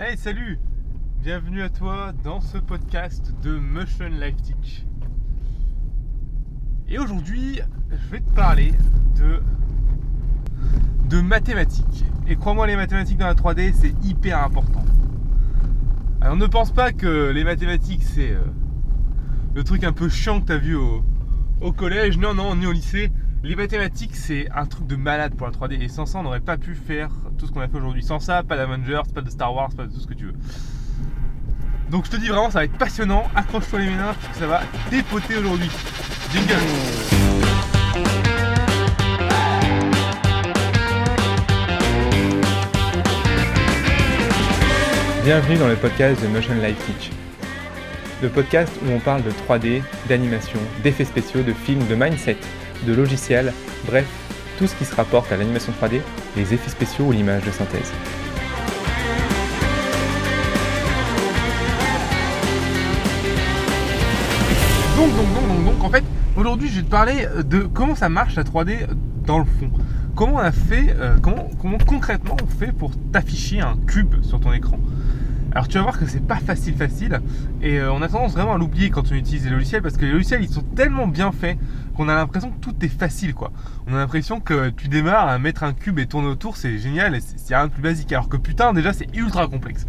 Hey, 0.00 0.16
salut 0.16 0.60
Bienvenue 1.24 1.60
à 1.60 1.68
toi 1.70 2.12
dans 2.22 2.40
ce 2.40 2.56
podcast 2.56 3.34
de 3.42 3.58
Motion 3.58 4.08
Life 4.08 4.36
Teach. 4.36 4.86
Et 6.88 7.00
aujourd'hui, 7.00 7.60
je 7.90 8.08
vais 8.08 8.20
te 8.20 8.30
parler 8.30 8.74
de, 9.16 9.42
de 11.08 11.20
mathématiques. 11.20 12.04
Et 12.28 12.36
crois-moi, 12.36 12.68
les 12.68 12.76
mathématiques 12.76 13.18
dans 13.18 13.26
la 13.26 13.34
3D, 13.34 13.72
c'est 13.74 13.92
hyper 14.04 14.40
important. 14.44 14.84
Alors 16.20 16.36
ne 16.36 16.46
pense 16.46 16.70
pas 16.70 16.92
que 16.92 17.32
les 17.32 17.42
mathématiques, 17.42 18.04
c'est 18.04 18.30
euh, 18.30 18.44
le 19.56 19.64
truc 19.64 19.82
un 19.82 19.92
peu 19.92 20.08
chiant 20.08 20.40
que 20.40 20.46
tu 20.46 20.52
as 20.52 20.58
vu 20.58 20.76
au, 20.76 21.02
au 21.60 21.72
collège. 21.72 22.18
Non, 22.18 22.34
non, 22.34 22.54
ni 22.54 22.66
au 22.66 22.72
lycée. 22.72 23.10
Les 23.44 23.54
mathématiques, 23.54 24.16
c'est 24.16 24.48
un 24.52 24.66
truc 24.66 24.88
de 24.88 24.96
malade 24.96 25.32
pour 25.36 25.46
la 25.46 25.52
3D. 25.52 25.80
Et 25.80 25.88
sans 25.88 26.06
ça, 26.06 26.18
on 26.18 26.24
n'aurait 26.24 26.40
pas 26.40 26.56
pu 26.56 26.74
faire 26.74 27.08
tout 27.38 27.46
ce 27.46 27.52
qu'on 27.52 27.60
a 27.60 27.68
fait 27.68 27.76
aujourd'hui. 27.76 28.02
Sans 28.02 28.18
ça, 28.18 28.42
pas 28.42 28.56
d'Avengers, 28.56 29.02
pas 29.14 29.20
de 29.20 29.30
Star 29.30 29.54
Wars, 29.54 29.70
pas 29.76 29.84
de 29.84 29.92
tout 29.92 30.00
ce 30.00 30.08
que 30.08 30.14
tu 30.14 30.24
veux. 30.24 30.34
Donc 31.88 32.04
je 32.06 32.10
te 32.10 32.16
dis 32.16 32.26
vraiment, 32.26 32.50
ça 32.50 32.58
va 32.58 32.64
être 32.64 32.76
passionnant. 32.76 33.28
Accroche-toi 33.36 33.78
les 33.78 33.90
méninges 33.90 34.16
parce 34.16 34.32
que 34.32 34.38
ça 34.40 34.46
va 34.48 34.62
dépoter 34.90 35.36
aujourd'hui. 35.36 35.70
Jingle 36.32 36.54
Bienvenue 45.22 45.58
dans 45.58 45.68
le 45.68 45.76
podcast 45.76 46.20
de 46.20 46.26
Motion 46.26 46.54
Life 46.54 46.84
Teach. 46.86 47.12
Le 48.20 48.30
podcast 48.30 48.72
où 48.84 48.90
on 48.90 48.98
parle 48.98 49.22
de 49.22 49.30
3D, 49.30 49.80
d'animation, 50.08 50.58
d'effets 50.82 51.04
spéciaux, 51.04 51.44
de 51.44 51.52
films, 51.52 51.86
de 51.86 51.94
mindset, 51.94 52.38
de 52.86 52.94
logiciels, 52.94 53.52
bref, 53.86 54.06
tout 54.58 54.66
ce 54.66 54.74
qui 54.74 54.84
se 54.84 54.94
rapporte 54.94 55.30
à 55.32 55.36
l'animation 55.36 55.72
3D, 55.80 56.00
les 56.36 56.54
effets 56.54 56.70
spéciaux 56.70 57.06
ou 57.06 57.12
l'image 57.12 57.44
de 57.44 57.50
synthèse. 57.50 57.92
Donc, 64.96 65.14
donc, 65.14 65.34
donc, 65.34 65.48
donc, 65.48 65.64
donc, 65.64 65.84
en 65.84 65.90
fait, 65.90 66.04
aujourd'hui, 66.36 66.68
je 66.68 66.76
vais 66.76 66.82
te 66.82 66.90
parler 66.90 67.28
de 67.44 67.60
comment 67.60 67.94
ça 67.94 68.08
marche 68.08 68.34
la 68.34 68.42
3D 68.42 68.88
dans 69.24 69.38
le 69.38 69.44
fond. 69.44 69.70
Comment 70.16 70.34
on 70.34 70.38
a 70.38 70.50
fait, 70.50 70.96
euh, 70.98 71.16
comment, 71.22 71.48
comment 71.60 71.78
concrètement 71.78 72.36
on 72.42 72.46
fait 72.48 72.72
pour 72.72 72.90
t'afficher 73.12 73.60
un 73.60 73.76
cube 73.86 74.20
sur 74.22 74.40
ton 74.40 74.52
écran? 74.52 74.80
Alors 75.52 75.66
tu 75.66 75.78
vas 75.78 75.82
voir 75.82 75.98
que 75.98 76.06
c'est 76.06 76.24
pas 76.24 76.36
facile 76.36 76.74
facile 76.74 77.20
et 77.62 77.78
euh, 77.78 77.90
on 77.90 78.02
a 78.02 78.08
tendance 78.08 78.32
vraiment 78.32 78.54
à 78.54 78.58
l'oublier 78.58 78.90
quand 78.90 79.10
on 79.10 79.14
utilise 79.14 79.44
les 79.44 79.50
logiciels 79.50 79.80
parce 79.80 79.96
que 79.96 80.04
les 80.04 80.12
logiciels 80.12 80.42
ils 80.42 80.48
sont 80.48 80.62
tellement 80.62 81.06
bien 81.06 81.32
faits 81.32 81.58
qu'on 81.96 82.08
a 82.08 82.14
l'impression 82.14 82.50
que 82.50 82.58
tout 82.60 82.74
est 82.82 82.88
facile 82.88 83.34
quoi. 83.34 83.50
On 83.86 83.94
a 83.94 83.96
l'impression 83.96 84.40
que 84.40 84.68
tu 84.68 84.88
démarres 84.88 85.26
à 85.26 85.38
mettre 85.38 85.62
un 85.62 85.72
cube 85.72 85.98
et 85.98 86.06
tourner 86.06 86.28
autour, 86.28 86.58
c'est 86.58 86.78
génial 86.78 87.14
et 87.14 87.20
c'est 87.20 87.56
rien 87.56 87.66
de 87.66 87.72
plus 87.72 87.82
basique 87.82 88.12
alors 88.12 88.28
que 88.28 88.36
putain 88.36 88.74
déjà 88.74 88.92
c'est 88.92 89.08
ultra 89.16 89.48
complexe. 89.48 89.86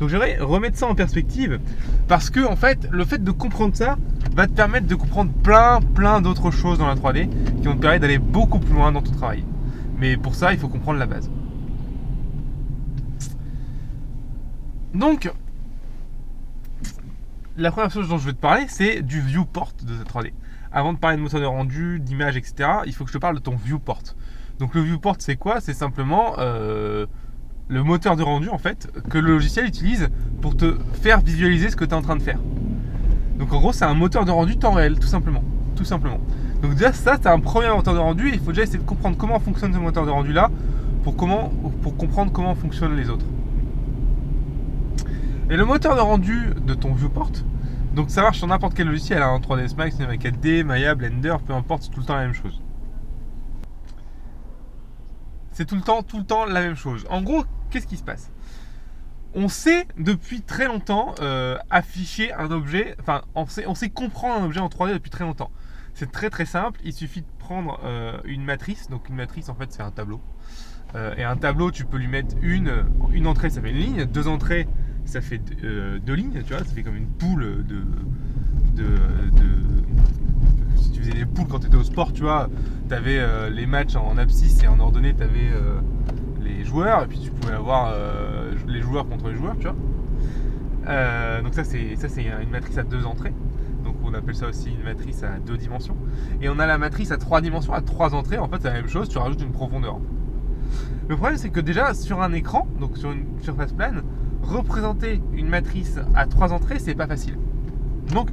Donc 0.00 0.08
j'aimerais 0.08 0.38
remettre 0.40 0.76
ça 0.76 0.88
en 0.88 0.94
perspective 0.96 1.60
parce 2.08 2.28
que 2.28 2.44
en 2.44 2.56
fait 2.56 2.88
le 2.90 3.04
fait 3.04 3.22
de 3.22 3.30
comprendre 3.30 3.76
ça 3.76 3.96
va 4.34 4.48
te 4.48 4.52
permettre 4.52 4.88
de 4.88 4.94
comprendre 4.96 5.30
plein 5.32 5.80
plein 5.94 6.20
d'autres 6.20 6.50
choses 6.50 6.78
dans 6.78 6.88
la 6.88 6.96
3D 6.96 7.28
qui 7.60 7.68
vont 7.68 7.76
te 7.76 7.80
permettre 7.80 8.02
d'aller 8.02 8.18
beaucoup 8.18 8.58
plus 8.58 8.74
loin 8.74 8.90
dans 8.90 9.02
ton 9.02 9.12
travail. 9.12 9.44
Mais 9.98 10.16
pour 10.16 10.34
ça 10.34 10.52
il 10.52 10.58
faut 10.58 10.68
comprendre 10.68 10.98
la 10.98 11.06
base. 11.06 11.30
Donc, 14.96 15.30
la 17.58 17.70
première 17.70 17.90
chose 17.90 18.08
dont 18.08 18.16
je 18.16 18.24
vais 18.24 18.32
te 18.32 18.40
parler, 18.40 18.64
c'est 18.68 19.02
du 19.02 19.20
viewport 19.20 19.72
de 19.82 19.94
cette 19.94 20.08
3D. 20.08 20.32
Avant 20.72 20.94
de 20.94 20.98
parler 20.98 21.18
de 21.18 21.22
moteur 21.22 21.38
de 21.38 21.44
rendu, 21.44 22.00
d'image, 22.00 22.38
etc., 22.38 22.70
il 22.86 22.94
faut 22.94 23.04
que 23.04 23.10
je 23.10 23.16
te 23.16 23.20
parle 23.20 23.34
de 23.34 23.40
ton 23.40 23.56
viewport. 23.56 24.02
Donc 24.58 24.74
le 24.74 24.80
viewport, 24.80 25.16
c'est 25.18 25.36
quoi? 25.36 25.60
C'est 25.60 25.74
simplement 25.74 26.36
euh, 26.38 27.04
le 27.68 27.82
moteur 27.82 28.16
de 28.16 28.22
rendu, 28.22 28.48
en 28.48 28.56
fait, 28.56 28.90
que 29.10 29.18
le 29.18 29.32
logiciel 29.32 29.66
utilise 29.66 30.08
pour 30.40 30.56
te 30.56 30.78
faire 31.02 31.20
visualiser 31.20 31.68
ce 31.68 31.76
que 31.76 31.84
tu 31.84 31.90
es 31.90 31.94
en 31.94 32.02
train 32.02 32.16
de 32.16 32.22
faire. 32.22 32.38
Donc 33.38 33.52
en 33.52 33.58
gros, 33.58 33.74
c'est 33.74 33.84
un 33.84 33.94
moteur 33.94 34.24
de 34.24 34.30
rendu 34.30 34.56
temps 34.56 34.72
réel, 34.72 34.98
tout 34.98 35.08
simplement. 35.08 35.44
Tout 35.76 35.84
simplement. 35.84 36.20
Donc 36.62 36.72
déjà, 36.72 36.94
ça, 36.94 37.18
c'est 37.20 37.28
un 37.28 37.40
premier 37.40 37.68
moteur 37.68 37.92
de 37.92 37.98
rendu. 37.98 38.30
il 38.32 38.40
faut 38.40 38.52
déjà 38.52 38.62
essayer 38.62 38.78
de 38.78 38.84
comprendre 38.84 39.18
comment 39.18 39.38
fonctionne 39.40 39.74
ce 39.74 39.78
moteur 39.78 40.06
de 40.06 40.10
rendu-là 40.10 40.50
pour 41.04 41.16
comprendre 41.16 42.32
comment 42.32 42.54
fonctionnent 42.54 42.96
les 42.96 43.10
autres. 43.10 43.26
Et 45.48 45.56
le 45.56 45.64
moteur 45.64 45.94
de 45.94 46.00
rendu 46.00 46.54
de 46.56 46.74
ton 46.74 46.92
viewport, 46.92 47.30
donc 47.94 48.10
ça 48.10 48.22
marche 48.22 48.38
sur 48.38 48.48
n'importe 48.48 48.74
quel 48.74 48.88
logiciel, 48.88 49.22
hein, 49.22 49.38
3ds 49.38 49.76
Max, 49.76 49.94
Cinema 49.94 50.16
4D, 50.16 50.64
Maya, 50.64 50.96
Blender, 50.96 51.36
peu 51.46 51.52
importe, 51.52 51.84
c'est 51.84 51.90
tout 51.90 52.00
le 52.00 52.06
temps 52.06 52.16
la 52.16 52.24
même 52.24 52.34
chose. 52.34 52.60
C'est 55.52 55.64
tout 55.64 55.76
le 55.76 55.82
temps, 55.82 56.02
tout 56.02 56.18
le 56.18 56.24
temps 56.24 56.46
la 56.46 56.60
même 56.62 56.74
chose. 56.74 57.06
En 57.10 57.22
gros, 57.22 57.44
qu'est-ce 57.70 57.86
qui 57.86 57.96
se 57.96 58.02
passe? 58.02 58.32
On 59.34 59.46
sait 59.46 59.86
depuis 59.96 60.42
très 60.42 60.66
longtemps 60.66 61.14
euh, 61.20 61.56
afficher 61.70 62.32
un 62.32 62.50
objet, 62.50 62.96
enfin, 63.00 63.22
on 63.36 63.46
sait, 63.46 63.88
comprendre 63.88 64.42
un 64.42 64.46
objet 64.46 64.60
en 64.60 64.68
3D 64.68 64.94
depuis 64.94 65.10
très 65.10 65.24
longtemps. 65.24 65.52
C'est 65.94 66.10
très 66.10 66.28
très 66.28 66.44
simple, 66.44 66.80
il 66.82 66.92
suffit 66.92 67.22
de 67.22 67.26
prendre 67.38 67.78
euh, 67.84 68.18
une 68.24 68.42
matrice, 68.42 68.90
donc 68.90 69.08
une 69.08 69.14
matrice 69.14 69.48
en 69.48 69.54
fait 69.54 69.72
c'est 69.72 69.82
un 69.82 69.92
tableau. 69.92 70.20
Euh, 70.94 71.14
et 71.16 71.24
un 71.24 71.36
tableau, 71.36 71.70
tu 71.70 71.84
peux 71.84 71.98
lui 71.98 72.06
mettre 72.06 72.36
une, 72.42 72.84
une 73.12 73.26
entrée, 73.26 73.50
ça 73.50 73.60
fait 73.60 73.70
une 73.70 73.76
ligne, 73.76 74.04
deux 74.04 74.28
entrées, 74.28 74.66
ça 75.04 75.20
fait 75.20 75.40
euh, 75.64 75.98
deux 75.98 76.14
lignes, 76.14 76.42
tu 76.42 76.52
vois, 76.52 76.58
ça 76.58 76.72
fait 76.74 76.82
comme 76.82 76.96
une 76.96 77.08
poule 77.08 77.64
de, 77.66 77.82
de, 78.82 78.84
si 80.76 80.90
tu 80.92 81.00
faisais 81.00 81.12
des 81.12 81.26
poules 81.26 81.46
quand 81.48 81.60
tu 81.60 81.66
étais 81.66 81.76
au 81.76 81.84
sport, 81.84 82.12
tu 82.12 82.22
vois, 82.22 82.48
tu 82.88 82.94
avais 82.94 83.18
euh, 83.18 83.50
les 83.50 83.66
matchs 83.66 83.96
en 83.96 84.16
abscisse 84.16 84.62
et 84.62 84.68
en 84.68 84.78
ordonnée, 84.80 85.14
tu 85.14 85.22
avais 85.22 85.50
euh, 85.52 85.80
les 86.42 86.64
joueurs, 86.64 87.04
et 87.04 87.06
puis 87.06 87.18
tu 87.18 87.30
pouvais 87.30 87.54
avoir 87.54 87.94
les 88.66 88.80
joueurs 88.80 89.08
contre 89.08 89.28
les 89.28 89.36
joueurs, 89.36 89.56
tu 89.58 89.66
vois. 89.66 89.76
donc 91.42 91.54
ça 91.54 91.64
c'est 91.64 91.96
ça 91.96 92.08
c'est 92.08 92.24
une 92.24 92.50
matrice 92.50 92.78
à 92.78 92.82
deux 92.84 93.04
entrées. 93.04 93.32
Donc 93.84 93.96
on 94.04 94.14
appelle 94.14 94.34
ça 94.34 94.48
aussi 94.48 94.70
une 94.70 94.82
matrice 94.82 95.22
à 95.22 95.38
deux 95.38 95.56
dimensions. 95.56 95.96
Et 96.40 96.48
on 96.48 96.58
a 96.58 96.66
la 96.66 96.78
matrice 96.78 97.10
à 97.12 97.16
trois 97.16 97.40
dimensions, 97.40 97.72
à 97.72 97.80
trois 97.80 98.14
entrées. 98.14 98.38
En 98.38 98.48
fait 98.48 98.56
c'est 98.60 98.68
la 98.68 98.74
même 98.74 98.88
chose, 98.88 99.08
tu 99.08 99.18
rajoutes 99.18 99.42
une 99.42 99.52
profondeur. 99.52 99.98
Le 101.08 101.16
problème 101.16 101.38
c'est 101.38 101.50
que 101.50 101.60
déjà 101.60 101.94
sur 101.94 102.22
un 102.22 102.32
écran, 102.32 102.66
donc 102.80 102.96
sur 102.96 103.12
une 103.12 103.26
surface 103.40 103.72
plane, 103.72 104.02
représenter 104.42 105.20
une 105.32 105.48
matrice 105.48 105.98
à 106.14 106.26
trois 106.26 106.52
entrées, 106.52 106.78
c'est 106.78 106.94
pas 106.94 107.06
facile. 107.06 107.38
Donc, 108.12 108.30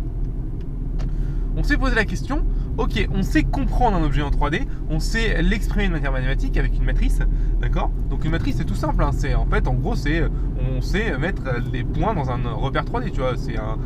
on 1.56 1.64
s'est 1.64 1.78
posé 1.78 1.96
la 1.96 2.06
question, 2.06 2.44
ok, 2.78 3.08
on 3.14 3.22
sait 3.22 3.44
comprendre 3.44 3.98
un 3.98 4.04
objet 4.04 4.24
en 4.24 4.32
3D, 4.32 4.66
on 4.90 5.00
sait 5.00 5.42
l'exprimer 5.42 5.88
de 5.88 5.94
manière 5.94 6.12
mathématique 6.12 6.58
avec 6.58 6.76
une 6.76 6.84
matrice, 6.84 7.20
d'accord? 7.62 7.92
Donc 8.10 8.26
une 8.26 8.32
matrice 8.32 8.58
c'est 8.58 8.66
tout 8.66 8.76
simple, 8.76 9.04
hein. 9.04 9.12
c'est 9.14 9.36
en 9.36 9.46
fait 9.46 9.68
en 9.68 9.74
gros 9.74 9.96
c'est 9.96 10.24
on 10.58 10.82
sait 10.82 11.18
mettre 11.18 11.44
les 11.72 11.84
points 11.84 12.16
dans 12.16 12.32
un 12.32 12.42
repère 12.54 12.86
3D, 12.86 13.12
tu 13.12 13.20
vois, 13.20 13.38
c'est 13.38 13.58
un, 13.58 13.78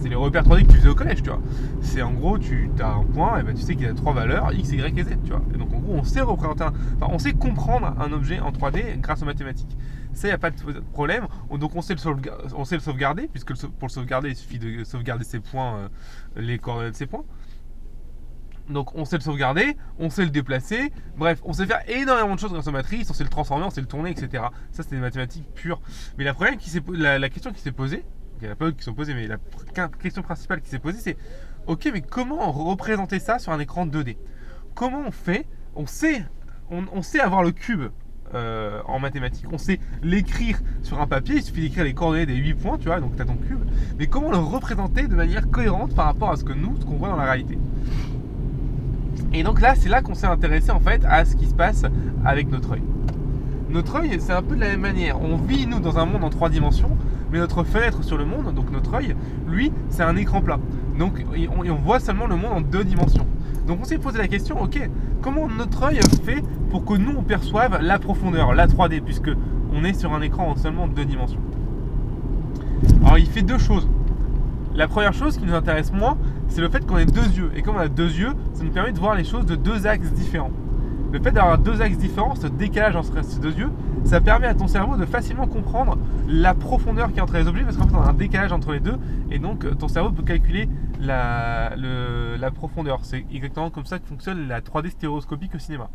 c'est 0.00 0.08
les 0.08 0.14
repères 0.14 0.44
3D 0.44 0.66
que 0.66 0.72
tu 0.72 0.78
faisais 0.78 0.88
au 0.88 0.94
collège, 0.94 1.22
tu 1.22 1.30
vois. 1.30 1.40
C'est 1.80 2.02
en 2.02 2.12
gros 2.12 2.38
tu 2.38 2.70
as 2.80 2.88
un 2.88 3.04
point 3.04 3.38
et 3.38 3.42
ben 3.42 3.54
tu 3.54 3.62
sais 3.62 3.74
qu'il 3.74 3.86
a 3.86 3.94
trois 3.94 4.12
valeurs 4.12 4.52
x, 4.52 4.72
y 4.72 4.80
et 4.80 5.04
z, 5.04 5.08
tu 5.24 5.30
vois. 5.30 5.42
Et 5.54 5.58
donc 5.58 5.72
en 5.72 5.78
gros 5.78 5.94
on 5.94 6.04
sait 6.04 6.20
représenter, 6.20 6.64
enfin, 6.64 7.12
on 7.12 7.18
sait 7.18 7.32
comprendre 7.32 7.94
un 7.98 8.12
objet 8.12 8.40
en 8.40 8.50
3D 8.50 9.00
grâce 9.00 9.22
aux 9.22 9.26
mathématiques. 9.26 9.76
Ça, 10.12 10.26
il 10.26 10.30
n'y 10.30 10.34
a 10.34 10.38
pas 10.38 10.50
de 10.50 10.80
problème. 10.92 11.26
Donc 11.58 11.76
on 11.76 11.82
sait 11.82 11.94
le, 11.94 12.00
on 12.56 12.64
sait 12.64 12.74
le 12.74 12.80
sauvegarder, 12.80 13.28
puisque 13.28 13.54
pour 13.54 13.88
le 13.88 13.92
sauvegarder, 13.92 14.30
il 14.30 14.36
suffit 14.36 14.58
de 14.58 14.82
sauvegarder 14.84 15.24
ses 15.24 15.40
points, 15.40 15.76
euh, 15.76 15.88
les 16.36 16.58
coordonnées 16.58 16.90
de 16.90 16.96
ses 16.96 17.06
points. 17.06 17.24
Donc 18.68 18.94
on 18.94 19.04
sait 19.04 19.16
le 19.16 19.22
sauvegarder, 19.22 19.76
on 19.98 20.10
sait 20.10 20.24
le 20.24 20.30
déplacer, 20.30 20.92
bref, 21.16 21.40
on 21.44 21.52
sait 21.52 21.66
faire 21.66 21.80
énormément 21.88 22.34
de 22.34 22.40
choses 22.40 22.52
grâce 22.52 22.66
aux 22.66 22.72
matrices, 22.72 23.08
on 23.10 23.14
sait 23.14 23.24
le 23.24 23.30
transformer, 23.30 23.64
on 23.64 23.70
sait 23.70 23.80
le 23.80 23.86
tourner, 23.86 24.10
etc. 24.10 24.44
Ça 24.72 24.82
c'est 24.82 24.90
des 24.90 25.00
mathématiques 25.00 25.48
pures. 25.54 25.80
Mais 26.18 26.24
la, 26.24 26.34
problème 26.34 26.58
qui 26.58 26.70
la, 26.92 27.18
la 27.18 27.28
question 27.30 27.52
qui 27.52 27.60
s'est 27.60 27.72
posée, 27.72 28.04
il 28.40 28.44
n'y 28.44 28.50
en 28.50 28.52
a 28.52 28.56
pas 28.56 28.72
qui 28.72 28.82
sont 28.82 28.94
posées, 28.94 29.14
mais 29.14 29.26
la 29.26 29.38
question 30.00 30.22
principale 30.22 30.60
qui 30.60 30.68
s'est 30.68 30.78
posée, 30.78 30.98
c'est 31.00 31.16
ok, 31.66 31.90
mais 31.92 32.00
comment 32.00 32.50
représenter 32.50 33.18
ça 33.18 33.38
sur 33.38 33.52
un 33.52 33.58
écran 33.58 33.86
2D 33.86 34.16
Comment 34.74 35.02
on 35.06 35.10
fait? 35.10 35.46
On 35.74 35.86
sait, 35.86 36.24
on 36.70 37.02
sait 37.02 37.20
avoir 37.20 37.42
le 37.42 37.52
cube 37.52 37.90
euh, 38.34 38.82
en 38.84 38.98
mathématiques. 38.98 39.46
On 39.50 39.58
sait 39.58 39.80
l'écrire 40.02 40.60
sur 40.82 41.00
un 41.00 41.06
papier, 41.06 41.36
il 41.36 41.42
suffit 41.42 41.62
d'écrire 41.62 41.84
les 41.84 41.94
coordonnées 41.94 42.26
des 42.26 42.34
8 42.34 42.54
points, 42.54 42.76
tu 42.76 42.88
vois, 42.88 43.00
donc 43.00 43.16
tu 43.16 43.22
as 43.22 43.24
ton 43.24 43.36
cube. 43.36 43.60
Mais 43.98 44.06
comment 44.06 44.30
le 44.30 44.36
représenter 44.36 45.06
de 45.06 45.14
manière 45.14 45.48
cohérente 45.48 45.94
par 45.94 46.04
rapport 46.04 46.30
à 46.30 46.36
ce 46.36 46.44
que 46.44 46.52
nous, 46.52 46.78
ce 46.78 46.84
qu'on 46.84 46.96
voit 46.96 47.08
dans 47.08 47.16
la 47.16 47.24
réalité? 47.24 47.58
Et 49.32 49.42
donc 49.42 49.62
là, 49.62 49.74
c'est 49.74 49.88
là 49.88 50.02
qu'on 50.02 50.14
s'est 50.14 50.26
intéressé 50.26 50.70
en 50.70 50.80
fait 50.80 51.06
à 51.06 51.24
ce 51.24 51.36
qui 51.36 51.46
se 51.46 51.54
passe 51.54 51.86
avec 52.22 52.50
notre 52.50 52.72
œil. 52.72 52.82
Notre 53.70 53.96
œil, 54.00 54.18
c'est 54.20 54.32
un 54.32 54.42
peu 54.42 54.56
de 54.56 54.60
la 54.60 54.68
même 54.68 54.80
manière. 54.80 55.22
On 55.22 55.36
vit, 55.36 55.66
nous, 55.66 55.80
dans 55.80 55.98
un 55.98 56.04
monde 56.04 56.24
en 56.24 56.30
trois 56.30 56.50
dimensions, 56.50 56.98
mais 57.30 57.38
notre 57.38 57.64
fenêtre 57.64 58.02
sur 58.02 58.16
le 58.16 58.24
monde, 58.24 58.54
donc 58.54 58.70
notre 58.70 58.94
œil, 58.94 59.14
lui, 59.46 59.72
c'est 59.90 60.02
un 60.02 60.16
écran 60.16 60.40
plat. 60.40 60.58
Donc 60.98 61.24
on 61.48 61.74
voit 61.74 62.00
seulement 62.00 62.26
le 62.26 62.36
monde 62.36 62.52
en 62.52 62.60
deux 62.60 62.84
dimensions. 62.84 63.26
Donc 63.66 63.80
on 63.82 63.84
s'est 63.84 63.98
posé 63.98 64.18
la 64.18 64.28
question, 64.28 64.62
ok, 64.62 64.88
comment 65.20 65.48
notre 65.48 65.84
œil 65.84 66.00
fait 66.24 66.42
pour 66.70 66.84
que 66.84 66.94
nous 66.94 67.12
on 67.16 67.24
la 67.80 67.98
profondeur, 67.98 68.54
la 68.54 68.66
3D, 68.66 69.00
puisque 69.02 69.30
on 69.72 69.84
est 69.84 69.92
sur 69.92 70.14
un 70.14 70.22
écran 70.22 70.48
en 70.48 70.56
seulement 70.56 70.88
deux 70.88 71.04
dimensions? 71.04 71.40
Alors 73.04 73.18
il 73.18 73.26
fait 73.26 73.42
deux 73.42 73.58
choses. 73.58 73.88
La 74.74 74.86
première 74.86 75.12
chose 75.12 75.36
qui 75.36 75.44
nous 75.44 75.54
intéresse 75.54 75.92
moins, 75.92 76.16
c'est 76.48 76.60
le 76.60 76.68
fait 76.68 76.86
qu'on 76.86 76.98
ait 76.98 77.06
deux 77.06 77.26
yeux. 77.36 77.50
Et 77.56 77.62
comme 77.62 77.76
on 77.76 77.80
a 77.80 77.88
deux 77.88 78.10
yeux, 78.10 78.32
ça 78.54 78.64
nous 78.64 78.70
permet 78.70 78.92
de 78.92 78.98
voir 78.98 79.14
les 79.14 79.24
choses 79.24 79.44
de 79.44 79.56
deux 79.56 79.86
axes 79.86 80.12
différents. 80.12 80.52
Le 81.12 81.18
fait 81.20 81.32
d'avoir 81.32 81.58
deux 81.58 81.82
axes 81.82 81.96
différents, 81.98 82.34
ce 82.34 82.46
décalage 82.46 82.94
entre 82.94 83.24
ces 83.24 83.40
deux 83.40 83.52
yeux, 83.52 83.70
ça 84.04 84.20
permet 84.20 84.46
à 84.46 84.54
ton 84.54 84.68
cerveau 84.68 84.96
de 84.96 85.04
facilement 85.04 85.46
comprendre 85.46 85.98
la 86.28 86.54
profondeur 86.54 87.10
qui 87.10 87.18
est 87.18 87.22
entre 87.22 87.38
les 87.38 87.46
objets 87.46 87.64
parce 87.64 87.76
qu'en 87.76 87.88
fait 87.88 87.94
on 87.94 88.02
un 88.02 88.12
décalage 88.12 88.52
entre 88.52 88.72
les 88.72 88.80
deux 88.80 88.98
et 89.30 89.38
donc 89.38 89.64
euh, 89.64 89.74
ton 89.74 89.88
cerveau 89.88 90.10
peut 90.10 90.22
calculer 90.22 90.68
la, 91.00 91.70
profondeur. 92.54 93.04
C'est 93.04 93.24
exactement 93.32 93.70
comme 93.70 93.86
ça 93.86 93.98
que 93.98 94.06
fonctionne 94.06 94.46
la 94.46 94.60
3D 94.60 94.90
stéréoscopique 94.90 95.54
au 95.54 95.58
cinéma. 95.58 95.90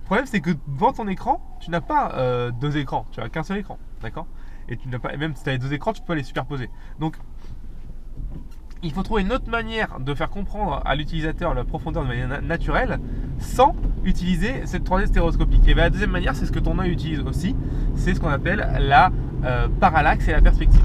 Le 0.00 0.04
problème 0.06 0.26
c'est 0.26 0.40
que 0.40 0.50
devant 0.68 0.92
ton 0.92 1.06
écran, 1.06 1.40
tu 1.60 1.70
n'as 1.70 1.80
pas 1.80 2.12
euh, 2.14 2.50
deux 2.50 2.76
écrans, 2.78 3.06
tu 3.10 3.20
as 3.20 3.28
qu'un 3.28 3.42
seul 3.42 3.58
écran, 3.58 3.78
d'accord? 4.00 4.26
Et 4.68 4.76
tu 4.76 4.88
n'as 4.88 4.98
pas, 4.98 5.16
même 5.16 5.34
si 5.34 5.42
tu 5.42 5.50
as 5.50 5.52
les 5.52 5.58
deux 5.58 5.72
écrans, 5.72 5.92
tu 5.92 6.02
peux 6.02 6.14
les 6.14 6.22
superposer. 6.22 6.70
Donc 6.98 7.18
il 8.82 8.92
faut 8.92 9.02
trouver 9.02 9.22
une 9.22 9.32
autre 9.32 9.50
manière 9.50 9.98
de 10.00 10.14
faire 10.14 10.30
comprendre 10.30 10.82
à 10.84 10.94
l'utilisateur 10.94 11.54
la 11.54 11.64
profondeur 11.64 12.02
de 12.02 12.08
manière 12.08 12.42
naturelle 12.42 12.98
sans 13.38 13.74
utiliser 14.04 14.66
cette 14.66 14.88
3D 14.88 15.06
stéréoscopique. 15.06 15.66
Et 15.66 15.74
bien 15.74 15.84
la 15.84 15.90
deuxième 15.90 16.10
manière, 16.10 16.34
c'est 16.36 16.46
ce 16.46 16.52
que 16.52 16.58
ton 16.58 16.78
œil 16.78 16.90
utilise 16.90 17.20
aussi, 17.20 17.56
c'est 17.96 18.14
ce 18.14 18.20
qu'on 18.20 18.28
appelle 18.28 18.68
la 18.80 19.10
euh, 19.44 19.68
parallaxe 19.80 20.28
et 20.28 20.32
la 20.32 20.40
perspective. 20.40 20.80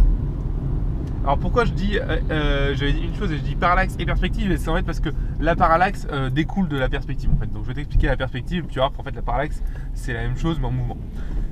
Alors 1.23 1.37
pourquoi 1.37 1.65
je 1.65 1.73
dis, 1.73 1.99
euh, 1.99 2.17
euh, 2.31 2.75
je 2.75 2.85
une 2.85 3.13
chose, 3.15 3.29
je 3.29 3.35
dis 3.35 3.55
parallaxe 3.55 3.95
et 3.99 4.05
perspective, 4.05 4.55
c'est 4.57 4.69
en 4.69 4.75
fait 4.75 4.83
parce 4.83 4.99
que 4.99 5.09
la 5.39 5.55
parallaxe 5.55 6.07
découle 6.31 6.67
de 6.67 6.77
la 6.77 6.89
perspective 6.89 7.29
en 7.31 7.37
fait. 7.37 7.51
Donc 7.51 7.63
je 7.63 7.67
vais 7.67 7.75
t'expliquer 7.75 8.07
la 8.07 8.17
perspective, 8.17 8.65
tu 8.69 8.79
vois 8.79 8.89
qu'en 8.89 9.03
fait 9.03 9.15
la 9.15 9.21
parallaxe 9.21 9.61
c'est 9.93 10.13
la 10.13 10.21
même 10.21 10.37
chose 10.37 10.59
mais 10.59 10.67
en 10.67 10.71
mouvement. 10.71 10.97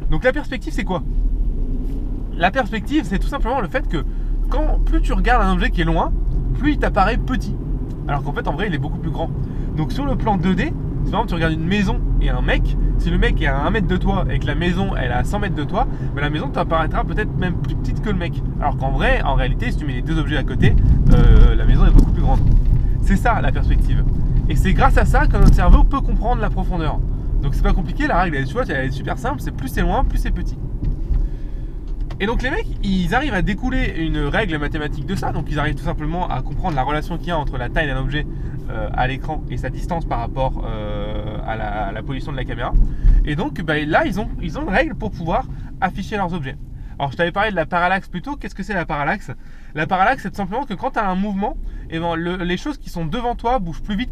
Donc 0.10 0.24
la 0.24 0.34
perspective 0.34 0.74
c'est 0.74 0.84
quoi? 0.84 1.04
La 2.36 2.50
perspective 2.50 3.04
c'est 3.06 3.20
tout 3.20 3.28
simplement 3.28 3.62
le 3.62 3.68
fait 3.68 3.88
que 3.88 4.04
quand 4.50 4.80
plus 4.84 5.02
tu 5.02 5.14
regardes 5.14 5.44
un 5.44 5.54
objet 5.54 5.70
qui 5.70 5.82
est 5.82 5.86
loin, 5.86 6.12
plus 6.60 6.74
il 6.74 6.78
t'apparaît 6.78 7.18
petit. 7.18 7.56
Alors 8.08 8.24
qu'en 8.24 8.34
fait, 8.34 8.48
en 8.48 8.54
vrai, 8.54 8.68
il 8.68 8.76
est 8.76 8.80
beaucoup 8.80 9.00
plus 9.00 9.10
grand. 9.10 9.32
Donc 9.76 9.92
sur 9.92 10.06
le 10.06 10.16
plan 10.16 10.38
2D, 10.38 10.66
si 11.06 11.12
par 11.12 11.22
exemple 11.22 11.28
tu 11.30 11.34
regardes 11.36 11.54
une 11.54 11.66
maison 11.66 12.02
et 12.22 12.30
un 12.30 12.42
mec, 12.42 12.78
si 13.00 13.10
le 13.10 13.18
mec 13.18 13.42
est 13.42 13.48
à 13.48 13.66
1 13.66 13.70
mètre 13.72 13.88
de 13.88 13.98
toi 13.98 14.26
et 14.30 14.40
que 14.40 14.46
la 14.46 14.56
maison 14.56 14.96
elle 14.96 15.12
est 15.12 15.14
à 15.14 15.24
100 15.24 15.40
mètres 15.40 15.56
de 15.56 15.64
toi, 15.64 15.88
ben, 16.14 16.22
la 16.22 16.30
maison 16.30 16.50
t'apparaîtra 16.50 17.04
peut-être 17.06 17.36
même 17.38 17.56
plus 17.56 17.76
petite 17.76 18.02
que 18.02 18.10
le 18.10 18.18
mec. 18.18 18.44
Alors 18.60 18.78
qu'en 18.78 18.92
vrai, 18.92 19.22
en 19.24 19.36
réalité, 19.36 19.72
si 19.72 19.78
tu 19.78 19.86
mets 19.86 19.94
les 19.94 20.02
deux 20.02 20.20
objets 20.20 20.38
à 20.38 20.44
côté, 20.44 20.76
euh, 21.14 21.56
la 21.56 21.66
maison 21.66 21.86
est 21.86 21.92
beaucoup 21.92 22.12
plus 22.12 22.22
grande. 22.22 22.42
C'est 23.02 23.16
ça 23.16 23.42
la 23.42 23.52
perspective. 23.52 24.04
Et 24.50 24.56
c'est 24.56 24.74
grâce 24.74 24.98
à 24.98 25.06
ça 25.06 25.28
que 25.28 25.38
notre 25.38 25.56
cerveau 25.56 25.84
peut 25.84 26.02
comprendre 26.02 26.42
la 26.42 26.50
profondeur. 26.50 27.00
Donc 27.42 27.56
c'est 27.56 27.64
pas 27.64 27.74
compliqué, 27.74 28.06
la 28.06 28.20
règle 28.22 28.36
elle 28.36 28.86
est 28.86 28.92
super 28.92 29.18
simple, 29.18 29.40
c'est 29.40 29.56
plus 29.56 29.70
c'est 29.70 29.82
loin, 29.82 30.04
plus 30.04 30.18
c'est 30.18 30.32
petit. 30.32 30.58
Et 32.22 32.26
donc 32.26 32.42
les 32.42 32.50
mecs, 32.50 32.68
ils 32.84 33.16
arrivent 33.16 33.34
à 33.34 33.42
découler 33.42 33.94
une 33.98 34.20
règle 34.20 34.58
mathématique 34.58 35.06
de 35.06 35.16
ça. 35.16 35.32
Donc 35.32 35.46
ils 35.50 35.58
arrivent 35.58 35.76
tout 35.76 35.86
simplement 35.86 36.28
à 36.30 36.42
comprendre 36.42 36.76
la 36.76 36.84
relation 36.84 37.18
qu'il 37.18 37.30
y 37.30 37.32
a 37.32 37.38
entre 37.38 37.58
la 37.58 37.70
taille 37.70 37.88
d'un 37.88 37.98
objet 37.98 38.26
euh, 38.70 38.90
à 38.94 39.08
l'écran 39.08 39.44
et 39.50 39.58
sa 39.58 39.70
distance 39.70 40.06
par 40.06 40.20
rapport 40.20 40.66
euh, 40.66 41.38
à, 41.48 41.92
la, 41.94 42.04
position 42.04 42.34
de 42.34 42.38
la 42.38 42.44
caméra. 42.44 42.74
Et 43.24 43.36
donc 43.36 43.62
bah, 43.62 43.80
là, 43.86 44.06
ils 44.06 44.20
ont, 44.20 44.30
une 44.42 44.70
règle 44.70 44.96
pour 44.96 45.12
pouvoir 45.12 45.46
afficher 45.80 46.18
leurs 46.18 46.34
objets. 46.34 46.58
Alors 46.98 47.14
je 47.14 47.18
t'avais 47.18 47.32
parlé 47.32 47.52
de 47.52 47.56
la 47.56 47.66
parallaxe 47.66 48.10
plutôt. 48.10 48.36
Qu'est-ce 48.36 48.56
que 48.56 48.64
c'est 48.64 48.74
la 48.74 48.86
parallaxe? 48.86 49.32
La 49.74 49.88
parallaxe, 49.88 50.24
c'est 50.24 50.32
tout 50.32 50.36
simplement 50.36 50.66
que 50.66 50.74
quand 50.74 50.92
tu 50.92 51.00
as 51.00 51.10
un 51.10 51.16
mouvement, 51.16 51.56
eh 51.90 52.00
ben, 52.00 52.18
les 52.18 52.58
choses 52.58 52.78
qui 52.78 52.90
sont 52.90 53.06
devant 53.06 53.36
toi 53.36 53.60
bougent 53.60 53.82
plus 53.82 53.96
vite 53.96 54.12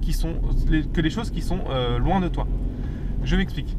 que 0.94 1.02
les 1.02 1.10
choses 1.10 1.30
qui 1.30 1.42
sont 1.42 1.60
euh, 1.70 2.00
loin 2.00 2.22
de 2.22 2.30
toi. 2.30 2.48
Je 3.24 3.36
m'explique. 3.36 3.76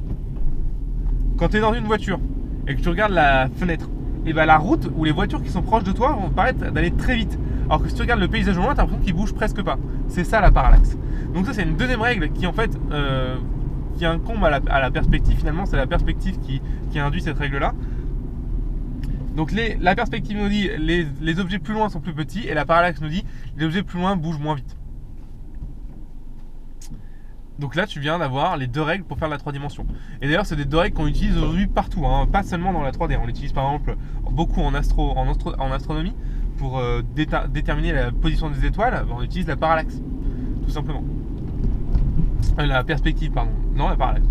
Quand 1.39 1.49
tu 1.49 1.57
es 1.57 1.61
dans 1.61 1.73
une 1.73 1.85
voiture 1.87 2.21
et 2.67 2.77
que 2.77 2.83
tu 2.83 2.89
regardes 2.91 3.13
la 3.13 3.49
fenêtre, 3.57 3.89
et 4.27 4.33
bah, 4.33 4.47
la 4.47 4.59
route 4.59 4.91
ou 4.97 5.05
les 5.05 5.13
voitures 5.13 5.43
qui 5.43 5.51
sont 5.51 5.63
proches 5.63 5.85
de 5.85 5.93
toi 5.93 6.13
vont 6.13 6.31
paraître 6.31 6.71
d'aller 6.71 6.91
très 6.91 7.17
vite. 7.17 7.39
Alors 7.67 7.83
que 7.83 7.89
si 7.89 7.95
tu 7.95 8.03
regardes 8.03 8.21
le 8.21 8.29
paysage 8.29 8.57
au 8.57 8.63
loin, 8.63 8.75
tu 8.75 8.81
as 8.81 8.85
l'impression 8.85 9.05
qu'il 9.05 9.15
bouge 9.15 9.35
presque 9.35 9.63
pas. 9.63 9.79
C'est 10.09 10.25
ça 10.25 10.41
la 10.41 10.51
parallaxe. 10.51 10.97
Donc 11.35 11.47
ça 11.47 11.53
c'est 11.53 11.63
une 11.63 11.77
deuxième 11.77 12.01
règle 12.01 12.31
qui 12.31 12.47
en 12.47 12.53
fait 12.53 12.71
euh, 12.93 13.37
qui 13.97 14.07
incombe 14.07 14.43
à 14.45 14.51
la, 14.51 14.61
à 14.71 14.81
la 14.81 14.91
perspective 14.91 15.37
finalement, 15.37 15.67
c'est 15.67 15.77
la 15.77 15.87
perspective 15.87 16.39
qui, 16.41 16.63
qui 16.91 16.99
induit 16.99 17.21
cette 17.21 17.39
règle 17.39 17.59
là. 17.59 17.75
Donc 19.37 19.53
les, 19.53 19.77
la 19.81 19.95
perspective 19.95 20.37
nous 20.37 20.49
dit 20.49 20.71
les, 20.79 21.07
les 21.21 21.41
objets 21.41 21.59
plus 21.59 21.75
loin 21.75 21.89
sont 21.89 22.01
plus 22.01 22.15
petits 22.15 22.49
et 22.49 22.55
la 22.55 22.65
parallaxe 22.65 23.01
nous 23.01 23.09
dit 23.09 23.25
les 23.57 23.67
objets 23.67 23.83
plus 23.83 23.99
loin 23.99 24.17
bougent 24.17 24.41
moins 24.41 24.55
vite. 24.55 24.78
Donc 27.59 27.75
là, 27.75 27.87
tu 27.87 27.99
viens 27.99 28.19
d'avoir 28.19 28.57
les 28.57 28.69
deux 28.69 28.83
règles 28.83 29.05
pour 29.05 29.19
faire 29.19 29.29
la 29.29 29.39
3 29.39 29.53
dimensions. 29.53 29.87
Et 30.23 30.27
d'ailleurs, 30.27 30.47
c'est 30.47 30.57
des 30.57 30.65
deux 30.65 30.77
règles 30.79 30.97
qu'on 30.97 31.09
utilise 31.09 31.37
aujourd'hui 31.37 31.67
partout, 31.67 32.07
hein, 32.07 32.27
pas 32.31 32.43
seulement 32.45 32.73
dans 32.73 32.83
la 32.83 32.93
3D. 32.93 33.19
On 33.21 33.27
l'utilise 33.27 33.53
par 33.53 33.65
exemple 33.65 33.97
beaucoup 34.31 34.61
en, 34.61 34.75
astro, 34.75 35.17
en, 35.17 35.73
astronomie 35.73 36.15
pour 36.57 36.79
euh, 36.79 37.03
déterminer 37.15 37.93
la 37.93 38.13
position 38.13 38.49
des 38.49 38.65
étoiles. 38.65 39.05
On 39.11 39.23
utilise 39.23 39.49
la 39.49 39.57
parallaxe, 39.57 40.01
tout 40.65 40.71
simplement. 40.71 41.03
Euh, 42.61 42.67
la 42.67 42.85
perspective, 42.85 43.33
pardon. 43.33 43.53
Non, 43.75 43.89
la 43.89 43.97
parallaxe. 43.97 44.27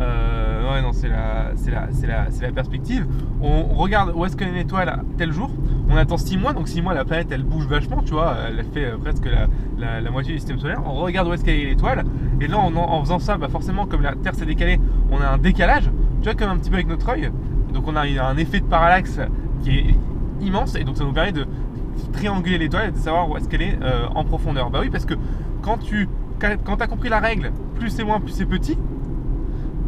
Euh, 0.00 0.36
non, 0.82 0.92
c'est 0.92 1.08
la, 1.08 1.52
la, 1.68 1.88
la, 2.06 2.26
la, 2.40 2.52
perspective. 2.52 3.06
On 3.40 3.62
regarde 3.74 4.12
où 4.14 4.24
est-ce 4.24 4.36
qu'est 4.36 4.48
une 4.48 4.56
étoile 4.56 5.02
tel 5.16 5.32
jour. 5.32 5.50
On 5.88 5.96
attend 5.96 6.16
6 6.16 6.36
mois, 6.38 6.52
donc 6.52 6.68
6 6.68 6.82
mois, 6.82 6.94
la 6.94 7.04
planète 7.04 7.28
elle 7.30 7.44
bouge 7.44 7.66
vachement, 7.66 8.02
tu 8.02 8.12
vois. 8.12 8.36
Elle 8.48 8.64
fait 8.72 8.86
euh, 8.86 8.96
presque 8.98 9.28
la, 9.78 10.10
moitié 10.10 10.34
du 10.34 10.38
système 10.38 10.58
solaire. 10.58 10.82
On 10.84 10.94
regarde 10.94 11.28
où 11.28 11.32
est-ce 11.32 11.44
qu'elle 11.44 11.60
est 11.60 11.64
l'étoile. 11.64 12.04
Et 12.40 12.46
là, 12.46 12.58
en, 12.58 13.00
faisant 13.02 13.18
ça, 13.18 13.36
bah 13.38 13.48
forcément, 13.48 13.86
comme 13.86 14.02
la 14.02 14.14
Terre 14.14 14.34
s'est 14.34 14.46
décalée, 14.46 14.80
on 15.10 15.20
a 15.20 15.28
un 15.28 15.38
décalage. 15.38 15.90
Tu 16.22 16.24
vois, 16.24 16.34
comme 16.34 16.50
un 16.50 16.56
petit 16.56 16.70
peu 16.70 16.76
avec 16.76 16.88
notre 16.88 17.08
œil. 17.08 17.30
Donc, 17.72 17.86
on 17.86 17.96
a 17.96 18.02
un 18.02 18.36
effet 18.36 18.60
de 18.60 18.66
parallaxe 18.66 19.20
qui 19.62 19.78
est 19.78 19.94
immense. 20.40 20.74
Et 20.74 20.84
donc, 20.84 20.96
ça 20.96 21.04
nous 21.04 21.12
permet 21.12 21.32
de 21.32 21.46
trianguler 22.12 22.58
l'étoile 22.58 22.88
et 22.88 22.92
de 22.92 22.98
savoir 22.98 23.30
où 23.30 23.36
est-ce 23.36 23.48
qu'elle 23.48 23.62
est, 23.62 23.78
euh, 23.82 24.06
en 24.14 24.24
profondeur. 24.24 24.70
Bah 24.70 24.80
oui, 24.82 24.90
parce 24.90 25.04
que 25.06 25.14
quand 25.62 25.78
tu 25.78 26.08
quand 26.38 26.80
as 26.82 26.86
compris 26.86 27.08
la 27.08 27.18
règle, 27.18 27.50
plus 27.76 27.88
c'est 27.88 28.04
moins, 28.04 28.20
plus 28.20 28.32
c'est 28.32 28.44
petit, 28.44 28.76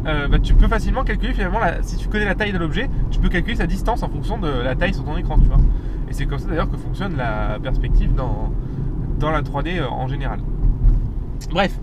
euh, 0.05 0.27
bah, 0.27 0.39
tu 0.39 0.53
peux 0.53 0.67
facilement 0.67 1.03
calculer 1.03 1.33
finalement, 1.33 1.59
si 1.81 1.97
tu 1.97 2.07
connais 2.07 2.25
la 2.25 2.35
taille 2.35 2.53
de 2.53 2.57
l'objet, 2.57 2.89
tu 3.11 3.19
peux 3.19 3.29
calculer 3.29 3.55
sa 3.55 3.67
distance 3.67 4.01
en 4.03 4.09
fonction 4.09 4.37
de 4.37 4.47
la 4.47 4.75
taille 4.75 4.93
sur 4.93 5.03
ton 5.03 5.17
écran, 5.17 5.37
tu 5.37 5.45
vois. 5.45 5.59
Et 6.09 6.13
c'est 6.13 6.25
comme 6.25 6.39
ça 6.39 6.47
d'ailleurs 6.47 6.69
que 6.69 6.77
fonctionne 6.77 7.17
la 7.17 7.59
perspective 7.61 8.13
dans, 8.15 8.51
dans 9.19 9.31
la 9.31 9.41
3D 9.41 9.79
euh, 9.79 9.87
en 9.89 10.07
général. 10.07 10.39
Bref, 11.51 11.77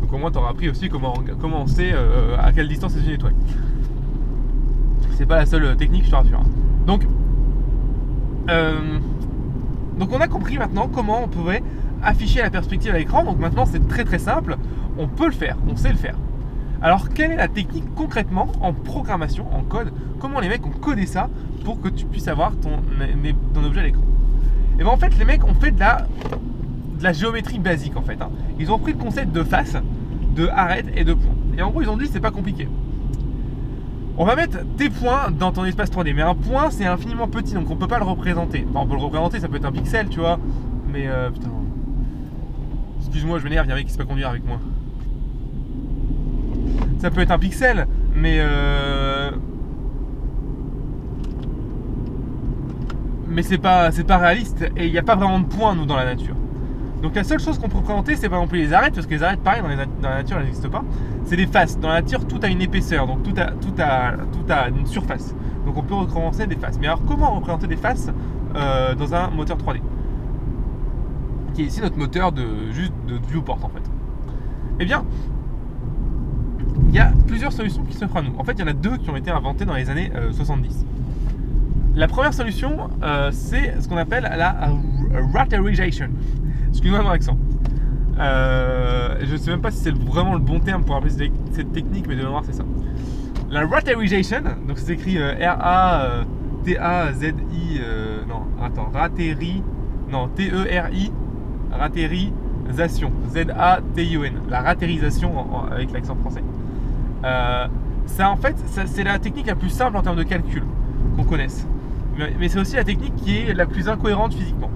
donc 0.00 0.12
au 0.12 0.18
moins 0.18 0.30
tu 0.30 0.38
auras 0.38 0.50
appris 0.50 0.68
aussi 0.68 0.88
comment, 0.88 1.14
comment 1.40 1.62
on 1.62 1.66
sait 1.66 1.92
euh, 1.92 2.36
à 2.38 2.52
quelle 2.52 2.68
distance 2.68 2.96
est 2.96 3.06
une 3.06 3.14
étoile. 3.14 3.34
C'est 5.12 5.26
pas 5.26 5.36
la 5.36 5.46
seule 5.46 5.76
technique, 5.76 6.04
je 6.04 6.10
te 6.10 6.16
rassure. 6.16 6.40
Hein. 6.40 6.50
Donc, 6.86 7.06
donc 9.98 10.12
on 10.12 10.20
a 10.20 10.28
compris 10.28 10.58
maintenant 10.58 10.88
comment 10.88 11.24
on 11.24 11.28
pouvait 11.28 11.62
afficher 12.02 12.42
la 12.42 12.50
perspective 12.50 12.94
à 12.94 12.98
l'écran. 12.98 13.24
Donc 13.24 13.38
maintenant 13.38 13.64
c'est 13.64 13.88
très 13.88 14.04
très 14.04 14.18
simple, 14.18 14.56
on 14.98 15.08
peut 15.08 15.26
le 15.26 15.32
faire, 15.32 15.56
on 15.68 15.74
sait 15.74 15.90
le 15.90 15.96
faire. 15.96 16.16
Alors, 16.82 17.08
quelle 17.08 17.32
est 17.32 17.36
la 17.36 17.48
technique 17.48 17.94
concrètement 17.94 18.52
en 18.60 18.72
programmation, 18.72 19.46
en 19.54 19.62
code? 19.62 19.92
Comment 20.20 20.40
les 20.40 20.48
mecs 20.48 20.66
ont 20.66 20.70
codé 20.70 21.06
ça 21.06 21.30
pour 21.64 21.80
que 21.80 21.88
tu 21.88 22.04
puisses 22.04 22.28
avoir 22.28 22.52
ton, 22.56 22.78
objet 23.64 23.80
à 23.80 23.84
l'écran? 23.84 24.02
Et 24.78 24.82
bien 24.82 24.88
en 24.88 24.96
fait, 24.96 25.18
les 25.18 25.24
mecs 25.24 25.44
ont 25.44 25.54
fait 25.54 25.70
de 25.70 25.80
la, 25.80 27.12
géométrie 27.12 27.58
basique 27.58 27.96
en 27.96 28.02
fait. 28.02 28.20
Hein. 28.20 28.30
Ils 28.58 28.70
ont 28.70 28.78
pris 28.78 28.92
le 28.92 28.98
concept 28.98 29.32
de 29.32 29.42
face, 29.42 29.76
de 30.34 30.48
arête 30.48 30.86
et 30.94 31.04
de 31.04 31.14
point. 31.14 31.34
Et 31.56 31.62
en 31.62 31.70
gros, 31.70 31.80
ils 31.80 31.88
ont 31.88 31.96
dit 31.96 32.08
c'est 32.12 32.20
pas 32.20 32.30
compliqué. 32.30 32.68
On 34.18 34.24
va 34.24 34.36
mettre 34.36 34.58
des 34.76 34.90
points 34.90 35.30
dans 35.30 35.52
ton 35.52 35.64
espace 35.64 35.90
3D, 35.90 36.14
mais 36.14 36.22
un 36.22 36.34
point 36.34 36.70
c'est 36.70 36.86
infiniment 36.86 37.28
petit 37.28 37.52
donc 37.52 37.70
on 37.70 37.76
peut 37.76 37.88
pas 37.88 37.98
le 37.98 38.04
représenter. 38.04 38.66
On 38.74 38.86
peut 38.86 38.94
le 38.94 39.02
représenter, 39.02 39.40
ça 39.40 39.48
peut 39.48 39.56
être 39.56 39.66
un 39.66 39.72
pixel, 39.72 40.08
tu 40.08 40.20
vois, 40.20 40.38
mais 40.92 41.06
euh, 41.06 41.30
putain. 41.30 41.50
Excuse-moi, 43.00 43.38
je 43.38 43.44
m'énerve, 43.44 43.66
il 43.66 43.68
y 43.68 43.72
a 43.72 43.74
un 43.74 43.76
mec 43.76 43.86
qui 43.86 43.92
sait 43.92 43.98
pas 43.98 44.04
conduire 44.04 44.28
avec 44.28 44.46
moi 44.46 44.58
ça 46.98 47.10
peut 47.10 47.20
être 47.20 47.30
un 47.30 47.38
pixel, 47.38 47.86
mais 48.14 48.38
euh, 48.38 49.30
mais 53.28 53.42
c'est 53.42 53.58
pas 53.58 53.90
c'est 53.92 54.04
pas 54.04 54.18
réaliste 54.18 54.64
et 54.76 54.86
il 54.86 54.92
n'y 54.92 54.98
a 54.98 55.02
pas 55.02 55.16
vraiment 55.16 55.40
de 55.40 55.46
points 55.46 55.74
nous 55.74 55.86
dans 55.86 55.96
la 55.96 56.04
nature. 56.04 56.36
Donc 57.02 57.14
la 57.14 57.24
seule 57.24 57.38
chose 57.38 57.58
qu'on 57.58 57.68
peut 57.68 57.76
représenter, 57.76 58.16
c'est 58.16 58.28
par 58.28 58.38
exemple 58.38 58.56
les 58.56 58.72
arêtes, 58.72 58.94
parce 58.94 59.06
que 59.06 59.12
les 59.12 59.22
arêtes, 59.22 59.40
pareil, 59.40 59.62
dans, 59.62 60.08
la 60.08 60.16
nature, 60.16 60.38
elles 60.38 60.44
n'existent 60.44 60.70
pas. 60.70 60.82
C'est 61.24 61.36
des 61.36 61.46
faces. 61.46 61.78
Dans 61.78 61.88
la 61.88 62.00
nature, 62.00 62.26
tout 62.26 62.40
a 62.42 62.48
une 62.48 62.62
épaisseur, 62.62 63.06
donc 63.06 63.22
tout 63.22 63.34
a, 63.36 63.52
tout 63.52 63.74
a, 63.78 64.12
tout 64.32 64.52
a 64.52 64.68
une 64.68 64.86
surface. 64.86 65.34
Donc 65.66 65.76
on 65.76 65.82
peut 65.82 65.94
représenter 65.94 66.46
des 66.46 66.56
faces. 66.56 66.78
Mais 66.80 66.86
alors 66.86 67.02
comment 67.06 67.34
représenter 67.34 67.66
des 67.66 67.76
faces 67.76 68.10
euh, 68.54 68.94
dans 68.94 69.14
un 69.14 69.28
moteur 69.30 69.58
3D 69.58 69.80
Qui 71.54 71.62
est 71.62 71.66
ici 71.66 71.80
notre 71.80 71.98
moteur 71.98 72.32
de 72.32 72.72
juste 72.72 72.92
de 73.06 73.18
viewport 73.28 73.58
en 73.62 73.68
fait. 73.68 73.90
Eh 74.80 74.84
bien, 74.84 75.04
il 76.88 76.94
y 76.94 76.98
a 76.98 77.12
plusieurs 77.26 77.52
solutions 77.52 77.82
qui 77.84 77.96
s'offrent 77.96 78.16
à 78.16 78.22
nous. 78.22 78.34
En 78.38 78.44
fait, 78.44 78.52
il 78.52 78.60
y 78.60 78.62
en 78.62 78.68
a 78.68 78.72
deux 78.72 78.96
qui 78.96 79.10
ont 79.10 79.16
été 79.16 79.30
inventées 79.30 79.64
dans 79.64 79.74
les 79.74 79.90
années 79.90 80.10
70. 80.32 80.68
Euh, 80.68 80.84
la 81.94 82.08
première 82.08 82.34
solution, 82.34 82.90
euh, 83.02 83.30
c'est 83.32 83.80
ce 83.80 83.88
qu'on 83.88 83.96
appelle 83.96 84.22
la 84.22 84.70
raterization. 85.32 86.08
Excuse-moi 86.68 87.02
mon 87.02 87.10
accent. 87.10 87.38
Euh, 88.18 89.16
je 89.22 89.32
ne 89.32 89.36
sais 89.36 89.50
même 89.50 89.60
pas 89.60 89.70
si 89.70 89.78
c'est 89.78 89.94
vraiment 89.94 90.34
le 90.34 90.40
bon 90.40 90.58
terme 90.60 90.84
pour 90.84 90.96
appeler 90.96 91.30
cette 91.52 91.72
technique, 91.72 92.06
mais 92.08 92.16
de 92.16 92.22
mémoire, 92.22 92.44
c'est 92.44 92.54
ça. 92.54 92.64
La 93.50 93.66
raterization, 93.66 94.42
donc 94.66 94.78
c'est 94.78 94.92
écrit 94.92 95.18
R-A-T-A-Z-I. 95.18 96.20
non, 98.28 98.42
attends, 98.62 98.90
rateri. 98.92 99.62
Non, 100.10 100.28
T-E-R-I. 100.28 101.12
Rateri. 101.72 102.32
Z-A-T-I-O-N. 102.72 104.34
La 104.48 104.62
ratérisation 104.62 105.32
avec 105.70 105.92
l'accent 105.92 106.16
français. 106.16 106.42
Euh, 107.24 107.66
en 108.20 108.36
fait, 108.36 108.56
c'est 108.86 109.04
la 109.04 109.18
technique 109.18 109.46
la 109.46 109.54
plus 109.54 109.70
simple 109.70 109.96
en 109.96 110.02
termes 110.02 110.16
de 110.16 110.22
calcul 110.22 110.62
qu'on 111.16 111.24
connaisse. 111.24 111.66
Mais, 112.38 112.48
c'est 112.48 112.58
aussi 112.58 112.76
la 112.76 112.84
technique 112.84 113.14
qui 113.16 113.36
est 113.36 113.54
la 113.54 113.66
plus 113.66 113.88
incohérente 113.88 114.34
physiquement. 114.34 114.70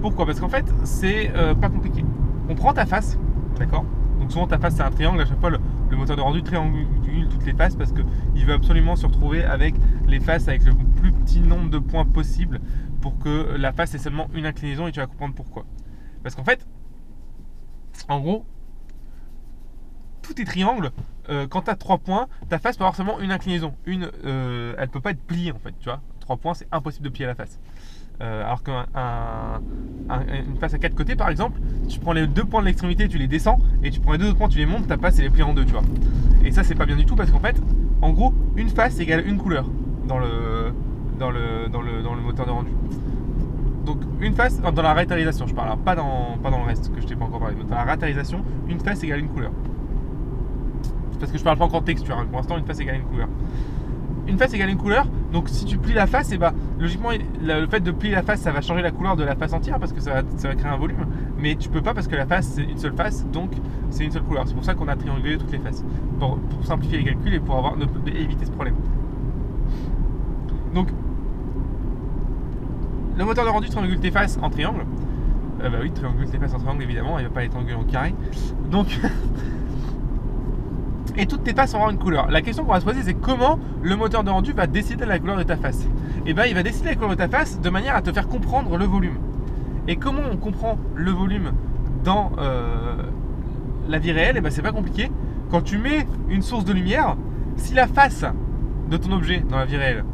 Pourquoi? 0.00 0.26
Parce 0.26 0.40
qu'en 0.40 0.48
fait, 0.48 0.64
c'est 0.82 1.30
euh, 1.36 1.54
pas 1.54 1.68
compliqué. 1.68 2.04
On 2.48 2.54
prend 2.54 2.72
ta 2.72 2.86
face, 2.86 3.18
d'accord? 3.58 3.84
Donc 4.18 4.30
souvent 4.30 4.46
ta 4.46 4.58
face 4.58 4.76
c'est 4.76 4.82
un 4.82 4.90
triangle, 4.90 5.20
à 5.20 5.26
chaque 5.26 5.40
fois 5.40 5.50
le, 5.50 5.58
moteur 5.96 6.16
de 6.16 6.22
rendu 6.22 6.42
triangule 6.42 6.86
toutes 7.28 7.44
les 7.44 7.52
faces 7.52 7.74
parce 7.74 7.92
qu'il 7.92 8.46
veut 8.46 8.54
absolument 8.54 8.94
se 8.94 9.04
retrouver 9.04 9.42
avec 9.42 9.74
les 10.06 10.20
faces 10.20 10.46
avec 10.46 10.64
le 10.64 10.74
plus 11.00 11.12
petit 11.12 11.40
nombre 11.40 11.70
de 11.70 11.78
points 11.78 12.04
possible 12.04 12.60
pour 13.00 13.18
que 13.18 13.56
la 13.56 13.72
face 13.72 13.94
ait 13.94 13.98
seulement 13.98 14.28
une 14.32 14.46
inclinaison 14.46 14.86
et 14.86 14.92
tu 14.92 15.00
vas 15.00 15.06
comprendre 15.06 15.34
pourquoi. 15.34 15.64
Parce 16.22 16.36
qu'en 16.36 16.44
fait, 16.44 16.64
en 18.08 18.20
gros, 18.20 18.44
tous 20.22 20.34
tes 20.34 20.44
triangles, 20.44 20.90
euh, 21.28 21.46
quand 21.46 21.62
tu 21.62 21.70
as 21.70 21.76
trois 21.76 21.98
points, 21.98 22.26
ta 22.48 22.58
face 22.58 22.76
peut 22.76 22.84
avoir 22.84 22.96
seulement 22.96 23.20
une 23.20 23.30
inclinaison. 23.30 23.74
Une, 23.86 24.10
euh, 24.24 24.74
elle 24.78 24.88
peut 24.88 25.00
pas 25.00 25.10
être 25.10 25.22
pliée 25.22 25.52
en 25.52 25.58
fait, 25.58 25.74
tu 25.78 25.84
vois. 25.84 26.00
Trois 26.20 26.36
points, 26.36 26.54
c'est 26.54 26.68
impossible 26.72 27.04
de 27.04 27.10
plier 27.10 27.26
la 27.26 27.34
face. 27.34 27.58
Euh, 28.20 28.44
alors 28.44 28.62
qu'une 28.62 28.76
face 30.60 30.74
à 30.74 30.78
quatre 30.78 30.94
côtés, 30.94 31.16
par 31.16 31.28
exemple, 31.28 31.60
tu 31.88 31.98
prends 31.98 32.12
les 32.12 32.26
deux 32.26 32.44
points 32.44 32.60
de 32.60 32.66
l'extrémité, 32.66 33.08
tu 33.08 33.18
les 33.18 33.26
descends, 33.26 33.58
et 33.82 33.90
tu 33.90 34.00
prends 34.00 34.12
les 34.12 34.18
deux 34.18 34.28
autres 34.28 34.38
points, 34.38 34.48
tu 34.48 34.58
les 34.58 34.66
montes, 34.66 34.86
ta 34.86 34.96
face, 34.96 35.18
elle 35.18 35.24
est 35.24 35.30
pliée 35.30 35.42
en 35.42 35.54
deux, 35.54 35.64
tu 35.64 35.72
vois. 35.72 35.82
Et 36.44 36.52
ça, 36.52 36.62
c'est 36.62 36.74
pas 36.74 36.86
bien 36.86 36.96
du 36.96 37.04
tout 37.04 37.16
parce 37.16 37.30
qu'en 37.30 37.40
fait, 37.40 37.56
en 38.00 38.10
gros, 38.10 38.32
une 38.56 38.68
face 38.68 38.98
égale 39.00 39.26
une 39.26 39.38
couleur 39.38 39.68
dans 40.06 40.18
le, 40.18 40.72
dans 41.18 41.30
le, 41.30 41.68
dans 41.68 41.80
le, 41.80 42.02
dans 42.02 42.14
le 42.14 42.20
moteur 42.20 42.46
de 42.46 42.50
rendu. 42.50 42.70
Donc 43.84 43.98
une 44.20 44.34
face, 44.34 44.60
dans 44.60 44.82
la 44.82 44.94
raterisation 44.94 45.46
je 45.46 45.54
parle, 45.54 45.76
pas 45.78 45.96
dans, 45.96 46.38
pas 46.42 46.50
dans 46.50 46.58
le 46.58 46.66
reste 46.66 46.94
que 46.94 47.00
je 47.00 47.06
t'ai 47.06 47.16
pas 47.16 47.24
encore 47.24 47.40
parlé, 47.40 47.56
mais 47.58 47.64
dans 47.64 47.74
la 47.74 47.84
raterisation 47.84 48.44
une 48.68 48.80
face 48.80 49.02
égale 49.02 49.20
une 49.20 49.28
couleur. 49.28 49.50
Parce 51.18 51.32
que 51.32 51.38
je 51.38 51.44
parle 51.44 51.58
pas 51.58 51.64
encore 51.64 51.80
de 51.80 51.86
texture, 51.86 52.16
hein. 52.16 52.26
pour 52.28 52.38
l'instant 52.38 52.58
une 52.58 52.64
face 52.64 52.80
égale 52.80 52.96
une 52.96 53.04
couleur 53.04 53.28
une 54.26 54.38
face 54.38 54.54
égale 54.54 54.70
une 54.70 54.78
couleur. 54.78 55.06
Donc 55.32 55.48
si 55.48 55.64
tu 55.64 55.78
plies 55.78 55.94
la 55.94 56.06
face, 56.06 56.30
et 56.30 56.34
eh 56.34 56.38
bah 56.38 56.52
ben, 56.52 56.82
logiquement 56.82 57.10
le 57.42 57.66
fait 57.66 57.80
de 57.80 57.90
plier 57.90 58.14
la 58.14 58.22
face, 58.22 58.40
ça 58.40 58.52
va 58.52 58.60
changer 58.60 58.82
la 58.82 58.90
couleur 58.90 59.16
de 59.16 59.24
la 59.24 59.34
face 59.34 59.52
entière 59.52 59.78
parce 59.78 59.92
que 59.92 60.00
ça 60.00 60.14
va, 60.14 60.54
créer 60.54 60.70
un 60.70 60.76
volume. 60.76 61.06
Mais 61.38 61.54
tu 61.56 61.68
peux 61.68 61.82
pas 61.82 61.94
parce 61.94 62.08
que 62.08 62.16
la 62.16 62.26
face 62.26 62.46
c'est 62.46 62.62
une 62.62 62.78
seule 62.78 62.94
face, 62.94 63.26
donc 63.26 63.52
c'est 63.90 64.04
une 64.04 64.12
seule 64.12 64.22
couleur. 64.22 64.46
C'est 64.46 64.54
pour 64.54 64.64
ça 64.64 64.74
qu'on 64.74 64.88
a 64.88 64.96
triangulé 64.96 65.38
toutes 65.38 65.52
les 65.52 65.58
faces 65.58 65.84
pour, 66.18 66.38
simplifier 66.62 66.98
les 66.98 67.04
calculs 67.04 67.34
et 67.34 67.40
pour 67.40 67.56
avoir 67.56 67.74
éviter 68.06 68.44
ce 68.44 68.50
problème. 68.50 68.76
Donc 70.74 70.88
le 73.16 73.24
moteur 73.24 73.44
de 73.44 73.50
rendu 73.50 73.68
triangule 73.68 74.00
tes 74.00 74.10
faces 74.10 74.38
en 74.42 74.50
triangle. 74.50 74.84
Euh, 75.62 75.68
bah 75.68 75.78
oui, 75.82 75.90
triangule 75.90 76.28
tes 76.28 76.38
faces 76.38 76.54
en 76.54 76.58
triangle 76.58 76.82
évidemment, 76.82 77.18
il 77.18 77.24
va 77.24 77.30
pas 77.30 77.44
être 77.44 77.50
triangulé 77.50 77.74
en 77.74 77.84
carré. 77.84 78.14
Donc 78.70 78.98
et 81.16 81.26
toutes 81.26 81.44
tes 81.44 81.52
faces 81.52 81.74
auront 81.74 81.90
une 81.90 81.98
couleur. 81.98 82.30
La 82.30 82.42
question 82.42 82.64
qu'on 82.64 82.72
va 82.72 82.80
se 82.80 82.84
poser, 82.84 83.02
c'est 83.02 83.14
comment 83.14 83.58
le 83.82 83.96
moteur 83.96 84.24
de 84.24 84.30
rendu 84.30 84.52
va 84.52 84.66
décider 84.66 85.04
la 85.04 85.18
couleur 85.18 85.36
de 85.36 85.42
ta 85.42 85.56
face. 85.56 85.82
Et 86.24 86.30
eh 86.30 86.34
bien, 86.34 86.44
il 86.46 86.54
va 86.54 86.62
décider 86.62 86.88
la 86.90 86.94
couleur 86.94 87.10
de 87.10 87.16
ta 87.16 87.28
face 87.28 87.60
de 87.60 87.70
manière 87.70 87.96
à 87.96 88.02
te 88.02 88.12
faire 88.12 88.28
comprendre 88.28 88.76
le 88.76 88.84
volume. 88.84 89.18
Et 89.88 89.96
comment 89.96 90.22
on 90.30 90.36
comprend 90.36 90.78
le 90.94 91.10
volume 91.10 91.52
dans 92.04 92.32
euh, 92.38 92.94
la 93.88 93.98
vie 93.98 94.12
réelle 94.12 94.36
Et 94.36 94.38
eh 94.38 94.40
bien, 94.40 94.50
c'est 94.50 94.62
pas 94.62 94.72
compliqué. 94.72 95.10
Quand 95.50 95.62
tu 95.62 95.78
mets 95.78 96.06
une 96.28 96.42
source 96.42 96.64
de 96.64 96.72
lumière, 96.72 97.16
si 97.56 97.74
la 97.74 97.86
face 97.86 98.24
de 98.88 98.96
ton 98.96 99.12
objet 99.12 99.44
dans 99.48 99.58
la 99.58 99.64
vie 99.64 99.76
réelle, 99.76 100.04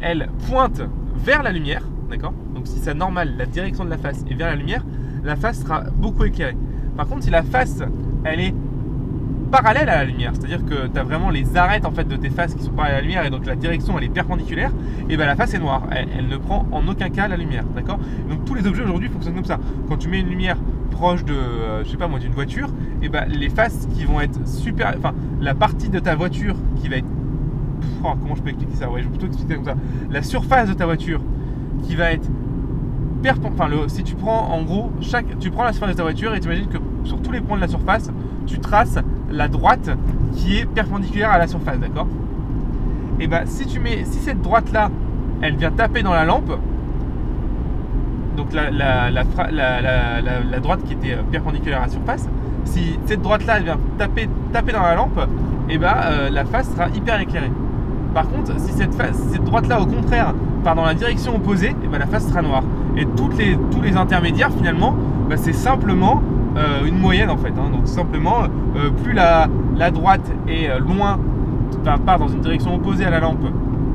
elle 0.00 0.30
pointe 0.48 0.82
vers 1.16 1.42
la 1.42 1.52
lumière, 1.52 1.82
d'accord 2.10 2.34
Donc 2.54 2.66
si 2.66 2.78
c'est 2.78 2.94
normal, 2.94 3.34
la 3.38 3.46
direction 3.46 3.84
de 3.84 3.90
la 3.90 3.98
face 3.98 4.24
est 4.30 4.34
vers 4.34 4.48
la 4.48 4.56
lumière, 4.56 4.84
la 5.24 5.36
face 5.36 5.60
sera 5.62 5.82
beaucoup 5.82 6.24
éclairée. 6.24 6.56
Par 6.96 7.06
contre, 7.06 7.22
si 7.22 7.30
la 7.30 7.42
face, 7.42 7.82
elle 8.24 8.40
est 8.40 8.54
parallèle 9.50 9.88
à 9.88 9.96
la 9.96 10.04
lumière, 10.04 10.32
c'est-à-dire 10.34 10.64
que 10.64 10.86
tu 10.86 10.96
as 10.96 11.02
vraiment 11.02 11.28
les 11.28 11.56
arêtes 11.56 11.84
en 11.84 11.90
fait 11.90 12.04
de 12.04 12.14
tes 12.14 12.30
faces 12.30 12.54
qui 12.54 12.62
sont 12.62 12.70
parallèles 12.70 12.98
à 12.98 13.00
la 13.00 13.02
lumière 13.02 13.24
et 13.24 13.30
donc 13.30 13.46
la 13.46 13.56
direction 13.56 13.98
elle 13.98 14.04
est 14.04 14.08
perpendiculaire, 14.08 14.70
et 15.08 15.16
ben 15.16 15.26
la 15.26 15.34
face 15.34 15.54
est 15.54 15.58
noire, 15.58 15.82
elle, 15.90 16.28
ne 16.28 16.36
prend 16.36 16.66
en 16.70 16.86
aucun 16.86 17.10
cas 17.10 17.26
la 17.26 17.36
lumière, 17.36 17.64
d'accord 17.74 17.98
Donc 18.28 18.44
tous 18.44 18.54
les 18.54 18.66
objets 18.68 18.84
aujourd'hui 18.84 19.08
fonctionnent 19.08 19.34
comme 19.34 19.44
ça. 19.44 19.58
Quand 19.88 19.96
tu 19.96 20.08
mets 20.08 20.20
une 20.20 20.28
lumière 20.28 20.56
proche 20.92 21.24
de, 21.24 21.32
euh, 21.32 21.84
je 21.84 21.90
sais 21.90 21.96
pas 21.96 22.06
moi, 22.06 22.20
d'une 22.20 22.32
voiture, 22.32 22.68
et 23.02 23.08
ben 23.08 23.24
les 23.28 23.48
faces 23.48 23.88
qui 23.92 24.04
vont 24.04 24.20
être 24.20 24.46
super, 24.46 24.94
enfin 24.96 25.14
la 25.40 25.54
partie 25.54 25.88
de 25.88 25.98
ta 25.98 26.14
voiture 26.14 26.54
qui 26.80 26.88
va 26.88 26.98
être, 26.98 27.08
oh, 28.04 28.12
comment 28.20 28.36
je 28.36 28.42
peux 28.42 28.50
expliquer 28.50 28.76
ça? 28.76 28.88
Ouais, 28.88 29.00
je 29.00 29.06
vais 29.06 29.10
plutôt 29.10 29.26
expliquer 29.26 29.56
comme 29.56 29.64
ça. 29.64 29.74
La 30.12 30.22
surface 30.22 30.68
de 30.68 30.74
ta 30.74 30.86
voiture 30.86 31.20
qui 31.82 31.96
va 31.96 32.12
être 32.12 32.28
Enfin, 33.44 33.68
le, 33.68 33.88
si 33.88 34.02
tu 34.02 34.14
prends 34.14 34.48
en 34.50 34.62
gros, 34.62 34.90
chaque, 35.00 35.38
tu 35.38 35.50
prends 35.50 35.64
la 35.64 35.72
surface 35.72 35.90
de 35.90 35.96
ta 35.96 36.02
voiture 36.02 36.34
et 36.34 36.40
tu 36.40 36.46
imagines 36.46 36.68
que 36.68 36.78
sur 37.04 37.20
tous 37.20 37.30
les 37.30 37.40
points 37.40 37.56
de 37.56 37.60
la 37.60 37.68
surface, 37.68 38.10
tu 38.46 38.58
traces 38.58 38.98
la 39.30 39.48
droite 39.48 39.90
qui 40.34 40.58
est 40.58 40.64
perpendiculaire 40.64 41.30
à 41.30 41.38
la 41.38 41.46
surface, 41.46 41.78
d'accord? 41.78 42.06
Et 43.18 43.26
bien, 43.26 43.42
si 43.44 43.66
tu 43.66 43.78
mets, 43.78 44.04
si 44.04 44.18
cette 44.18 44.40
droite 44.40 44.72
là, 44.72 44.90
elle 45.42 45.56
vient 45.56 45.70
taper 45.70 46.02
dans 46.02 46.14
la 46.14 46.24
lampe, 46.24 46.58
donc 48.36 48.52
la, 48.54 48.70
la, 48.70 49.10
la, 49.10 50.60
droite 50.60 50.82
qui 50.84 50.94
était 50.94 51.12
euh, 51.12 51.22
perpendiculaire 51.30 51.82
à 51.82 51.86
la 51.86 51.92
surface, 51.92 52.26
si 52.64 52.98
cette 53.04 53.20
droite 53.20 53.44
là, 53.44 53.58
elle 53.58 53.64
vient 53.64 53.78
taper, 53.98 54.28
taper 54.52 54.72
dans 54.72 54.82
la 54.82 54.94
lampe, 54.94 55.20
et 55.68 55.76
ben 55.76 55.94
la 56.32 56.44
face 56.46 56.70
sera 56.70 56.88
hyper 56.88 57.20
éclairée. 57.20 57.52
Par 58.14 58.28
contre, 58.28 58.58
si 58.58 58.72
cette, 58.72 58.94
face, 58.94 59.16
cette 59.30 59.44
droite 59.44 59.68
là, 59.68 59.80
au 59.80 59.86
contraire, 59.86 60.34
part 60.60 60.74
dans 60.74 60.84
la 60.84 60.94
direction 60.94 61.36
opposée, 61.36 61.74
et 61.84 61.88
ben 61.88 61.98
la 61.98 62.06
face 62.06 62.28
sera 62.28 62.42
noire. 62.42 62.62
Et 62.96 63.06
tous 63.06 63.80
les 63.82 63.96
intermédiaires, 63.96 64.50
finalement, 64.52 64.94
ben, 65.28 65.36
c'est 65.36 65.52
simplement 65.52 66.22
euh, 66.56 66.84
une 66.84 66.98
moyenne 66.98 67.30
en 67.30 67.36
fait. 67.36 67.50
Hein. 67.50 67.70
Donc 67.72 67.86
simplement, 67.86 68.42
euh, 68.76 68.90
plus 68.90 69.12
la, 69.12 69.48
droite 69.92 70.28
est 70.48 70.68
euh, 70.68 70.80
loin, 70.80 71.18
part 72.04 72.18
dans 72.18 72.28
une 72.28 72.40
direction 72.40 72.74
opposée 72.74 73.04
à 73.04 73.10
la 73.10 73.20
lampe, 73.20 73.46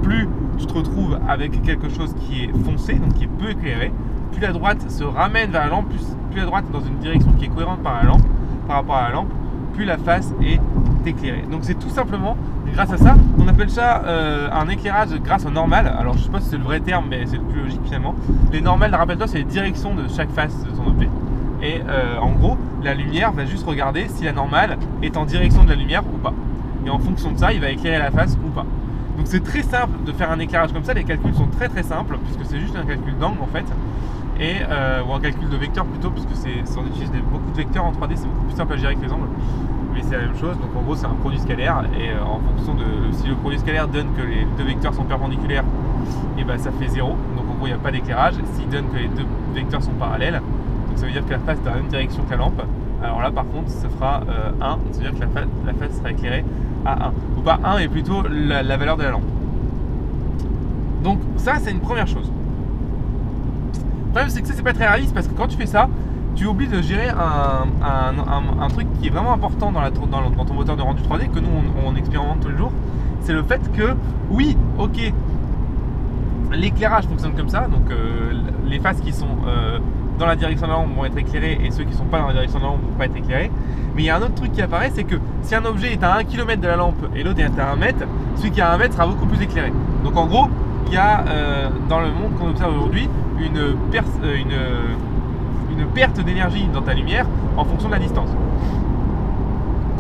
plus 0.01 0.29
tu 0.57 0.65
te 0.65 0.73
retrouves 0.73 1.19
avec 1.27 1.61
quelque 1.63 1.89
chose 1.89 2.15
qui 2.21 2.45
est 2.45 2.63
foncé, 2.63 2.93
donc 2.93 3.13
qui 3.15 3.25
est 3.25 3.27
peu 3.27 3.49
éclairé. 3.49 3.91
Plus 4.31 4.41
la 4.41 4.53
droite 4.53 4.89
se 4.89 5.03
ramène 5.03 5.51
vers 5.51 5.65
la 5.65 5.69
lampe, 5.69 5.89
plus, 5.89 6.05
plus 6.31 6.39
la 6.39 6.45
droite 6.45 6.65
est 6.69 6.73
dans 6.73 6.85
une 6.85 6.97
direction 6.99 7.31
qui 7.33 7.45
est 7.45 7.49
cohérente 7.49 7.81
par 7.83 7.95
la 8.01 8.03
lampe, 8.03 8.23
par 8.67 8.77
rapport 8.77 8.95
à 8.95 9.09
la 9.09 9.15
lampe, 9.15 9.33
plus 9.75 9.85
la 9.85 9.97
face 9.97 10.33
est 10.41 10.59
éclairée. 11.07 11.43
Donc 11.51 11.61
c'est 11.63 11.77
tout 11.77 11.89
simplement 11.89 12.35
grâce 12.73 12.91
à 12.91 12.97
ça, 12.97 13.15
on 13.37 13.47
appelle 13.47 13.69
ça 13.69 14.03
un 14.51 14.67
éclairage 14.69 15.09
grâce 15.23 15.45
au 15.45 15.51
normal. 15.51 15.93
Alors 15.99 16.17
je 16.17 16.23
sais 16.23 16.29
pas 16.29 16.41
si 16.41 16.49
c'est 16.49 16.57
le 16.57 16.63
vrai 16.63 16.79
terme, 16.79 17.05
mais 17.09 17.25
c'est 17.25 17.37
le 17.37 17.43
plus 17.43 17.61
logique 17.61 17.81
finalement. 17.83 18.15
Les 18.51 18.61
normales, 18.61 18.93
rappelle-toi, 18.95 19.27
c'est 19.27 19.37
les 19.37 19.43
directions 19.43 19.93
de 19.93 20.07
chaque 20.07 20.31
face 20.31 20.63
de 20.63 20.71
ton 20.71 20.87
objet. 20.87 21.09
Et 21.61 21.81
euh, 21.87 22.17
en 22.19 22.31
gros, 22.31 22.57
la 22.83 22.93
lumière 22.93 23.31
va 23.31 23.45
juste 23.45 23.65
regarder 23.65 24.07
si 24.09 24.25
la 24.25 24.33
normale 24.33 24.77
est 25.01 25.17
en 25.17 25.25
direction 25.25 25.63
de 25.63 25.69
la 25.69 25.75
lumière 25.75 26.03
ou 26.05 26.17
pas. 26.17 26.33
Et 26.85 26.89
en 26.89 26.99
fonction 26.99 27.31
de 27.31 27.37
ça, 27.37 27.53
il 27.53 27.61
va 27.61 27.69
éclairer 27.69 27.97
la 27.97 28.11
face 28.11 28.37
ou 28.45 28.49
pas. 28.49 28.65
Donc 29.17 29.25
c'est 29.25 29.43
très 29.43 29.61
simple 29.63 30.03
de 30.05 30.11
faire 30.11 30.31
un 30.31 30.39
éclairage 30.39 30.73
comme 30.73 30.83
ça. 30.83 30.93
Les 30.93 31.03
calculs 31.03 31.33
sont 31.33 31.47
très 31.47 31.69
très 31.69 31.83
simples 31.83 32.17
puisque 32.23 32.49
c'est 32.49 32.59
juste 32.59 32.75
un 32.75 32.85
calcul 32.85 33.17
d'angle 33.17 33.41
en 33.41 33.47
fait. 33.47 33.65
Et, 34.39 34.57
euh, 34.69 35.01
ou 35.07 35.13
un 35.13 35.19
calcul 35.19 35.49
de 35.49 35.55
vecteur 35.55 35.85
plutôt 35.85 36.11
puisque 36.11 36.35
c'est, 36.35 36.77
on 36.77 36.85
utilise 36.87 37.09
beaucoup 37.31 37.51
de 37.51 37.57
vecteurs 37.57 37.85
en 37.85 37.91
3D, 37.91 38.11
c'est 38.15 38.27
beaucoup 38.27 38.45
plus 38.45 38.55
simple 38.55 38.73
à 38.73 38.77
gérer 38.77 38.95
que 38.95 39.05
les 39.05 39.11
angles. 39.11 39.29
Mais 39.93 40.01
c'est 40.03 40.17
la 40.17 40.23
même 40.23 40.37
chose. 40.37 40.57
Donc 40.57 40.75
en 40.77 40.81
gros, 40.81 40.95
c'est 40.95 41.05
un 41.05 41.15
produit 41.21 41.39
scalaire 41.39 41.83
et 41.97 42.09
euh, 42.09 42.23
en 42.23 42.39
fonction 42.39 42.73
de 42.73 43.13
si 43.13 43.27
le 43.27 43.35
produit 43.35 43.59
scalaire 43.59 43.87
donne 43.87 44.13
que 44.13 44.21
les 44.21 44.45
deux 44.57 44.65
vecteurs 44.65 44.93
sont 44.93 45.05
perpendiculaires, 45.05 45.63
et 46.37 46.43
ben 46.43 46.57
ça 46.57 46.71
fait 46.71 46.89
0. 46.89 47.09
Donc 47.09 47.49
en 47.49 47.53
gros, 47.55 47.67
il 47.67 47.69
n'y 47.69 47.75
a 47.75 47.77
pas 47.77 47.91
d'éclairage. 47.91 48.33
S'il 48.53 48.67
donne 48.67 48.89
que 48.89 48.97
les 48.97 49.07
deux 49.07 49.25
vecteurs 49.53 49.81
sont 49.81 49.93
parallèles, 49.93 50.41
ça 50.95 51.05
veut 51.05 51.11
dire 51.11 51.25
que 51.25 51.31
la 51.31 51.39
face 51.39 51.59
est 51.59 51.63
dans 51.63 51.71
la 51.71 51.77
même 51.77 51.87
direction 51.87 52.23
que 52.23 52.31
la 52.31 52.37
lampe. 52.37 52.61
Alors 53.03 53.21
là, 53.21 53.31
par 53.31 53.45
contre, 53.45 53.69
ça 53.69 53.87
fera 53.89 54.21
1, 54.21 54.29
euh, 54.29 54.75
ça 54.91 55.01
veut 55.01 55.09
dire 55.09 55.13
que 55.13 55.19
la 55.21 55.27
face, 55.27 55.47
la 55.65 55.73
face 55.73 55.97
sera 55.97 56.11
éclairée 56.11 56.45
à 56.85 57.07
1. 57.07 57.13
Ou 57.37 57.41
pas 57.41 57.59
1, 57.63 57.77
mais 57.77 57.87
plutôt 57.87 58.23
la, 58.29 58.77
valeur 58.77 58.97
de 58.97 59.03
la 59.03 59.11
lampe. 59.11 59.23
Donc 61.03 61.19
ça, 61.37 61.55
c'est 61.59 61.71
une 61.71 61.79
première 61.79 62.07
chose. 62.07 62.31
Problème, 64.15 64.29
c'est 64.29 64.41
que 64.43 64.47
ça, 64.47 64.53
c'est 64.55 64.63
pas 64.63 64.71
très 64.71 64.87
réaliste 64.87 65.13
parce 65.13 65.27
que 65.27 65.33
quand 65.33 65.47
tu 65.47 65.57
fais 65.57 65.65
ça, 65.65 65.89
tu 66.37 66.45
oublies 66.45 66.69
de 66.69 66.81
gérer 66.81 67.09
un, 67.09 68.67
truc 68.69 68.87
qui 69.01 69.07
est 69.07 69.09
vraiment 69.09 69.33
important 69.33 69.73
dans, 69.73 69.81
ton 69.91 70.53
moteur 70.53 70.77
de 70.77 70.81
rendu 70.81 71.01
3D 71.03 71.29
que 71.29 71.39
nous, 71.39 71.49
on, 71.85 71.93
expérimente 71.97 72.39
tous 72.39 72.47
les 72.47 72.55
jours. 72.55 72.71
C'est 73.19 73.33
le 73.33 73.43
fait 73.43 73.59
que, 73.73 73.93
oui, 74.31 74.55
ok, 74.79 75.11
l'éclairage 76.53 77.03
fonctionne 77.07 77.33
comme 77.33 77.49
ça, 77.49 77.67
donc 77.67 77.91
euh, 77.91 78.31
les 78.65 78.79
faces 78.79 79.01
qui 79.01 79.11
sont 79.11 79.27
euh, 79.47 79.79
dans 80.17 80.27
la 80.27 80.37
direction 80.37 80.67
de 80.67 80.71
la 80.71 80.77
lampe 80.77 80.95
vont 80.95 81.03
être 81.03 81.17
éclairés 81.17 81.59
et 81.61 81.69
ceux 81.71 81.83
qui 81.83 81.91
ne 81.91 81.97
sont 81.97 82.05
pas 82.05 82.19
dans 82.19 82.27
la 82.27 82.33
direction 82.35 82.59
de 82.59 82.63
la 82.63 82.69
lampe 82.69 82.83
vont 82.83 82.97
pas 82.97 83.07
être 83.07 83.17
éclairés. 83.17 83.51
Mais 83.97 84.03
il 84.03 84.05
y 84.05 84.09
a 84.09 84.15
un 84.15 84.21
autre 84.21 84.35
truc 84.35 84.53
qui 84.53 84.61
apparaît, 84.61 84.91
c'est 84.95 85.03
que 85.03 85.15
si 85.41 85.55
un 85.55 85.65
objet 85.65 85.91
est 85.91 86.03
à 86.03 86.15
1 86.15 86.23
km 86.23 86.61
de 86.61 86.67
la 86.67 86.77
lampe 86.77 87.05
et 87.17 87.21
l'autre 87.21 87.41
est 87.41 87.59
à 87.59 87.71
1 87.73 87.75
mètre, 87.75 88.05
celui 88.37 88.51
qui 88.51 88.61
est 88.61 88.63
à 88.63 88.71
1 88.71 88.77
mètre 88.77 88.93
sera 88.93 89.07
beaucoup 89.07 89.25
plus 89.25 89.41
éclairé. 89.41 89.73
Donc 90.05 90.15
en 90.15 90.25
gros, 90.25 90.47
il 90.87 90.93
y 90.93 90.97
a 90.97 91.25
euh, 91.27 91.69
dans 91.89 91.99
le 91.99 92.11
monde 92.11 92.33
qu'on 92.39 92.51
observe 92.51 92.77
aujourd'hui 92.77 93.09
une, 93.39 93.57
euh, 93.57 94.85
une, 95.71 95.85
perte 95.93 96.19
d'énergie 96.19 96.67
dans 96.73 96.81
ta 96.81 96.93
lumière 96.93 97.25
en 97.57 97.63
fonction 97.63 97.87
de 97.87 97.93
la 97.93 97.99
distance. 97.99 98.29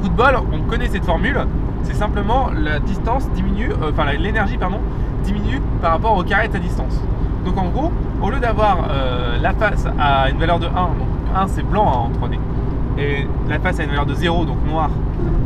Coup 0.01 0.09
de 0.09 0.13
bol, 0.13 0.35
on 0.51 0.69
connaît 0.69 0.87
cette 0.87 1.05
formule, 1.05 1.39
c'est 1.83 1.95
simplement 1.95 2.49
la 2.53 2.79
distance 2.79 3.29
diminue, 3.31 3.71
euh, 3.71 3.91
enfin 3.91 4.11
l'énergie 4.11 4.57
pardon, 4.57 4.79
diminue 5.23 5.61
par 5.81 5.91
rapport 5.91 6.17
au 6.17 6.23
carré 6.23 6.47
de 6.47 6.53
ta 6.53 6.59
distance. 6.59 6.99
Donc 7.45 7.57
en 7.57 7.69
gros, 7.69 7.91
au 8.21 8.29
lieu 8.29 8.39
d'avoir 8.39 8.87
euh, 8.89 9.37
la 9.41 9.53
face 9.53 9.85
à 9.99 10.29
une 10.29 10.37
valeur 10.37 10.59
de 10.59 10.65
1, 10.65 10.69
donc 10.69 11.07
1 11.35 11.47
c'est 11.47 11.63
blanc 11.63 11.87
hein, 11.87 12.09
en 12.09 12.27
3D, 12.27 12.39
et 12.97 13.27
la 13.47 13.59
face 13.59 13.79
a 13.79 13.83
une 13.83 13.89
valeur 13.89 14.05
de 14.05 14.13
0, 14.13 14.45
donc 14.45 14.57
noir, 14.67 14.89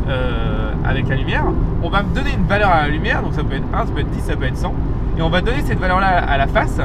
euh, 0.08 0.72
avec 0.84 1.08
la 1.08 1.16
lumière, 1.16 1.44
on 1.82 1.90
va 1.90 2.02
donner 2.02 2.30
une 2.36 2.44
valeur 2.44 2.70
à 2.70 2.82
la 2.82 2.88
lumière, 2.88 3.22
donc 3.22 3.34
ça 3.34 3.42
peut 3.42 3.56
être 3.56 3.66
1, 3.72 3.86
ça 3.86 3.92
peut 3.92 4.00
être 4.00 4.10
10, 4.10 4.20
ça 4.20 4.36
peut 4.36 4.44
être 4.46 4.56
100, 4.56 4.74
et 5.18 5.22
on 5.22 5.28
va 5.28 5.40
donner 5.40 5.60
cette 5.62 5.78
valeur-là 5.78 6.18
à 6.18 6.38
la 6.38 6.46
face, 6.46 6.80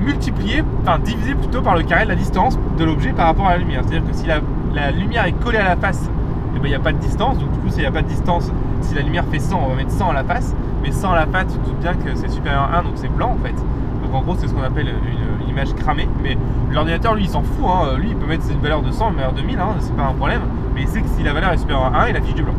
multipliée, 0.00 0.62
enfin 0.82 0.98
divisée 0.98 1.34
plutôt 1.34 1.62
par 1.62 1.76
le 1.76 1.82
carré 1.82 2.04
de 2.04 2.10
la 2.10 2.16
distance 2.16 2.58
de 2.78 2.84
l'objet 2.84 3.12
par 3.12 3.26
rapport 3.26 3.46
à 3.46 3.52
la 3.52 3.58
lumière. 3.58 3.82
C'est-à-dire 3.86 4.08
que 4.08 4.16
si 4.16 4.26
la, 4.26 4.90
lumière 4.90 5.26
est 5.26 5.32
collée 5.32 5.58
à 5.58 5.64
la 5.64 5.76
face, 5.76 6.10
eh 6.54 6.58
ben, 6.58 6.64
il 6.64 6.70
n'y 6.70 6.74
a 6.74 6.80
pas 6.80 6.92
de 6.92 6.98
distance, 6.98 7.38
donc 7.38 7.52
du 7.52 7.58
coup 7.58 7.68
s'il 7.68 7.80
n'y 7.80 7.86
a 7.86 7.92
pas 7.92 8.02
de 8.02 8.08
distance, 8.08 8.50
si 8.80 8.94
la 8.94 9.02
lumière 9.02 9.24
fait 9.30 9.38
100, 9.38 9.60
on 9.64 9.68
va 9.68 9.76
mettre 9.76 9.92
100 9.92 10.10
à 10.10 10.12
la 10.14 10.24
face, 10.24 10.54
mais 10.82 10.90
100 10.90 11.12
à 11.12 11.16
la 11.16 11.26
face, 11.26 11.52
tu 11.52 11.58
te 11.58 11.66
doutes 11.66 11.80
bien 11.80 11.94
que 11.94 12.14
c'est 12.14 12.28
supérieur 12.28 12.62
à 12.62 12.78
1, 12.78 12.82
donc 12.84 12.92
c'est 12.96 13.12
blanc 13.12 13.36
en 13.38 13.44
fait. 13.44 13.54
Donc 14.02 14.14
en 14.14 14.22
gros 14.22 14.34
c'est 14.38 14.48
ce 14.48 14.54
qu'on 14.54 14.62
appelle 14.62 14.88
une, 14.88 15.48
image 15.48 15.74
cramée, 15.74 16.08
mais 16.22 16.38
l'ordinateur 16.70 17.14
lui 17.14 17.24
il 17.24 17.28
s'en 17.28 17.42
fout, 17.42 17.66
hein. 17.66 17.96
lui 17.98 18.10
il 18.10 18.16
peut 18.16 18.26
mettre 18.26 18.44
une 18.50 18.60
valeur 18.60 18.82
de 18.82 18.92
100, 18.92 19.10
une 19.10 19.16
valeur 19.16 19.32
de 19.32 19.42
1000, 19.42 19.58
hein, 19.58 19.74
c'est 19.80 19.96
pas 19.96 20.04
un 20.04 20.12
problème, 20.12 20.42
mais 20.74 20.82
il 20.82 20.88
sait 20.88 21.00
que 21.00 21.08
si 21.08 21.24
la 21.24 21.32
valeur 21.32 21.52
est 21.52 21.58
supérieure 21.58 21.92
à 21.92 22.04
1, 22.04 22.08
il 22.10 22.16
affiche 22.16 22.34
du 22.34 22.44
blanc. 22.44 22.54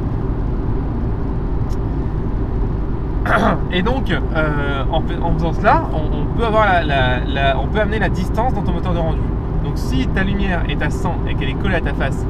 Et 3.74 3.82
donc, 3.84 4.12
euh, 4.12 4.84
en, 4.92 5.02
faisant 5.02 5.54
cela, 5.54 5.84
on, 5.94 6.26
peut 6.38 6.46
avoir 6.46 6.66
la, 6.84 7.58
on 7.58 7.68
peut 7.68 7.80
amener 7.80 8.00
la 8.00 8.10
distance 8.10 8.54
dans 8.54 8.64
ton 8.64 8.74
moteur 8.74 8.94
de 8.94 9.00
rendu. 9.00 9.20
Donc, 9.64 9.74
si 9.76 10.08
ta 10.08 10.24
lumière 10.24 10.64
est 10.68 10.82
à 10.82 10.90
100 10.90 11.20
et 11.30 11.36
qu'elle 11.36 11.50
est 11.50 11.54
collée 11.54 11.76
à 11.76 11.82
ta 11.82 11.94
face, 11.94 12.26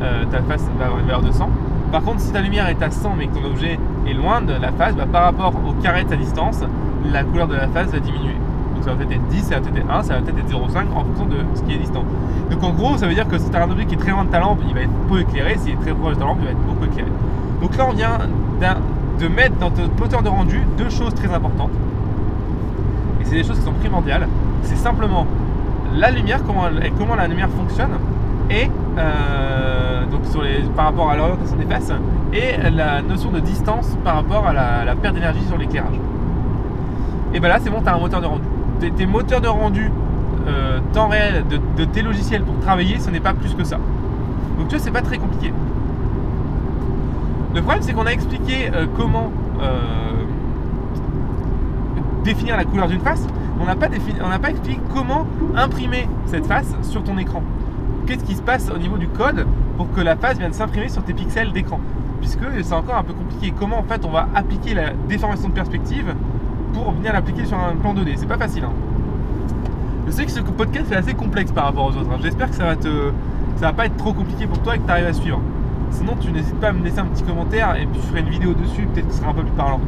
euh, 0.00 0.24
ta 0.30 0.40
face 0.42 0.68
va 0.78 0.86
avoir 0.86 1.00
une 1.00 1.06
valeur 1.06 1.22
de 1.22 1.32
100. 1.32 1.48
Par 1.90 2.02
contre, 2.02 2.20
si 2.20 2.32
ta 2.32 2.40
lumière 2.40 2.68
est 2.68 2.80
à 2.82 2.90
100 2.90 3.14
mais 3.18 3.26
que 3.26 3.34
ton 3.34 3.44
objet 3.44 3.78
est 4.06 4.12
loin 4.12 4.40
de 4.40 4.52
la 4.52 4.70
face, 4.70 4.94
bah, 4.94 5.06
par 5.10 5.24
rapport 5.24 5.52
au 5.66 5.72
carré 5.82 6.04
de 6.04 6.10
sa 6.10 6.16
distance, 6.16 6.62
la 7.10 7.24
couleur 7.24 7.48
de 7.48 7.56
la 7.56 7.66
face 7.68 7.88
va 7.88 7.98
diminuer. 7.98 8.36
Donc, 8.74 8.84
ça 8.84 8.90
va 8.90 8.96
peut-être 8.96 9.12
être 9.12 9.26
10, 9.28 9.42
ça 9.42 9.54
va 9.56 9.60
peut-être 9.62 9.76
être 9.78 9.90
1, 9.90 10.02
ça 10.04 10.14
va 10.14 10.20
peut-être 10.20 10.38
être 10.38 10.50
0,5 10.50 10.92
en 10.94 11.04
fonction 11.04 11.26
de 11.26 11.36
ce 11.54 11.62
qui 11.62 11.72
est 11.72 11.78
distant. 11.78 12.04
Donc, 12.50 12.62
en 12.62 12.70
gros, 12.70 12.96
ça 12.98 13.08
veut 13.08 13.14
dire 13.14 13.26
que 13.26 13.38
si 13.38 13.50
tu 13.50 13.56
as 13.56 13.64
un 13.64 13.70
objet 13.70 13.86
qui 13.86 13.94
est 13.94 13.98
très 13.98 14.12
loin 14.12 14.24
de 14.24 14.30
ta 14.30 14.38
lampe, 14.38 14.60
il 14.68 14.74
va 14.74 14.82
être 14.82 14.92
peu 15.08 15.20
éclairé. 15.20 15.56
S'il 15.58 15.72
est 15.72 15.80
très 15.80 15.92
proche 15.92 16.14
de 16.14 16.20
ta 16.20 16.24
lampe, 16.24 16.38
il 16.40 16.44
va 16.44 16.52
être 16.52 16.66
beaucoup 16.66 16.84
éclairé. 16.84 17.10
Donc 17.60 17.76
là, 17.76 17.86
on 17.88 17.94
vient 17.94 18.18
de 19.18 19.28
mettre 19.28 19.56
dans 19.56 19.70
ton 19.70 19.82
moteur 19.98 20.22
de 20.22 20.28
rendu 20.28 20.60
deux 20.76 20.90
choses 20.90 21.14
très 21.14 21.32
importantes. 21.32 21.70
Et 23.20 23.24
c'est 23.24 23.36
des 23.36 23.44
choses 23.44 23.58
qui 23.58 23.64
sont 23.64 23.72
primordiales. 23.72 24.28
C'est 24.62 24.76
simplement 24.76 25.26
la 25.94 26.10
lumière, 26.10 26.42
comment, 26.44 26.64
comment 26.98 27.14
la 27.14 27.26
lumière 27.28 27.48
fonctionne, 27.50 27.92
et 28.50 28.68
euh, 28.98 30.06
donc 30.06 30.26
sur 30.26 30.42
les, 30.42 30.60
par 30.76 30.86
rapport 30.86 31.10
à 31.10 31.16
l'orientation 31.16 31.56
des 31.56 31.66
faces, 31.66 31.92
et 32.32 32.70
la 32.70 33.02
notion 33.02 33.30
de 33.30 33.40
distance 33.40 33.96
par 34.04 34.16
rapport 34.16 34.46
à 34.46 34.52
la, 34.52 34.94
perte 34.96 35.14
d'énergie 35.14 35.44
sur 35.46 35.56
l'éclairage. 35.56 35.98
Et 37.32 37.40
ben 37.40 37.48
là, 37.48 37.58
c'est 37.60 37.70
bon, 37.70 37.80
tu 37.80 37.88
as 37.88 37.94
un 37.94 37.98
moteur 37.98 38.20
de 38.20 38.26
rendu. 38.26 38.44
Tes, 38.96 39.06
moteurs 39.06 39.40
de 39.40 39.48
rendu 39.48 39.90
euh, 40.46 40.80
temps 40.92 41.08
réel 41.08 41.44
de, 41.48 41.58
de, 41.76 41.84
tes 41.84 42.02
logiciels 42.02 42.42
pour 42.42 42.58
travailler, 42.60 42.98
ce 42.98 43.10
n'est 43.10 43.20
pas 43.20 43.32
plus 43.32 43.54
que 43.54 43.64
ça. 43.64 43.76
Donc 44.58 44.68
tu 44.68 44.76
vois, 44.76 44.84
c'est 44.84 44.90
pas 44.90 45.00
très 45.02 45.18
compliqué. 45.18 45.52
Le 47.54 47.62
problème, 47.62 47.82
c'est 47.82 47.92
qu'on 47.92 48.06
a 48.06 48.10
expliqué 48.10 48.68
euh, 48.74 48.86
comment 48.96 49.30
euh, 49.62 50.24
définir 52.24 52.56
la 52.56 52.64
couleur 52.64 52.88
d'une 52.88 53.00
face. 53.00 53.24
On 53.60 53.66
n'a 53.66 53.76
pas, 53.76 54.50
expliqué 54.50 54.80
comment 54.92 55.26
imprimer 55.54 56.08
cette 56.26 56.46
face 56.46 56.74
sur 56.82 57.04
ton 57.04 57.16
écran. 57.16 57.42
Qu'est-ce 58.06 58.24
qui 58.24 58.34
se 58.34 58.42
passe 58.42 58.70
au 58.74 58.78
niveau 58.78 58.98
du 58.98 59.06
code 59.06 59.46
pour 59.76 59.90
que 59.92 60.00
la 60.00 60.16
face 60.16 60.38
vienne 60.38 60.52
s'imprimer 60.52 60.88
sur 60.88 61.04
tes 61.04 61.14
pixels 61.14 61.52
d'écran? 61.52 61.78
Puisque 62.20 62.40
c'est 62.62 62.72
encore 62.72 62.96
un 62.96 63.04
peu 63.04 63.12
compliqué. 63.12 63.54
Comment 63.56 63.78
en 63.78 63.84
fait 63.84 64.04
on 64.04 64.10
va 64.10 64.28
appliquer 64.34 64.74
la 64.74 64.90
déformation 65.08 65.48
de 65.48 65.54
perspective 65.54 66.12
pour 66.72 66.90
venir 66.90 67.12
l'appliquer 67.12 67.44
sur 67.44 67.56
un 67.56 67.76
plan 67.76 67.94
2D 67.94 68.14
C'est 68.16 68.26
pas 68.26 68.38
facile. 68.38 68.64
Hein. 68.64 68.72
Je 70.06 70.10
sais 70.10 70.24
que 70.24 70.32
ce 70.32 70.40
podcast 70.40 70.90
est 70.90 70.96
assez 70.96 71.14
complexe 71.14 71.52
par 71.52 71.66
rapport 71.66 71.86
aux 71.86 71.96
autres. 71.96 72.10
Hein. 72.12 72.18
J'espère 72.20 72.50
que 72.50 72.56
ça 72.56 72.64
va 72.64 72.74
te, 72.74 73.12
ça 73.56 73.66
va 73.66 73.72
pas 73.72 73.86
être 73.86 73.96
trop 73.96 74.12
compliqué 74.12 74.48
pour 74.48 74.58
toi 74.58 74.74
et 74.74 74.80
que 74.80 74.84
tu 74.84 74.90
arrives 74.90 75.06
à 75.06 75.12
suivre. 75.12 75.40
Sinon, 75.94 76.14
tu 76.20 76.30
n'hésites 76.32 76.58
pas 76.60 76.68
à 76.68 76.72
me 76.72 76.84
laisser 76.84 76.98
un 76.98 77.06
petit 77.06 77.22
commentaire 77.22 77.76
et 77.76 77.86
puis 77.86 78.00
je 78.00 78.06
ferai 78.08 78.20
une 78.20 78.28
vidéo 78.28 78.52
dessus, 78.52 78.82
peut-être 78.92 79.06
que 79.06 79.12
ce 79.14 79.20
sera 79.20 79.30
un 79.30 79.34
peu 79.34 79.42
plus 79.42 79.52
parlant. 79.52 79.80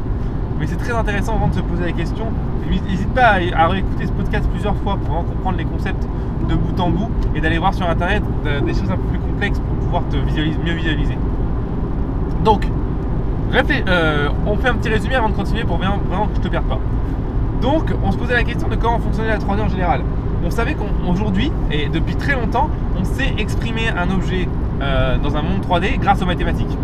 Mais 0.59 0.67
c'est 0.67 0.77
très 0.77 0.93
intéressant 0.93 1.35
avant 1.35 1.49
de 1.49 1.55
se 1.55 1.61
poser 1.61 1.85
la 1.85 1.93
question. 1.93 2.27
N'hésite 2.71 3.13
pas 3.13 3.39
à, 3.55 3.67
réécouter 3.69 4.07
ce 4.07 4.13
podcast 4.13 4.49
plusieurs 4.51 4.77
fois 4.77 4.97
pour 4.97 5.09
vraiment 5.09 5.25
comprendre 5.25 5.59
les 5.59 5.65
concepts 5.65 6.07
de 6.49 6.55
bout 6.55 6.81
en 6.81 6.91
bout 6.91 7.11
et 7.35 7.41
d'aller 7.41 7.59
voir 7.59 7.75
sur 7.75 7.89
internet 7.89 8.23
des 8.65 8.73
choses 8.73 8.91
un 8.91 8.97
peu 8.97 9.09
plus 9.11 9.19
complexes 9.19 9.59
pour 9.59 9.77
pouvoir 9.77 10.03
te 10.09 10.17
visualiser, 10.17 10.59
mieux 10.65 10.73
visualiser. 10.73 11.19
Donc, 12.45 12.67
euh, 13.89 14.29
on 14.47 14.57
fait 14.57 14.69
un 14.69 14.75
petit 14.75 14.89
résumé 14.89 15.15
avant 15.15 15.29
de 15.29 15.35
continuer 15.35 15.65
pour 15.65 15.79
vraiment, 15.79 15.99
que 16.27 16.37
je 16.37 16.41
te 16.41 16.49
perde 16.49 16.67
pas. 16.67 16.79
Donc, 17.63 17.93
on 18.05 18.13
se 18.13 18.17
posait 18.17 18.35
la 18.35 18.45
question 18.45 18.69
de 18.69 18.77
comment 18.77 18.99
fonctionnait 18.99 19.31
la 19.31 19.39
3D 19.39 19.61
en 19.61 19.69
général. 19.69 20.03
On 20.45 20.51
savait 20.51 20.75
qu'aujourd'hui, 20.75 21.51
et 21.71 21.89
depuis 21.89 22.17
très 22.17 22.35
longtemps, 22.35 22.71
on 22.99 23.05
sait 23.05 23.35
exprimer 23.39 23.89
un 23.97 24.11
objet 24.11 24.49
euh, 24.83 25.17
dans 25.19 25.37
un 25.37 25.43
monde 25.43 25.63
3D 25.67 25.99
grâce 25.99 26.21
aux 26.23 26.27
mathématiques. 26.27 26.77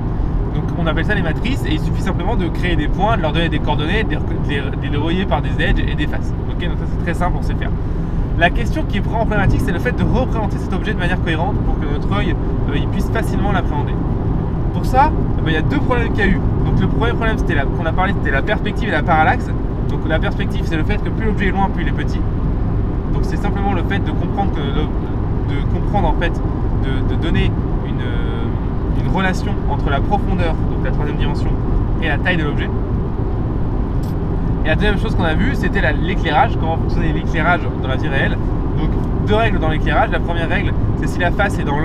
Donc 0.54 0.64
on 0.78 0.86
appelle 0.86 1.04
ça 1.04 1.14
les 1.14 1.22
matrices 1.22 1.62
et 1.66 1.72
il 1.72 1.80
suffit 1.80 2.02
simplement 2.02 2.36
de 2.36 2.48
créer 2.48 2.76
des 2.76 2.88
points, 2.88 3.16
de 3.16 3.22
leur 3.22 3.32
donner 3.32 3.48
des 3.48 3.58
coordonnées, 3.58 4.04
de 4.04 4.16
les, 4.48 5.26
par 5.26 5.42
des 5.42 5.62
edges 5.62 5.80
et 5.86 5.94
des 5.94 6.06
faces. 6.06 6.30
donc 6.30 6.62
ça 6.62 6.84
c'est 6.90 7.04
très 7.04 7.14
simple, 7.14 7.36
on 7.38 7.42
sait 7.42 7.54
faire. 7.54 7.70
La 8.38 8.50
question 8.50 8.82
qui 8.88 8.98
est 8.98 9.00
vraiment 9.00 9.26
problématique, 9.26 9.60
c'est 9.64 9.72
le 9.72 9.78
fait 9.78 9.92
de 9.92 10.02
représenter 10.02 10.56
cet 10.58 10.72
objet 10.72 10.94
de 10.94 10.98
manière 10.98 11.20
cohérente 11.22 11.56
pour 11.64 11.78
que 11.78 11.84
notre 11.84 12.10
œil 12.16 12.34
euh, 12.70 12.78
puisse 12.92 13.10
facilement 13.10 13.52
l'appréhender. 13.52 13.94
Pour 14.72 14.86
ça, 14.86 15.12
eh 15.38 15.42
ben, 15.42 15.50
il 15.50 15.54
y 15.54 15.58
a 15.58 15.62
deux 15.62 15.78
problèmes 15.78 16.12
qu'il 16.12 16.20
y 16.20 16.28
a 16.28 16.30
eu. 16.30 16.40
Donc 16.64 16.80
le 16.80 16.86
premier 16.86 17.12
problème 17.12 17.36
qu'on 17.76 17.86
a 17.86 17.92
parlé, 17.92 18.14
c'était 18.14 18.30
la 18.30 18.42
perspective 18.42 18.88
et 18.88 18.92
la 18.92 19.02
parallaxe. 19.02 19.50
Donc 19.90 20.00
la 20.08 20.18
perspective, 20.18 20.62
c'est 20.64 20.76
le 20.76 20.84
fait 20.84 20.96
que 20.96 21.10
plus 21.10 21.26
l'objet 21.26 21.48
est 21.48 21.50
loin, 21.50 21.68
plus 21.68 21.82
il 21.82 21.88
est 21.88 21.92
petit. 21.92 22.20
Donc 23.12 23.24
c'est 23.24 23.36
simplement 23.36 23.74
le 23.74 23.82
fait 23.82 23.98
de 23.98 24.10
comprendre 24.10 24.52
de 24.52 25.74
comprendre 25.74 26.08
en 26.08 26.14
fait, 26.14 26.32
de 27.10 27.14
donner 27.16 27.50
une, 27.98 29.08
relation 29.12 29.52
entre 29.68 29.90
la 29.90 30.00
profondeur, 30.00 30.54
donc 30.54 30.82
la 30.84 30.90
troisième 30.90 31.18
dimension, 31.18 31.50
et 32.02 32.08
la 32.08 32.16
taille 32.16 32.38
de 32.38 32.44
l'objet. 32.44 32.68
Et 34.64 34.68
la 34.68 34.74
deuxième 34.74 34.98
chose 34.98 35.14
qu'on 35.14 35.24
a 35.24 35.34
vu, 35.34 35.54
c'était 35.54 35.82
l'éclairage, 35.92 36.52
comment 36.58 36.78
fonctionnait 36.78 37.12
l'éclairage 37.12 37.60
dans 37.82 37.88
la 37.88 37.96
vie 37.96 38.08
réelle. 38.08 38.38
Donc 38.78 38.88
deux 39.26 39.34
règles 39.34 39.58
dans 39.58 39.68
l'éclairage. 39.68 40.10
La 40.10 40.20
première 40.20 40.48
règle, 40.48 40.72
c'est 40.98 41.08
si 41.08 41.18
la 41.18 41.30
face 41.30 41.58
est 41.58 41.64
dans, 41.64 41.76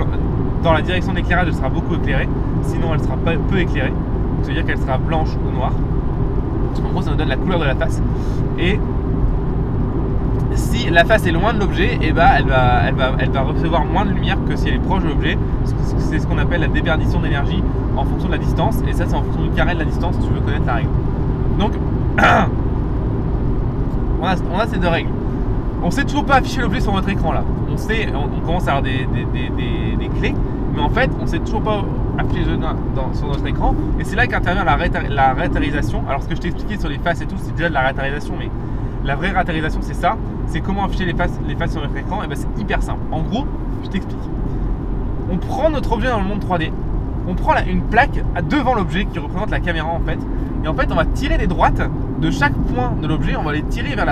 dans 0.62 0.72
la 0.72 0.80
direction 0.80 1.12
d'éclairage, 1.12 1.48
elle 1.48 1.54
sera 1.54 1.68
beaucoup 1.68 1.96
éclairée. 1.96 2.28
Sinon, 2.62 2.94
elle 2.94 3.00
sera 3.00 3.16
peu 3.16 3.58
éclairée. 3.58 3.92
C'est-à-dire 4.42 4.64
qu'elle 4.64 4.78
sera 4.78 4.96
blanche 4.96 5.28
ou 5.46 5.54
noire. 5.54 5.72
En 6.82 6.92
gros, 6.92 7.02
ça 7.02 7.10
nous 7.10 7.16
donne 7.16 7.28
la 7.28 7.36
couleur 7.36 7.58
de 7.58 7.64
la 7.64 7.74
face. 7.74 8.00
Et 8.58 8.78
si 10.58 10.90
la 10.90 11.04
face 11.04 11.26
est 11.26 11.30
loin 11.32 11.54
de 11.54 11.60
l'objet, 11.60 11.94
et 11.94 12.08
eh 12.08 12.12
ben, 12.12 12.28
elle, 12.36 13.30
va, 13.30 13.42
recevoir 13.42 13.84
moins 13.84 14.04
de 14.04 14.10
lumière 14.10 14.36
que 14.48 14.56
si 14.56 14.68
elle 14.68 14.74
est 14.74 14.78
proche 14.78 15.02
de 15.04 15.08
l'objet. 15.08 15.38
C'est 15.98 16.18
ce 16.18 16.26
qu'on 16.26 16.38
appelle 16.38 16.60
la 16.60 16.68
déperdition 16.68 17.20
d'énergie 17.20 17.62
en 17.96 18.04
fonction 18.04 18.28
de 18.28 18.32
la 18.32 18.38
distance. 18.38 18.76
Et 18.88 18.92
ça, 18.92 19.04
c'est 19.06 19.14
en 19.14 19.22
fonction 19.22 19.42
du 19.42 19.50
carré 19.50 19.74
de 19.74 19.80
la 19.80 19.84
distance 19.84 20.16
tu 20.18 20.32
veux 20.32 20.40
connaître 20.40 20.66
la 20.66 20.74
règle. 20.74 20.88
Donc, 21.58 21.72
on, 24.20 24.24
a, 24.26 24.66
ces 24.66 24.78
deux 24.78 24.88
règles. 24.88 25.10
On 25.82 25.90
sait 25.90 26.04
toujours 26.04 26.24
pas 26.24 26.36
afficher 26.36 26.60
l'objet 26.60 26.80
sur 26.80 26.92
votre 26.92 27.08
écran 27.08 27.32
là. 27.32 27.44
On 27.72 27.76
sait, 27.76 28.08
on, 28.14 28.40
commence 28.44 28.66
à 28.66 28.76
avoir 28.76 28.82
des, 28.82 29.06
clés, 30.18 30.34
mais 30.74 30.80
en 30.80 30.88
fait, 30.88 31.10
on 31.20 31.26
sait 31.26 31.38
toujours 31.38 31.62
pas 31.62 31.84
afficher 32.18 32.44
sur 33.12 33.28
notre 33.28 33.46
écran. 33.46 33.74
Et 34.00 34.04
c'est 34.04 34.16
là 34.16 34.26
qu'intervient 34.26 34.64
la, 34.64 34.76
la 35.08 35.32
rétarisation. 35.34 36.02
Alors, 36.08 36.22
ce 36.22 36.28
que 36.28 36.34
je 36.34 36.40
t'ai 36.40 36.48
expliqué 36.48 36.78
sur 36.78 36.88
les 36.88 36.98
faces 36.98 37.20
et 37.20 37.26
tout, 37.26 37.36
c'est 37.38 37.54
déjà 37.54 37.68
de 37.68 37.74
la 37.74 37.82
rétarisation, 37.82 38.34
mais 38.38 38.50
la 39.04 39.14
vraie 39.14 39.30
rétarisation, 39.30 39.80
c'est 39.82 39.94
ça 39.94 40.16
c'est 40.48 40.60
comment 40.60 40.84
afficher 40.84 41.04
les 41.04 41.14
faces, 41.14 41.38
sur 41.70 41.80
notre 41.80 41.96
écran. 41.96 42.22
Et 42.22 42.26
ben 42.26 42.36
c'est 42.36 42.60
hyper 42.60 42.82
simple. 42.82 43.00
En 43.12 43.22
gros, 43.22 43.46
je 43.84 43.88
t'explique. 43.88 44.18
On 45.30 45.36
prend 45.36 45.70
notre 45.70 45.92
objet 45.92 46.08
dans 46.08 46.20
le 46.20 46.26
monde 46.26 46.42
3D, 46.42 46.72
on 47.28 47.34
prend 47.34 47.52
une 47.66 47.82
plaque 47.82 48.22
devant 48.48 48.74
l'objet 48.74 49.04
qui 49.04 49.18
représente 49.18 49.50
la 49.50 49.60
caméra 49.60 49.88
en 49.88 50.00
fait, 50.00 50.18
et 50.64 50.68
en 50.68 50.74
fait 50.74 50.90
on 50.90 50.94
va 50.94 51.04
tirer 51.04 51.36
les 51.36 51.46
droites 51.46 51.82
de 52.20 52.30
chaque 52.30 52.54
point 52.54 52.92
de 53.00 53.06
l'objet, 53.06 53.36
on 53.36 53.42
va 53.42 53.52
les 53.52 53.62
tirer 53.62 53.94
vers 53.94 54.06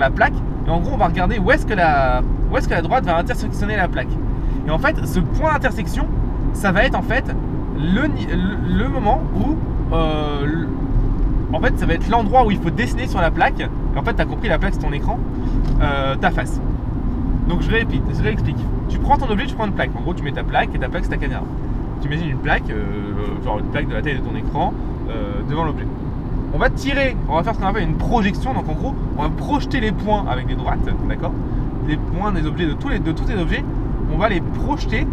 la, 0.00 0.10
plaque, 0.10 0.34
et 0.66 0.70
en 0.70 0.80
gros 0.80 0.94
on 0.94 0.96
va 0.96 1.06
regarder 1.06 1.38
où 1.38 1.52
est-ce 1.52 1.64
que 1.64 1.74
la, 1.74 2.22
droite 2.82 3.04
va 3.04 3.16
intersectionner 3.16 3.76
la 3.76 3.86
plaque. 3.86 4.08
Et 4.66 4.70
en 4.70 4.78
fait 4.78 5.06
ce 5.06 5.20
point 5.20 5.52
d'intersection, 5.52 6.08
ça 6.54 6.72
va 6.72 6.82
être 6.84 6.96
en 6.96 7.02
fait 7.02 7.24
le, 7.78 8.08
le, 8.68 8.88
moment 8.88 9.22
où 9.36 9.56
euh, 9.94 10.66
en 11.52 11.60
fait, 11.60 11.78
ça 11.78 11.86
va 11.86 11.94
être 11.94 12.08
l'endroit 12.08 12.46
où 12.46 12.50
il 12.50 12.58
faut 12.58 12.70
dessiner 12.70 13.06
sur 13.06 13.20
la 13.20 13.30
plaque. 13.30 13.60
Et 13.60 13.98
en 13.98 14.02
fait, 14.02 14.14
tu 14.14 14.22
as 14.22 14.24
compris, 14.24 14.48
la 14.48 14.58
plaque, 14.58 14.74
c'est 14.74 14.80
ton 14.80 14.92
écran, 14.92 15.18
euh, 15.80 16.16
ta 16.16 16.30
face. 16.30 16.60
Donc, 17.48 17.62
je 17.62 17.70
répète, 17.70 18.00
je 18.16 18.22
réexplique. 18.22 18.56
Tu 18.88 18.98
prends 18.98 19.16
ton 19.16 19.28
objet, 19.30 19.46
tu 19.46 19.54
prends 19.54 19.66
une 19.66 19.72
plaque. 19.72 19.90
En 19.96 20.00
gros, 20.00 20.14
tu 20.14 20.22
mets 20.22 20.32
ta 20.32 20.44
plaque 20.44 20.74
et 20.74 20.78
ta 20.78 20.88
plaque, 20.88 21.04
c'est 21.04 21.10
ta 21.10 21.16
caméra. 21.16 21.42
Tu 22.00 22.08
imagines 22.08 22.30
une 22.30 22.38
plaque, 22.38 22.70
euh, 22.70 23.44
genre 23.44 23.58
une 23.58 23.66
plaque 23.66 23.88
de 23.88 23.94
la 23.94 24.02
taille 24.02 24.18
de 24.18 24.20
ton 24.20 24.34
écran, 24.34 24.72
euh, 25.10 25.42
devant 25.48 25.64
l'objet. 25.64 25.86
On 26.54 26.58
va 26.58 26.70
tirer, 26.70 27.16
on 27.28 27.36
va 27.36 27.42
faire 27.42 27.54
ce 27.54 27.60
qu'on 27.60 27.66
appelle 27.66 27.88
une 27.88 27.96
projection. 27.96 28.54
Donc, 28.54 28.68
en 28.68 28.74
gros, 28.74 28.94
on 29.16 29.22
va 29.22 29.28
projeter 29.28 29.80
les 29.80 29.92
points 29.92 30.24
avec 30.28 30.46
des 30.46 30.54
droites, 30.54 30.78
d'accord? 31.08 31.32
Les 31.88 31.96
points 31.96 32.32
des 32.32 32.46
objets, 32.46 32.66
de 32.66 32.74
tous, 32.74 32.88
les, 32.88 32.98
de 32.98 33.12
tous 33.12 33.26
ces 33.26 33.36
objets, 33.36 33.64
on 34.14 34.18
va 34.18 34.28
les 34.28 34.40
projeter 34.40 35.06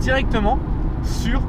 directement 0.00 0.58
sur 1.02 1.40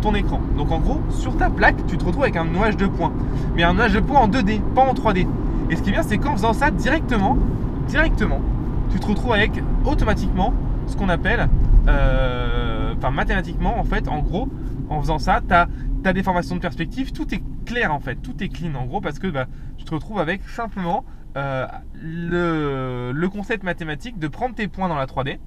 ton 0.00 0.14
écran. 0.14 0.40
Donc 0.56 0.70
en 0.72 0.78
gros, 0.78 1.00
sur 1.10 1.36
ta 1.36 1.48
plaque, 1.50 1.86
tu 1.86 1.96
te 1.96 2.04
retrouves 2.04 2.22
avec 2.24 2.36
un 2.36 2.44
nuage 2.44 2.76
de 2.76 2.86
points. 2.86 3.12
Mais 3.60 3.66
un 3.66 3.74
nuage 3.74 3.92
de 3.92 4.00
en 4.00 4.26
2D, 4.26 4.62
pas 4.74 4.80
en 4.80 4.94
3D. 4.94 5.28
Et 5.68 5.76
ce 5.76 5.82
qui 5.82 5.90
est 5.90 5.92
bien, 5.92 6.02
c'est 6.02 6.16
qu'en 6.16 6.32
faisant 6.32 6.54
ça 6.54 6.70
directement, 6.70 7.36
directement, 7.88 8.40
tu 8.90 8.98
te 8.98 9.04
retrouves 9.04 9.34
avec 9.34 9.50
automatiquement 9.84 10.54
ce 10.86 10.96
qu'on 10.96 11.10
appelle, 11.10 11.46
euh, 11.86 12.94
enfin 12.96 13.10
mathématiquement 13.10 13.78
en 13.78 13.84
fait, 13.84 14.08
en 14.08 14.20
gros, 14.20 14.48
en 14.88 15.02
faisant 15.02 15.18
ça, 15.18 15.42
tu 15.46 15.52
as, 15.52 16.12
des 16.14 16.22
formations 16.22 16.56
de 16.56 16.60
perspective, 16.62 17.12
tout 17.12 17.34
est 17.34 17.42
clair 17.66 17.92
en 17.92 18.00
fait, 18.00 18.14
tout 18.14 18.42
est 18.42 18.48
clean 18.48 18.74
en 18.76 18.86
gros 18.86 19.02
parce 19.02 19.18
que 19.18 19.26
bah, 19.26 19.44
tu 19.76 19.84
te 19.84 19.92
retrouves 19.92 20.20
avec 20.20 20.40
simplement 20.48 21.04
euh, 21.36 21.66
le, 21.92 23.28
concept 23.28 23.62
mathématique 23.62 24.18
de 24.18 24.28
prendre 24.28 24.54
tes 24.54 24.68
points 24.68 24.88
dans 24.88 24.96
la 24.96 25.04
3D 25.04 25.38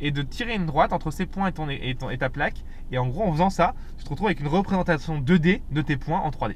et 0.00 0.12
de 0.12 0.22
tirer 0.22 0.54
une 0.54 0.66
droite 0.66 0.92
entre 0.92 1.10
ces 1.10 1.26
points 1.26 1.50
et 1.50 2.18
ta 2.18 2.28
plaque. 2.28 2.62
Et 2.92 2.98
en 2.98 3.08
gros, 3.08 3.24
en 3.24 3.32
faisant 3.32 3.50
ça, 3.50 3.74
tu 3.98 4.04
te 4.04 4.10
retrouves 4.10 4.28
avec 4.28 4.38
une 4.38 4.46
représentation 4.46 5.20
2D 5.20 5.62
de 5.72 5.82
tes 5.82 5.96
points 5.96 6.20
en 6.20 6.30
3D. 6.30 6.54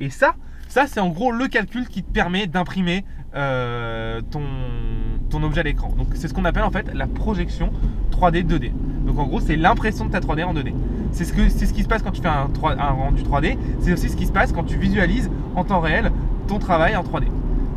Et 0.00 0.10
ça, 0.10 0.34
ça 0.68 0.86
c'est 0.86 1.00
en 1.00 1.08
gros 1.08 1.32
le 1.32 1.48
calcul 1.48 1.88
qui 1.88 2.02
te 2.02 2.10
permet 2.10 2.46
d'imprimer 2.46 3.04
euh, 3.34 4.20
ton, 4.30 5.42
objet 5.42 5.60
à 5.60 5.64
l'écran. 5.64 5.92
Donc 5.96 6.08
c'est 6.14 6.28
ce 6.28 6.34
qu'on 6.34 6.46
appelle 6.46 6.62
en 6.62 6.70
fait 6.70 6.92
la 6.94 7.06
projection 7.06 7.70
3D 8.10 8.46
2D. 8.46 8.72
Donc 9.06 9.18
en 9.18 9.26
gros 9.26 9.40
c'est 9.40 9.56
l'impression 9.56 10.06
de 10.06 10.10
ta 10.10 10.20
3D 10.20 10.44
en 10.44 10.54
2D. 10.54 10.72
C'est 11.12 11.24
ce, 11.24 11.66
ce 11.66 11.72
qui 11.72 11.82
se 11.82 11.88
passe 11.88 12.02
quand 12.02 12.10
tu 12.10 12.22
fais 12.22 12.28
un, 12.28 12.48
rendu 12.90 13.22
3D. 13.22 13.58
C'est 13.80 13.92
aussi 13.92 14.08
ce 14.08 14.16
qui 14.16 14.26
se 14.26 14.32
passe 14.32 14.52
quand 14.52 14.64
tu 14.64 14.78
visualises 14.78 15.30
en 15.54 15.64
temps 15.64 15.80
réel 15.80 16.10
ton 16.48 16.58
travail 16.58 16.96
en 16.96 17.02
3D. 17.02 17.26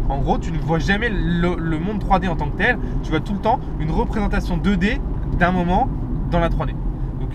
En 0.08 0.20
gros, 0.20 0.38
tu 0.38 0.52
ne 0.52 0.58
vois 0.58 0.80
jamais 0.80 1.10
le, 1.10 1.78
monde 1.78 2.02
3D 2.04 2.30
en 2.30 2.36
tant 2.36 2.50
que 2.50 2.58
tel, 2.58 2.80
tu 3.04 3.12
vois 3.12 3.20
tout 3.20 3.34
le 3.34 3.40
temps 3.40 3.60
une 3.80 3.92
représentation 3.92 4.58
2D 4.58 5.00
d'un 5.38 5.52
moment 5.52 5.88
dans 6.32 6.40
la 6.40 6.50
3D 6.50 6.74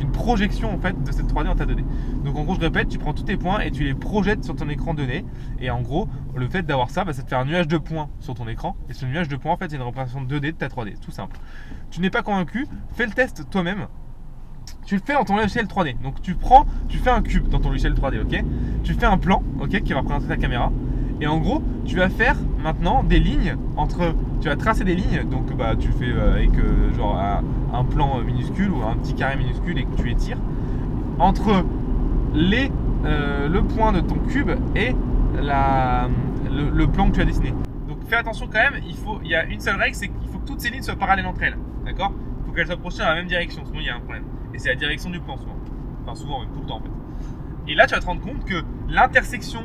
une 0.00 0.10
projection 0.10 0.74
en 0.74 0.78
fait 0.78 1.00
de 1.02 1.12
cette 1.12 1.32
3D 1.32 1.48
en 1.48 1.54
ta 1.54 1.66
2D. 1.66 1.84
Donc 2.24 2.36
en 2.36 2.44
gros, 2.44 2.54
je 2.54 2.60
répète, 2.60 2.88
tu 2.88 2.98
prends 2.98 3.12
tous 3.12 3.24
tes 3.24 3.36
points 3.36 3.60
et 3.60 3.70
tu 3.70 3.84
les 3.84 3.94
projettes 3.94 4.44
sur 4.44 4.56
ton 4.56 4.68
écran 4.68 4.94
2D. 4.94 5.24
Et 5.60 5.70
en 5.70 5.82
gros, 5.82 6.08
le 6.34 6.48
fait 6.48 6.62
d'avoir 6.62 6.90
ça, 6.90 7.04
bah, 7.04 7.12
ça 7.12 7.22
te 7.22 7.28
fait 7.28 7.36
un 7.36 7.44
nuage 7.44 7.68
de 7.68 7.78
points 7.78 8.08
sur 8.20 8.34
ton 8.34 8.48
écran. 8.48 8.76
Et 8.88 8.94
ce 8.94 9.06
nuage 9.06 9.28
de 9.28 9.36
points, 9.36 9.52
en 9.52 9.56
fait, 9.56 9.70
c'est 9.70 9.76
une 9.76 9.82
représentation 9.82 10.22
2D 10.22 10.40
de 10.40 10.50
ta 10.50 10.68
3D, 10.68 10.98
tout 10.98 11.10
simple. 11.10 11.38
Tu 11.90 12.00
n'es 12.00 12.10
pas 12.10 12.22
convaincu, 12.22 12.66
fais 12.94 13.06
le 13.06 13.12
test 13.12 13.48
toi-même. 13.50 13.86
Tu 14.86 14.96
le 14.96 15.02
fais 15.04 15.14
dans 15.14 15.24
ton 15.24 15.36
logiciel 15.36 15.66
3D. 15.66 16.00
Donc 16.02 16.20
tu 16.22 16.34
prends, 16.34 16.66
tu 16.88 16.98
fais 16.98 17.10
un 17.10 17.22
cube 17.22 17.48
dans 17.48 17.60
ton 17.60 17.68
logiciel 17.68 17.94
3D, 17.94 18.20
ok? 18.20 18.44
Tu 18.82 18.94
fais 18.94 19.06
un 19.06 19.18
plan, 19.18 19.42
ok, 19.60 19.82
qui 19.82 19.92
va 19.92 20.00
représenter 20.00 20.28
ta 20.28 20.36
caméra. 20.36 20.70
Et 21.20 21.26
en 21.26 21.38
gros, 21.38 21.62
tu 21.84 21.96
vas 21.96 22.08
faire 22.08 22.36
maintenant 22.62 23.02
des 23.02 23.20
lignes 23.20 23.56
entre. 23.76 24.14
Tu 24.40 24.48
vas 24.48 24.56
tracer 24.56 24.84
des 24.84 24.94
lignes, 24.94 25.24
donc 25.30 25.56
bah, 25.56 25.74
tu 25.78 25.88
fais 25.88 26.10
euh, 26.10 26.34
avec 26.34 26.50
euh, 26.58 26.92
genre 26.94 27.18
un, 27.72 27.84
plan 27.84 28.20
minuscule 28.20 28.70
ou 28.70 28.82
un 28.82 28.96
petit 28.96 29.14
carré 29.14 29.36
minuscule 29.36 29.78
et 29.78 29.84
que 29.84 29.96
tu 29.96 30.10
étires 30.10 30.36
entre 31.18 31.64
les, 32.34 32.70
euh, 33.04 33.48
le 33.48 33.62
point 33.62 33.92
de 33.92 34.00
ton 34.00 34.16
cube 34.16 34.50
et 34.74 34.94
la, 35.40 36.08
le, 36.50 36.86
plan 36.86 37.08
que 37.08 37.14
tu 37.14 37.20
as 37.22 37.24
dessiné. 37.24 37.54
Donc 37.88 37.98
fais 38.06 38.16
attention 38.16 38.46
quand 38.46 38.58
même, 38.58 38.82
il, 38.86 38.94
faut, 38.94 39.18
il 39.22 39.30
y 39.30 39.34
a 39.34 39.44
une 39.44 39.60
seule 39.60 39.76
règle, 39.76 39.94
c'est 39.94 40.08
qu'il 40.08 40.28
faut 40.28 40.38
que 40.38 40.46
toutes 40.46 40.60
ces 40.60 40.70
lignes 40.70 40.82
soient 40.82 40.96
parallèles 40.96 41.26
entre 41.26 41.42
elles. 41.42 41.56
D'accord? 41.84 42.12
Il 42.40 42.46
faut 42.46 42.52
qu'elles 42.52 42.66
soient 42.66 42.76
projetées 42.76 43.02
dans 43.02 43.10
la 43.10 43.14
même 43.14 43.28
direction, 43.28 43.64
sinon 43.64 43.78
il 43.80 43.86
y 43.86 43.90
a 43.90 43.96
un 43.96 44.00
problème. 44.00 44.24
Et 44.52 44.58
c'est 44.58 44.68
la 44.68 44.76
direction 44.76 45.10
du 45.10 45.20
plan 45.20 45.36
souvent. 45.36 45.56
Enfin 46.02 46.14
souvent, 46.14 46.40
même 46.40 46.50
tout 46.50 46.60
le 46.60 46.66
temps 46.66 46.76
en 46.76 46.80
fait. 46.80 46.90
Et 47.68 47.74
là 47.74 47.86
tu 47.86 47.94
vas 47.94 48.00
te 48.00 48.06
rendre 48.06 48.20
compte 48.20 48.44
que 48.44 48.62
l'intersection 48.88 49.64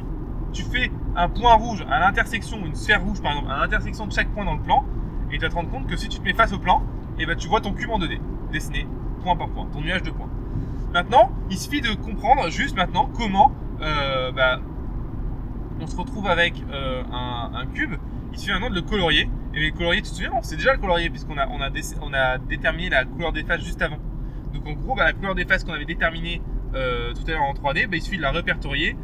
tu 0.51 0.63
fais 0.63 0.91
un 1.15 1.29
point 1.29 1.53
rouge 1.55 1.85
à 1.89 1.99
l'intersection, 1.99 2.65
une 2.65 2.75
sphère 2.75 3.03
rouge 3.03 3.21
par 3.21 3.31
exemple, 3.31 3.51
à 3.51 3.59
l'intersection 3.59 4.07
de 4.07 4.13
chaque 4.13 4.29
point 4.29 4.45
dans 4.45 4.55
le 4.55 4.61
plan, 4.61 4.85
et 5.31 5.37
tu 5.37 5.41
vas 5.41 5.49
te 5.49 5.55
rendre 5.55 5.69
compte 5.69 5.87
que 5.87 5.95
si 5.95 6.09
tu 6.09 6.19
te 6.19 6.23
mets 6.23 6.33
face 6.33 6.53
au 6.53 6.59
plan, 6.59 6.83
et 7.17 7.23
eh 7.23 7.25
ben, 7.25 7.35
tu 7.35 7.47
vois 7.47 7.61
ton 7.61 7.73
cube 7.73 7.89
en 7.89 7.99
2D, 7.99 8.19
dessiné 8.51 8.87
point 9.21 9.35
par 9.35 9.49
point, 9.49 9.65
ton 9.71 9.81
nuage 9.81 10.03
de 10.03 10.11
points. 10.11 10.29
Maintenant, 10.93 11.31
il 11.49 11.57
suffit 11.57 11.81
de 11.81 11.93
comprendre 11.93 12.49
juste 12.49 12.75
maintenant 12.75 13.09
comment 13.15 13.51
euh, 13.81 14.31
bah, 14.31 14.59
on 15.79 15.87
se 15.87 15.95
retrouve 15.95 16.27
avec 16.27 16.55
euh, 16.71 17.03
un, 17.11 17.65
cube. 17.73 17.95
Il 18.31 18.39
suffit 18.39 18.51
maintenant 18.53 18.69
de 18.69 18.75
le 18.75 18.81
colorier. 18.81 19.29
Et 19.53 19.69
le 19.69 19.75
colorier, 19.75 20.01
tu 20.01 20.09
te 20.09 20.15
souviens, 20.15 20.31
c'est 20.41 20.55
déjà 20.55 20.73
le 20.73 20.79
colorier 20.79 21.09
puisqu'on 21.09 21.37
a, 21.37 21.47
on 21.47 21.61
a, 21.61 21.69
on 22.01 22.13
a 22.13 22.37
déterminé 22.37 22.89
la 22.89 23.05
couleur 23.05 23.33
des 23.33 23.43
faces 23.43 23.61
juste 23.61 23.81
avant. 23.81 23.97
Donc 24.53 24.67
en 24.67 24.73
gros, 24.73 24.95
bah, 24.95 25.03
la 25.03 25.13
couleur 25.13 25.35
des 25.35 25.45
faces 25.45 25.63
qu'on 25.63 25.73
avait 25.73 25.85
déterminée 25.85 26.41
euh, 26.75 27.13
tout 27.13 27.23
à 27.27 27.31
l'heure 27.31 27.43
en 27.43 27.53
3D, 27.53 27.87
bah, 27.87 27.97
il 27.97 28.01
suffit 28.01 28.17
de 28.17 28.21
la 28.21 28.31
répertorier 28.31 28.95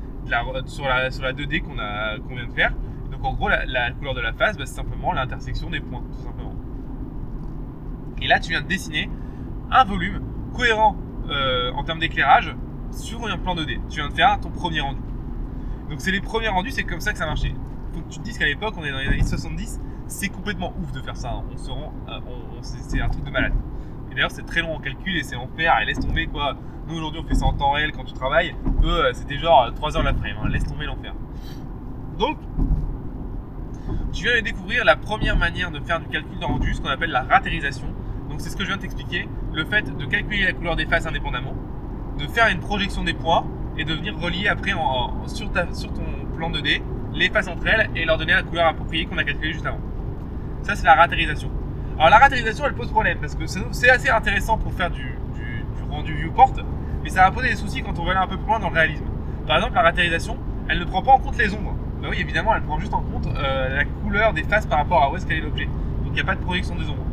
sur, 0.65 0.87
la, 0.87 1.11
sur 1.11 1.23
la 1.23 1.33
2D 1.33 1.61
qu'on 1.61 1.75
qu'on 2.27 2.35
vient 2.35 2.47
de 2.47 2.53
faire. 2.53 2.73
Donc 3.11 3.23
en 3.23 3.33
gros, 3.33 3.49
la, 3.49 3.91
couleur 3.91 4.13
de 4.13 4.21
la 4.21 4.33
face, 4.33 4.57
bah, 4.57 4.65
c'est 4.65 4.75
simplement 4.75 5.13
l'intersection 5.13 5.69
des 5.69 5.79
points, 5.79 6.03
tout 6.11 6.23
simplement. 6.23 6.55
Et 8.21 8.27
là, 8.27 8.39
tu 8.39 8.49
viens 8.49 8.61
de 8.61 8.67
dessiner 8.67 9.09
un 9.71 9.83
volume 9.83 10.21
cohérent 10.53 10.95
euh, 11.29 11.71
en 11.73 11.83
termes 11.83 11.99
d'éclairage 11.99 12.55
sur 12.91 13.25
un 13.25 13.37
plan 13.37 13.55
2D. 13.55 13.79
Tu 13.89 13.97
viens 13.97 14.09
de 14.09 14.13
faire 14.13 14.39
ton 14.39 14.49
premier 14.49 14.81
rendu. 14.81 15.01
Donc 15.89 16.01
c'est 16.01 16.11
les 16.11 16.21
premiers 16.21 16.47
rendus, 16.47 16.71
c'est 16.71 16.83
comme 16.83 16.99
ça 16.99 17.11
que 17.11 17.17
ça 17.17 17.25
marchait. 17.25 17.53
Faut 17.93 18.01
que 18.01 18.09
tu 18.09 18.19
te 18.19 18.23
dises 18.23 18.37
qu'à 18.37 18.45
l'époque, 18.45 18.73
on 18.77 18.83
est 18.83 18.91
dans 18.91 18.99
les 18.99 19.07
années 19.07 19.23
70, 19.23 19.79
c'est 20.07 20.29
complètement 20.29 20.73
ouf 20.81 20.91
de 20.91 21.01
faire 21.01 21.15
ça. 21.15 21.31
Hein. 21.31 21.43
On 21.53 21.57
se 21.57 21.69
rend, 21.69 21.93
euh, 22.09 22.19
c'est 22.61 23.01
un 23.01 23.09
truc 23.09 23.23
de 23.23 23.29
malade. 23.29 23.53
Et 24.11 24.15
d'ailleurs, 24.15 24.31
c'est 24.31 24.45
très 24.45 24.61
long 24.61 24.75
en 24.75 24.79
calcul 24.79 25.15
et 25.15 25.23
c'est 25.23 25.35
en 25.35 25.47
faire 25.47 25.79
et 25.79 25.85
laisse 25.85 25.99
tomber 25.99 26.27
quoi. 26.27 26.57
Nous 26.87 26.97
aujourd'hui 26.97 27.21
on 27.23 27.27
fait 27.27 27.35
ça 27.35 27.45
en 27.45 27.53
temps 27.53 27.71
réel 27.71 27.91
quand 27.91 28.03
tu 28.03 28.13
travailles. 28.13 28.55
Eux 28.83 29.11
c'était 29.13 29.37
genre 29.37 29.71
3 29.73 29.97
heures 29.97 30.03
la 30.03 30.13
frame, 30.13 30.35
hein. 30.43 30.49
laisse 30.49 30.63
tomber 30.63 30.85
l'enfer. 30.85 31.13
Donc 32.17 32.37
tu 34.13 34.23
viens 34.23 34.35
de 34.35 34.41
découvrir 34.41 34.85
la 34.85 34.95
première 34.95 35.37
manière 35.37 35.71
de 35.71 35.79
faire 35.79 35.99
du 35.99 36.07
calcul 36.07 36.39
de 36.39 36.45
rendu, 36.45 36.73
ce 36.73 36.81
qu'on 36.81 36.89
appelle 36.89 37.11
la 37.11 37.23
ratérisation. 37.23 37.87
Donc 38.29 38.41
c'est 38.41 38.49
ce 38.49 38.55
que 38.55 38.63
je 38.63 38.67
viens 38.67 38.77
de 38.77 38.81
t'expliquer, 38.81 39.27
le 39.53 39.65
fait 39.65 39.95
de 39.95 40.05
calculer 40.05 40.45
la 40.45 40.53
couleur 40.53 40.75
des 40.75 40.85
faces 40.85 41.05
indépendamment, 41.05 41.53
de 42.17 42.25
faire 42.27 42.47
une 42.47 42.59
projection 42.59 43.03
des 43.03 43.13
points 43.13 43.45
et 43.77 43.83
de 43.83 43.93
venir 43.93 44.17
relier 44.17 44.47
après 44.47 44.71
sur, 45.27 45.49
sur 45.73 45.93
ton 45.93 46.03
plan 46.35 46.49
2D 46.49 46.81
les 47.15 47.29
faces 47.29 47.47
entre 47.47 47.65
elles 47.67 47.89
et 47.95 48.05
leur 48.05 48.17
donner 48.17 48.33
la 48.33 48.43
couleur 48.43 48.67
appropriée 48.67 49.05
qu'on 49.05 49.17
a 49.17 49.23
calculée 49.23 49.53
juste 49.53 49.65
avant. 49.65 49.79
Ça 50.63 50.75
c'est 50.75 50.85
la 50.85 50.95
ratérisation. 50.95 51.49
Alors 51.97 52.09
la 52.09 52.17
ratérisation 52.17 52.65
elle 52.65 52.73
pose 52.73 52.89
problème 52.89 53.17
parce 53.19 53.35
que 53.35 53.45
c'est 53.47 53.89
assez 53.89 54.09
intéressant 54.09 54.57
pour 54.57 54.73
faire 54.73 54.91
du, 54.91 55.17
rendu 55.89 56.13
viewport, 56.13 56.53
mais 57.05 57.11
ça 57.11 57.21
va 57.21 57.29
poser 57.29 57.49
des 57.49 57.55
soucis 57.55 57.83
quand 57.83 57.99
on 57.99 58.03
va 58.03 58.11
aller 58.13 58.19
un 58.19 58.27
peu 58.27 58.35
plus 58.35 58.47
loin 58.47 58.59
dans 58.59 58.69
le 58.69 58.73
réalisme. 58.73 59.05
Par 59.45 59.57
exemple, 59.57 59.75
la 59.75 59.83
ratérisation, 59.83 60.37
elle 60.67 60.79
ne 60.79 60.85
prend 60.85 61.03
pas 61.03 61.11
en 61.11 61.19
compte 61.19 61.37
les 61.37 61.53
ombres. 61.53 61.75
Bah 62.01 62.07
oui, 62.09 62.17
évidemment, 62.19 62.55
elle 62.55 62.63
prend 62.63 62.79
juste 62.79 62.95
en 62.95 63.01
compte 63.01 63.27
euh, 63.27 63.75
la 63.75 63.85
couleur 63.85 64.33
des 64.33 64.41
faces 64.41 64.65
par 64.65 64.79
rapport 64.79 65.03
à 65.03 65.11
où 65.11 65.15
est-ce 65.15 65.27
qu'elle 65.27 65.37
est 65.37 65.41
l'objet. 65.41 65.65
Donc 65.65 66.07
il 66.07 66.13
n'y 66.13 66.19
a 66.19 66.23
pas 66.23 66.33
de 66.33 66.41
projection 66.41 66.73
des 66.75 66.89
ombres. 66.89 67.05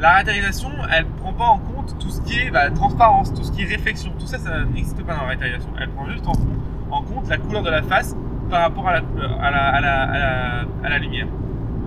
La 0.00 0.14
ratérisation, 0.14 0.68
elle 0.92 1.04
ne 1.04 1.10
prend 1.10 1.32
pas 1.32 1.44
en 1.44 1.58
compte 1.58 1.96
tout 2.00 2.10
ce 2.10 2.20
qui 2.22 2.40
est 2.40 2.50
bah, 2.50 2.68
transparence, 2.72 3.32
tout 3.32 3.44
ce 3.44 3.52
qui 3.52 3.62
est 3.62 3.66
réflexion. 3.66 4.12
Tout 4.18 4.26
ça, 4.26 4.38
ça 4.38 4.64
n'existe 4.64 5.00
pas 5.04 5.14
dans 5.14 5.22
la 5.22 5.28
ratérisation. 5.28 5.70
Elle 5.80 5.90
prend 5.90 6.10
juste 6.10 6.26
en, 6.26 7.02
compte 7.02 7.28
la 7.28 7.38
couleur 7.38 7.62
de 7.62 7.70
la 7.70 7.82
face 7.82 8.16
par 8.50 8.62
rapport 8.62 8.88
à 8.88 8.94
la, 8.94 10.60
à 10.82 10.88
la 10.88 10.98
lumière. 10.98 11.28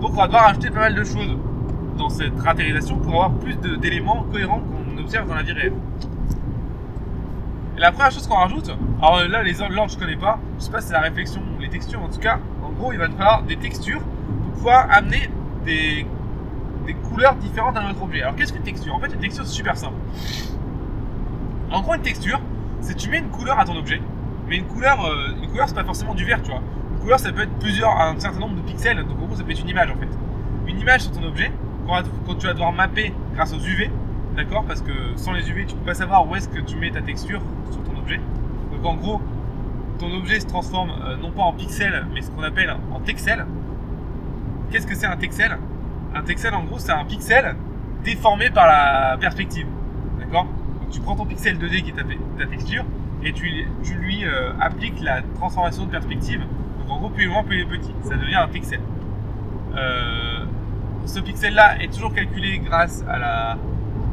Donc 0.00 0.12
on 0.12 0.16
va 0.16 0.26
devoir 0.28 0.46
ajouter 0.46 0.70
pas 0.70 0.80
mal 0.80 0.94
de 0.94 1.04
choses 1.04 1.36
dans 1.98 2.08
cette 2.08 2.38
ratérisation 2.40 2.96
pour 2.96 3.12
avoir 3.12 3.32
plus 3.32 3.56
d'éléments 3.78 4.24
cohérents 4.32 4.60
qu'on 4.60 4.98
observe 4.98 5.28
dans 5.28 5.34
la 5.34 5.42
vie 5.42 5.52
réelle. 5.52 5.74
Et 7.78 7.80
la 7.80 7.92
première 7.92 8.10
chose 8.10 8.26
qu'on 8.26 8.34
rajoute, 8.34 8.76
alors 9.00 9.20
là 9.28 9.44
les 9.44 9.62
ordres 9.62 9.88
je 9.88 9.96
connais 9.96 10.16
pas, 10.16 10.40
je 10.58 10.64
sais 10.64 10.70
pas 10.72 10.80
si 10.80 10.88
c'est 10.88 10.94
la 10.94 11.00
réflexion 11.00 11.40
les 11.60 11.68
textures, 11.68 12.02
en 12.02 12.08
tout 12.08 12.18
cas, 12.18 12.40
en 12.60 12.70
gros 12.70 12.92
il 12.92 12.98
va 12.98 13.06
te 13.06 13.12
falloir 13.12 13.44
des 13.44 13.56
textures 13.56 14.00
pour 14.00 14.52
pouvoir 14.54 14.88
amener 14.90 15.30
des, 15.64 16.04
des 16.86 16.94
couleurs 16.94 17.36
différentes 17.36 17.76
à 17.76 17.82
notre 17.82 18.02
objet. 18.02 18.22
Alors 18.22 18.34
qu'est-ce 18.34 18.52
qu'une 18.52 18.64
texture? 18.64 18.92
En 18.96 18.98
fait 18.98 19.14
une 19.14 19.20
texture 19.20 19.46
c'est 19.46 19.52
super 19.52 19.76
simple. 19.76 19.94
En 21.70 21.82
gros 21.82 21.94
une 21.94 22.02
texture, 22.02 22.40
c'est 22.80 22.96
tu 22.96 23.10
mets 23.10 23.18
une 23.18 23.30
couleur 23.30 23.60
à 23.60 23.64
ton 23.64 23.76
objet, 23.76 24.02
mais 24.48 24.56
une 24.56 24.66
couleur, 24.66 25.00
euh, 25.06 25.36
une 25.40 25.48
couleur 25.48 25.68
c'est 25.68 25.76
pas 25.76 25.84
forcément 25.84 26.14
du 26.14 26.24
vert, 26.24 26.42
tu 26.42 26.50
vois. 26.50 26.62
Une 26.94 26.98
couleur 26.98 27.20
ça 27.20 27.30
peut 27.30 27.42
être 27.42 27.58
plusieurs, 27.60 27.96
un 27.96 28.18
certain 28.18 28.40
nombre 28.40 28.56
de 28.56 28.62
pixels, 28.62 28.96
donc 29.04 29.22
en 29.22 29.26
gros 29.26 29.36
ça 29.36 29.44
peut 29.44 29.52
être 29.52 29.60
une 29.62 29.68
image 29.68 29.92
en 29.92 30.00
fait. 30.00 30.08
Une 30.66 30.80
image 30.80 31.02
sur 31.02 31.12
ton 31.12 31.22
objet, 31.22 31.52
quand 31.86 32.02
tu 32.34 32.48
vas 32.48 32.54
devoir 32.54 32.72
mapper 32.72 33.14
grâce 33.36 33.52
aux 33.54 33.60
UV, 33.60 33.88
d'accord 34.38 34.64
Parce 34.64 34.82
que 34.82 34.92
sans 35.16 35.32
les 35.32 35.50
UV, 35.50 35.66
tu 35.66 35.74
peux 35.74 35.84
pas 35.84 35.94
savoir 35.94 36.26
où 36.28 36.34
est-ce 36.36 36.48
que 36.48 36.60
tu 36.60 36.76
mets 36.76 36.90
ta 36.90 37.02
texture 37.02 37.42
sur 37.72 37.82
ton 37.82 37.98
objet. 37.98 38.20
Donc 38.72 38.86
en 38.86 38.94
gros, 38.94 39.20
ton 39.98 40.16
objet 40.16 40.38
se 40.38 40.46
transforme 40.46 40.92
euh, 41.04 41.16
non 41.16 41.32
pas 41.32 41.42
en 41.42 41.52
pixel, 41.52 42.06
mais 42.14 42.22
ce 42.22 42.30
qu'on 42.30 42.44
appelle 42.44 42.74
en 42.92 43.00
texel. 43.00 43.44
Qu'est-ce 44.70 44.86
que 44.86 44.94
c'est 44.94 45.06
un 45.06 45.16
texel? 45.16 45.58
Un 46.14 46.22
texel, 46.22 46.54
en 46.54 46.62
gros, 46.62 46.78
c'est 46.78 46.92
un 46.92 47.04
pixel 47.04 47.56
déformé 48.04 48.50
par 48.50 48.68
la 48.68 49.16
perspective, 49.18 49.66
d'accord? 50.20 50.44
Donc 50.44 50.90
tu 50.90 51.00
prends 51.00 51.16
ton 51.16 51.26
pixel 51.26 51.58
2D 51.58 51.82
qui 51.82 51.90
est 51.90 52.38
ta, 52.38 52.46
texture 52.46 52.84
et 53.24 53.32
tu, 53.32 53.66
lui 53.96 54.24
euh, 54.24 54.52
appliques 54.60 55.00
la 55.00 55.22
transformation 55.34 55.84
de 55.84 55.90
perspective. 55.90 56.40
Donc 56.78 56.90
en 56.90 56.98
gros, 56.98 57.08
plus 57.08 57.24
il 57.24 57.26
est 57.26 57.30
grand, 57.30 57.42
plus 57.42 57.56
il 57.56 57.74
est. 57.74 58.08
Ça 58.08 58.14
devient 58.14 58.36
un 58.36 58.46
pixel. 58.46 58.80
Euh, 59.76 60.44
ce 61.06 61.18
pixel-là 61.18 61.82
est 61.82 61.92
toujours 61.92 62.14
calculé 62.14 62.58
grâce 62.58 63.04
à 63.08 63.18
la, 63.18 63.58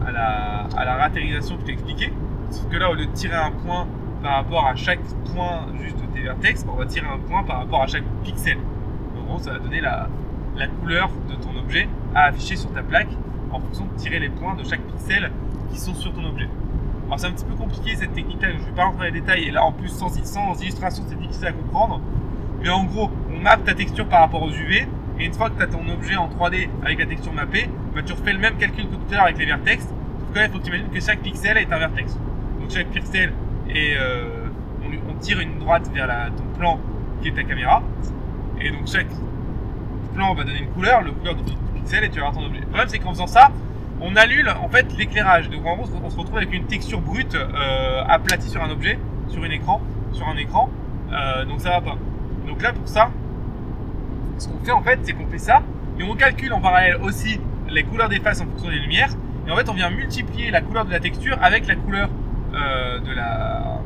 à 0.05 0.11
la, 0.11 0.67
à 0.77 0.85
la 0.85 1.09
que 1.09 1.19
je 1.19 1.65
t'ai 1.65 1.71
expliqué. 1.73 2.13
Sauf 2.51 2.69
que 2.69 2.77
là, 2.77 2.89
au 2.89 2.93
lieu 2.93 3.05
de 3.05 3.11
tirer 3.11 3.35
un 3.35 3.51
point 3.51 3.87
par 4.21 4.35
rapport 4.35 4.65
à 4.65 4.75
chaque 4.75 5.01
point 5.33 5.65
juste 5.81 5.97
de 5.97 6.05
tes 6.13 6.21
vertex, 6.21 6.65
on 6.67 6.75
va 6.75 6.85
tirer 6.85 7.07
un 7.07 7.17
point 7.17 7.43
par 7.43 7.59
rapport 7.59 7.81
à 7.83 7.87
chaque 7.87 8.03
pixel. 8.23 8.57
En 9.17 9.23
gros, 9.25 9.39
ça 9.39 9.51
va 9.51 9.59
donner 9.59 9.81
la, 9.81 10.07
la 10.57 10.67
couleur 10.67 11.09
de 11.29 11.35
ton 11.35 11.57
objet 11.59 11.87
à 12.13 12.25
afficher 12.25 12.55
sur 12.55 12.71
ta 12.71 12.83
plaque 12.83 13.09
en 13.51 13.59
fonction 13.59 13.85
de 13.85 13.97
tirer 13.97 14.19
les 14.19 14.29
points 14.29 14.55
de 14.55 14.63
chaque 14.63 14.81
pixel 14.81 15.31
qui 15.71 15.79
sont 15.79 15.93
sur 15.93 16.13
ton 16.13 16.25
objet. 16.25 16.49
Alors 17.07 17.19
c'est 17.19 17.27
un 17.27 17.31
petit 17.31 17.45
peu 17.45 17.55
compliqué 17.55 17.95
cette 17.95 18.13
technique-là, 18.13 18.49
je 18.51 18.57
ne 18.57 18.63
vais 18.63 18.71
pas 18.71 18.85
rentrer 18.85 19.09
dans 19.09 19.13
les 19.13 19.21
détails, 19.21 19.43
et 19.43 19.51
là 19.51 19.63
en 19.63 19.71
plus 19.71 19.89
sans, 19.89 20.09
sans 20.23 20.59
illustration 20.61 21.03
c'est 21.07 21.19
difficile 21.19 21.47
à 21.47 21.51
comprendre. 21.51 22.01
Mais 22.61 22.69
en 22.69 22.83
gros, 22.85 23.11
on 23.31 23.39
mappe 23.41 23.63
ta 23.63 23.75
texture 23.75 24.07
par 24.07 24.21
rapport 24.21 24.41
aux 24.41 24.49
UV, 24.49 24.87
Et 25.19 25.25
une 25.25 25.33
fois 25.33 25.49
que 25.49 25.57
tu 25.57 25.63
as 25.63 25.67
ton 25.67 25.87
objet 25.89 26.15
en 26.15 26.27
3D 26.27 26.67
avec 26.83 26.99
la 26.99 27.05
texture 27.05 27.33
mappée, 27.33 27.69
bah, 27.93 28.01
tu 28.05 28.13
refais 28.13 28.33
le 28.33 28.39
même 28.39 28.57
calcul 28.57 28.85
que 28.85 28.95
tout 28.95 29.01
à 29.11 29.15
l'heure 29.15 29.23
avec 29.23 29.37
les 29.37 29.45
vertex. 29.45 29.83
Sauf 29.83 30.33
que 30.33 30.39
là, 30.39 30.45
il 30.45 30.51
faut 30.51 30.59
que 30.59 30.65
tu 30.65 30.83
que 30.93 30.99
chaque 30.99 31.19
pixel 31.19 31.57
est 31.57 31.71
un 31.71 31.77
vertex. 31.77 32.13
Donc 32.59 32.69
chaque 32.69 32.87
pixel 32.87 33.33
est. 33.69 33.95
euh, 33.97 34.45
on, 35.09 35.13
tire 35.19 35.39
une 35.39 35.57
droite 35.59 35.89
vers 35.93 36.07
ton 36.35 36.59
plan 36.59 36.79
qui 37.21 37.29
est 37.29 37.31
ta 37.31 37.43
caméra. 37.43 37.81
Et 38.59 38.69
donc 38.69 38.87
chaque 38.87 39.07
plan 40.13 40.33
va 40.33 40.43
donner 40.43 40.59
une 40.59 40.69
couleur, 40.69 41.01
le 41.01 41.11
couleur 41.11 41.35
du, 41.35 41.43
du 41.43 41.55
pixel, 41.75 42.03
et 42.03 42.09
tu 42.09 42.19
vas 42.19 42.27
avoir 42.27 42.41
ton 42.41 42.47
objet. 42.47 42.59
Le 42.59 42.65
problème, 42.67 42.87
c'est 42.89 42.99
qu'en 42.99 43.11
faisant 43.11 43.27
ça, 43.27 43.51
on 44.01 44.15
annule 44.15 44.49
en 44.49 44.69
fait 44.69 44.85
l'éclairage. 44.97 45.49
Donc 45.49 45.65
en 45.65 45.75
gros, 45.75 45.87
on 46.03 46.09
se 46.09 46.17
retrouve 46.17 46.37
avec 46.37 46.53
une 46.53 46.65
texture 46.65 47.01
brute 47.01 47.35
euh, 47.35 48.03
aplatie 48.07 48.49
sur 48.49 48.61
un 48.61 48.69
objet, 48.69 48.99
sur 49.29 49.43
un 49.43 49.49
écran, 49.49 49.81
sur 50.11 50.27
un 50.27 50.37
écran. 50.37 50.69
Euh, 51.11 51.45
donc 51.45 51.61
ça 51.61 51.69
va 51.71 51.81
pas. 51.81 51.97
Donc 52.47 52.61
là, 52.61 52.73
pour 52.73 52.87
ça, 52.87 53.09
ce 54.37 54.47
qu'on 54.47 54.63
fait 54.63 54.71
en 54.71 54.81
fait, 54.81 54.99
c'est 55.03 55.13
qu'on 55.13 55.27
fait 55.27 55.37
ça 55.37 55.61
et 55.99 56.03
on 56.03 56.15
calcule 56.15 56.53
en 56.53 56.59
parallèle 56.59 56.97
aussi 57.01 57.39
les 57.69 57.83
couleurs 57.83 58.09
des 58.09 58.19
faces 58.19 58.41
en 58.41 58.45
fonction 58.45 58.69
des 58.69 58.79
lumières. 58.79 59.09
Et 59.47 59.51
en 59.51 59.55
fait, 59.55 59.69
on 59.69 59.73
vient 59.73 59.89
multiplier 59.89 60.51
la 60.51 60.61
couleur 60.61 60.85
de 60.85 60.91
la 60.91 60.99
texture 60.99 61.37
avec 61.41 61.67
la 61.67 61.75
couleur 61.75 62.09
euh, 62.53 62.99
de, 62.99 63.13
la, 63.13 63.79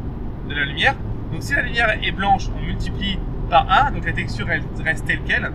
de 0.48 0.54
la 0.54 0.66
lumière. 0.66 0.96
Donc 1.32 1.44
si 1.44 1.54
la 1.54 1.62
lumière 1.62 1.90
est 2.02 2.12
blanche, 2.12 2.48
on 2.58 2.66
multiplie 2.66 3.20
par 3.50 3.68
1, 3.88 3.92
donc 3.92 4.06
la 4.06 4.14
texture 4.14 4.48
reste 4.48 5.06
telle 5.06 5.22
qu'elle. 5.22 5.52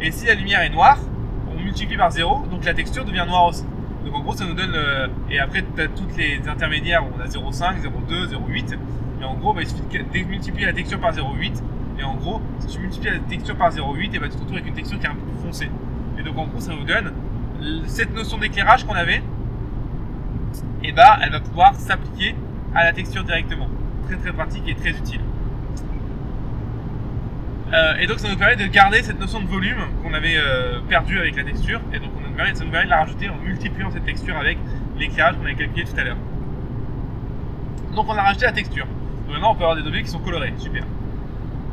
Et 0.00 0.10
si 0.10 0.26
la 0.26 0.34
lumière 0.34 0.60
est 0.60 0.70
noire, 0.70 0.98
on 1.50 1.60
multiplie 1.62 1.96
par 1.96 2.10
0, 2.10 2.46
donc 2.50 2.64
la 2.64 2.74
texture 2.74 3.04
devient 3.04 3.24
noire 3.26 3.46
aussi. 3.46 3.64
Donc 4.04 4.14
en 4.14 4.20
gros, 4.20 4.34
ça 4.34 4.44
nous 4.44 4.54
donne. 4.54 4.74
euh, 4.74 5.06
et 5.30 5.38
après, 5.38 5.62
tu 5.62 5.80
as 5.80 5.88
toutes 5.88 6.16
les 6.16 6.40
intermédiaires, 6.48 7.04
on 7.04 7.20
a 7.20 7.26
0,5, 7.26 7.80
0,2, 7.80 8.28
0,8. 8.32 8.76
Et 9.20 9.24
en 9.24 9.34
gros, 9.34 9.54
bah, 9.54 9.62
il 9.62 9.68
suffit 9.68 9.82
de 10.24 10.28
multiplier 10.28 10.66
la 10.66 10.72
texture 10.72 11.00
par 11.00 11.12
0,8. 11.12 11.62
Et 11.98 12.02
en 12.02 12.14
gros, 12.14 12.40
si 12.60 12.66
tu 12.66 12.80
multiplies 12.80 13.10
la 13.10 13.18
texture 13.20 13.56
par 13.56 13.70
0,8, 13.70 14.14
et 14.14 14.18
bah, 14.18 14.26
tu 14.28 14.34
te 14.34 14.40
retrouves 14.40 14.56
avec 14.56 14.66
une 14.66 14.74
texture 14.74 14.98
qui 14.98 15.06
est 15.06 15.10
un 15.10 15.14
peu 15.14 15.20
plus 15.20 15.46
foncée. 15.46 15.70
Et 16.18 16.22
donc 16.22 16.36
en 16.38 16.46
gros, 16.46 16.60
ça 16.60 16.72
nous 16.72 16.84
donne 16.84 17.12
cette 17.86 18.14
notion 18.14 18.38
d'éclairage 18.38 18.84
qu'on 18.84 18.94
avait. 18.94 19.22
Et 20.82 20.92
bah, 20.92 21.18
elle 21.22 21.32
va 21.32 21.40
pouvoir 21.40 21.74
s'appliquer 21.74 22.34
à 22.74 22.84
la 22.84 22.92
texture 22.92 23.24
directement. 23.24 23.68
Très 24.06 24.16
très 24.16 24.32
pratique 24.32 24.68
et 24.68 24.74
très 24.74 24.90
utile. 24.90 25.20
Euh, 27.72 27.96
et 27.98 28.06
donc 28.06 28.20
ça 28.20 28.28
nous 28.28 28.36
permet 28.36 28.56
de 28.56 28.66
garder 28.66 29.02
cette 29.02 29.18
notion 29.18 29.40
de 29.40 29.46
volume 29.46 29.78
qu'on 30.02 30.14
avait 30.14 30.36
euh, 30.36 30.80
perdu 30.88 31.18
avec 31.18 31.36
la 31.36 31.44
texture. 31.44 31.80
Et 31.92 31.98
donc 31.98 32.10
on 32.16 32.32
permet, 32.32 32.54
ça 32.54 32.64
nous 32.64 32.70
permet 32.70 32.86
de 32.86 32.90
la 32.90 32.98
rajouter 32.98 33.28
en 33.28 33.36
multipliant 33.36 33.90
cette 33.90 34.04
texture 34.04 34.36
avec 34.36 34.58
l'éclairage 34.98 35.36
qu'on 35.36 35.44
avait 35.44 35.54
calculé 35.54 35.84
tout 35.84 35.98
à 35.98 36.04
l'heure. 36.04 36.16
Donc 37.94 38.06
on 38.08 38.12
a 38.12 38.22
rajouté 38.22 38.46
la 38.46 38.52
texture. 38.52 38.86
Maintenant 39.28 39.52
on 39.52 39.54
peut 39.54 39.64
avoir 39.64 39.76
des 39.76 39.86
objets 39.86 40.02
qui 40.02 40.10
sont 40.10 40.20
colorés. 40.20 40.52
Super. 40.58 40.84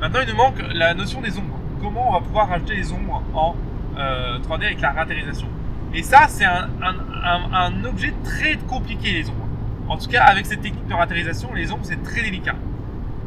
Maintenant 0.01 0.19
il 0.25 0.29
nous 0.31 0.35
manque 0.37 0.61
la 0.73 0.93
notion 0.93 1.21
des 1.21 1.37
ombres. 1.37 1.57
Comment 1.81 2.09
on 2.09 2.13
va 2.13 2.19
pouvoir 2.21 2.49
rajouter 2.49 2.75
les 2.75 2.91
ombres 2.91 3.21
en 3.35 3.55
euh, 3.97 4.39
3D 4.39 4.65
avec 4.65 4.81
la 4.81 4.91
ratérisation. 4.91 5.47
Et 5.93 6.01
ça 6.03 6.25
c'est 6.27 6.45
un, 6.45 6.69
un- 6.81 7.53
un- 7.53 7.83
objet 7.85 8.13
très 8.23 8.57
compliqué 8.57 9.11
les 9.11 9.29
ombres. 9.29 9.47
En 9.87 9.97
tout 9.97 10.07
cas 10.09 10.23
avec 10.23 10.45
cette 10.45 10.61
technique 10.61 10.87
de 10.87 10.93
ratérisation, 10.93 11.53
les 11.53 11.71
ombres 11.71 11.83
c'est 11.83 12.01
très 12.03 12.21
délicat. 12.23 12.55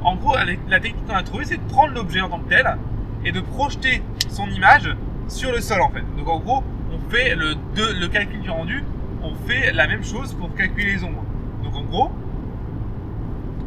En 0.02 0.16
gros, 0.16 0.34
la 0.68 0.80
technique 0.80 1.06
qu'on 1.06 1.14
a 1.14 1.22
trouvée, 1.22 1.44
c'est 1.46 1.56
de 1.56 1.62
prendre 1.72 1.94
l'objet 1.94 2.20
en 2.20 2.28
tant 2.28 2.38
que 2.38 2.48
tel 2.50 2.76
et 3.24 3.32
de 3.32 3.40
projeter 3.40 4.02
son 4.28 4.46
image 4.50 4.94
sur 5.28 5.50
le 5.50 5.60
sol 5.62 5.80
en 5.80 5.88
fait. 5.88 6.02
Donc 6.18 6.28
en 6.28 6.38
gros, 6.40 6.62
on 6.92 7.10
fait 7.10 7.34
le, 7.34 7.54
de- 7.54 8.00
le 8.00 8.08
calcul 8.08 8.40
du 8.42 8.50
rendu, 8.50 8.84
on 9.22 9.34
fait 9.48 9.72
la 9.72 9.86
même 9.86 10.04
chose 10.04 10.34
pour 10.34 10.54
calculer 10.54 10.92
les 10.96 11.04
ombres. 11.04 11.24
Donc 11.62 11.74
en 11.74 11.82
gros, 11.84 12.10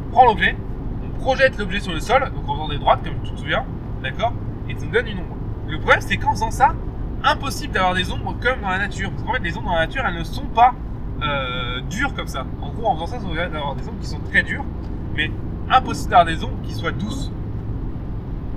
on 0.08 0.12
prend 0.12 0.26
l'objet, 0.26 0.56
projette 1.20 1.58
l'objet 1.58 1.80
sur 1.80 1.94
le 1.94 2.00
sol, 2.00 2.32
donc 2.34 2.48
en 2.48 2.54
faisant 2.54 2.68
des 2.70 2.78
droites, 2.78 3.04
comme 3.04 3.22
tu 3.24 3.32
te 3.32 3.40
souviens, 3.40 3.66
d'accord 4.02 4.34
Et 4.70 4.76
ça 4.76 4.86
nous 4.86 4.92
donne 4.92 5.08
une 5.08 5.20
ombre. 5.20 5.36
Le 5.68 5.78
problème, 5.80 6.02
c'est 6.02 6.18
qu'en 6.18 6.32
faisant 6.32 6.52
ça, 6.52 6.74
impossible 7.24 7.74
d'avoir 7.74 7.94
des 7.94 8.12
ombres 8.12 8.36
comme 8.42 8.62
dans 8.62 8.70
la 8.70 8.78
nature. 8.78 9.12
Parce 9.12 9.24
qu'en 9.24 9.34
fait, 9.34 9.44
les 9.44 9.58
ombres 9.58 9.68
dans 9.68 9.76
la 9.76 9.88
nature, 9.88 10.04
elles 10.06 10.18
ne 10.18 10.24
sont 10.24 10.46
pas 10.46 10.74
euh, 11.22 11.82
dures 11.90 12.14
comme 12.14 12.28
ça. 12.28 12.46
En 12.62 12.70
gros, 12.70 12.88
en 12.88 12.96
faisant 12.96 13.08
ça, 13.08 13.20
nous 13.20 13.34
permet 13.34 13.52
d'avoir 13.52 13.76
des 13.76 13.88
ombres 13.88 14.00
qui 14.00 14.08
sont 14.08 14.20
très 14.20 14.44
dures, 14.44 14.64
mais 15.16 15.32
impossible 15.70 16.12
d'avoir 16.12 16.26
des 16.26 16.44
ombres 16.44 16.62
qui 16.64 16.74
soient 16.74 16.92
douces. 16.92 17.32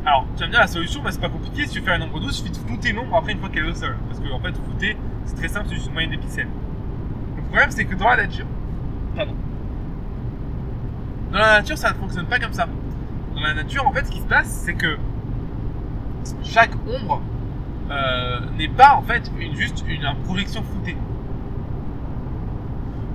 Alors, 0.07 0.27
tu 0.37 0.43
vas 0.43 0.49
me 0.49 0.53
la 0.53 0.67
solution, 0.67 1.03
bah, 1.03 1.11
c'est 1.13 1.21
pas 1.21 1.29
compliqué. 1.29 1.67
Si 1.67 1.73
tu 1.73 1.81
veux 1.81 1.85
faire 1.85 1.97
une 1.97 2.03
ombre 2.03 2.21
douce, 2.21 2.41
il 2.41 2.47
suffit 2.47 2.51
de 2.51 2.69
flouter 2.69 2.93
l'ombre 2.93 3.17
après 3.17 3.33
une 3.33 3.39
fois 3.39 3.49
qu'elle 3.49 3.67
est 3.67 3.71
au 3.71 3.75
sol. 3.75 3.97
Parce 4.09 4.21
que 4.21 4.33
en 4.33 4.41
fait, 4.41 4.53
flouter, 4.53 4.97
c'est 5.25 5.37
très 5.37 5.49
simple, 5.49 5.67
c'est 5.69 5.75
juste 5.75 5.89
une 5.89 5.93
moyenne 5.93 6.11
des 6.11 6.19
pixels. 6.19 6.49
Le 7.37 7.43
problème, 7.43 7.71
c'est 7.71 7.85
que 7.85 7.95
dans 7.95 8.09
la 8.09 8.17
nature, 8.17 8.47
dans 11.33 11.39
la 11.39 11.61
nature, 11.61 11.79
ça 11.79 11.91
ne 11.91 11.95
fonctionne 11.95 12.27
pas 12.27 12.39
comme 12.39 12.53
ça. 12.53 12.67
Dans 13.35 13.41
la 13.41 13.55
nature, 13.55 13.87
en 13.87 13.93
fait, 13.93 14.05
ce 14.07 14.11
qui 14.11 14.21
se 14.21 14.27
passe, 14.27 14.49
c'est 14.49 14.75
que 14.75 14.99
chaque 16.43 16.73
ombre 16.87 17.23
euh, 17.91 18.41
n'est 18.59 18.69
pas 18.69 18.95
en 18.95 19.03
fait 19.03 19.31
une, 19.39 19.55
juste 19.55 19.85
une, 19.89 20.07
projection 20.25 20.63
floutée. 20.63 20.97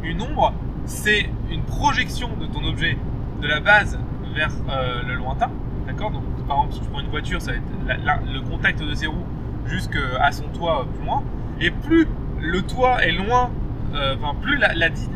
Une 0.04 0.22
ombre, 0.22 0.54
c'est 0.86 1.30
une 1.52 1.64
projection 1.64 2.30
de 2.40 2.46
ton 2.46 2.64
objet 2.64 2.98
de 3.42 3.48
la 3.48 3.60
base 3.60 4.00
vers 4.34 4.52
euh, 4.70 5.02
le 5.04 5.16
lointain. 5.16 5.50
D'accord? 5.86 6.12
Donc, 6.12 6.24
par 6.48 6.58
exemple, 6.58 6.74
si 6.74 6.80
tu 6.82 6.90
prends 6.90 7.02
une 7.02 7.10
voiture, 7.10 7.42
ça 7.42 7.52
va 7.52 7.58
être 7.94 8.04
le 8.34 8.42
contact 8.42 8.80
de 8.80 9.08
roues 9.08 9.26
jusqu'à 9.66 10.32
son 10.32 10.48
toit 10.50 10.82
euh, 10.82 10.84
plus 10.86 11.06
loin. 11.06 11.24
Et 11.60 11.72
plus 11.72 12.08
le 12.42 12.62
toit 12.62 13.04
est 13.04 13.14
loin, 13.14 13.50
enfin, 13.94 14.36
plus 14.42 14.60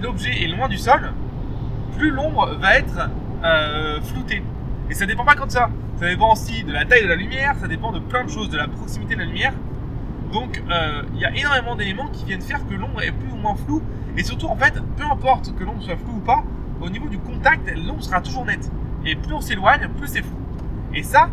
l'objet 0.01 0.43
est 0.43 0.47
loin 0.47 0.69
du 0.69 0.77
sol, 0.77 1.11
plus 1.99 2.11
l'ombre 2.11 2.55
va 2.59 2.77
être 2.77 3.09
euh, 3.43 4.01
floutée. 4.01 4.41
Et 4.89 4.93
ça 4.95 5.05
dépend 5.05 5.25
pas 5.25 5.35
que 5.35 5.45
de 5.45 5.51
ça. 5.51 5.69
Ça 5.99 6.07
dépend 6.07 6.31
aussi 6.31 6.63
de 6.63 6.71
la 6.71 6.85
taille 6.85 7.03
de 7.03 7.09
la 7.09 7.15
lumière, 7.15 7.55
ça 7.59 7.67
dépend 7.67 7.91
de 7.91 7.99
plein 7.99 8.23
de 8.23 8.29
choses, 8.29 8.49
de 8.49 8.57
la 8.57 8.67
proximité 8.67 9.15
de 9.15 9.19
la 9.19 9.25
lumière. 9.25 9.53
Donc 10.31 10.63
euh, 10.71 11.03
il 11.13 11.19
y 11.19 11.25
a 11.25 11.35
énormément 11.35 11.75
d'éléments 11.75 12.07
qui 12.07 12.23
viennent 12.25 12.41
faire 12.41 12.65
que 12.65 12.73
l'ombre 12.73 13.01
est 13.03 13.11
plus 13.11 13.31
ou 13.33 13.35
moins 13.35 13.55
floue. 13.55 13.83
Et 14.17 14.23
surtout, 14.23 14.47
en 14.47 14.55
fait, 14.55 14.73
peu 14.97 15.03
importe 15.03 15.53
que 15.55 15.63
l'ombre 15.63 15.81
soit 15.83 15.97
floue 15.97 16.15
ou 16.15 16.21
pas, 16.21 16.43
au 16.81 16.89
niveau 16.89 17.09
du 17.09 17.19
contact, 17.19 17.69
l'ombre 17.75 18.01
sera 18.01 18.21
toujours 18.21 18.45
nette. 18.45 18.71
Et 19.05 19.15
plus 19.15 19.33
on 19.33 19.41
s'éloigne, 19.41 19.87
plus 19.99 20.07
c'est 20.07 20.21
flou. 20.21 20.39
Et 20.93 21.03
ça, 21.03 21.29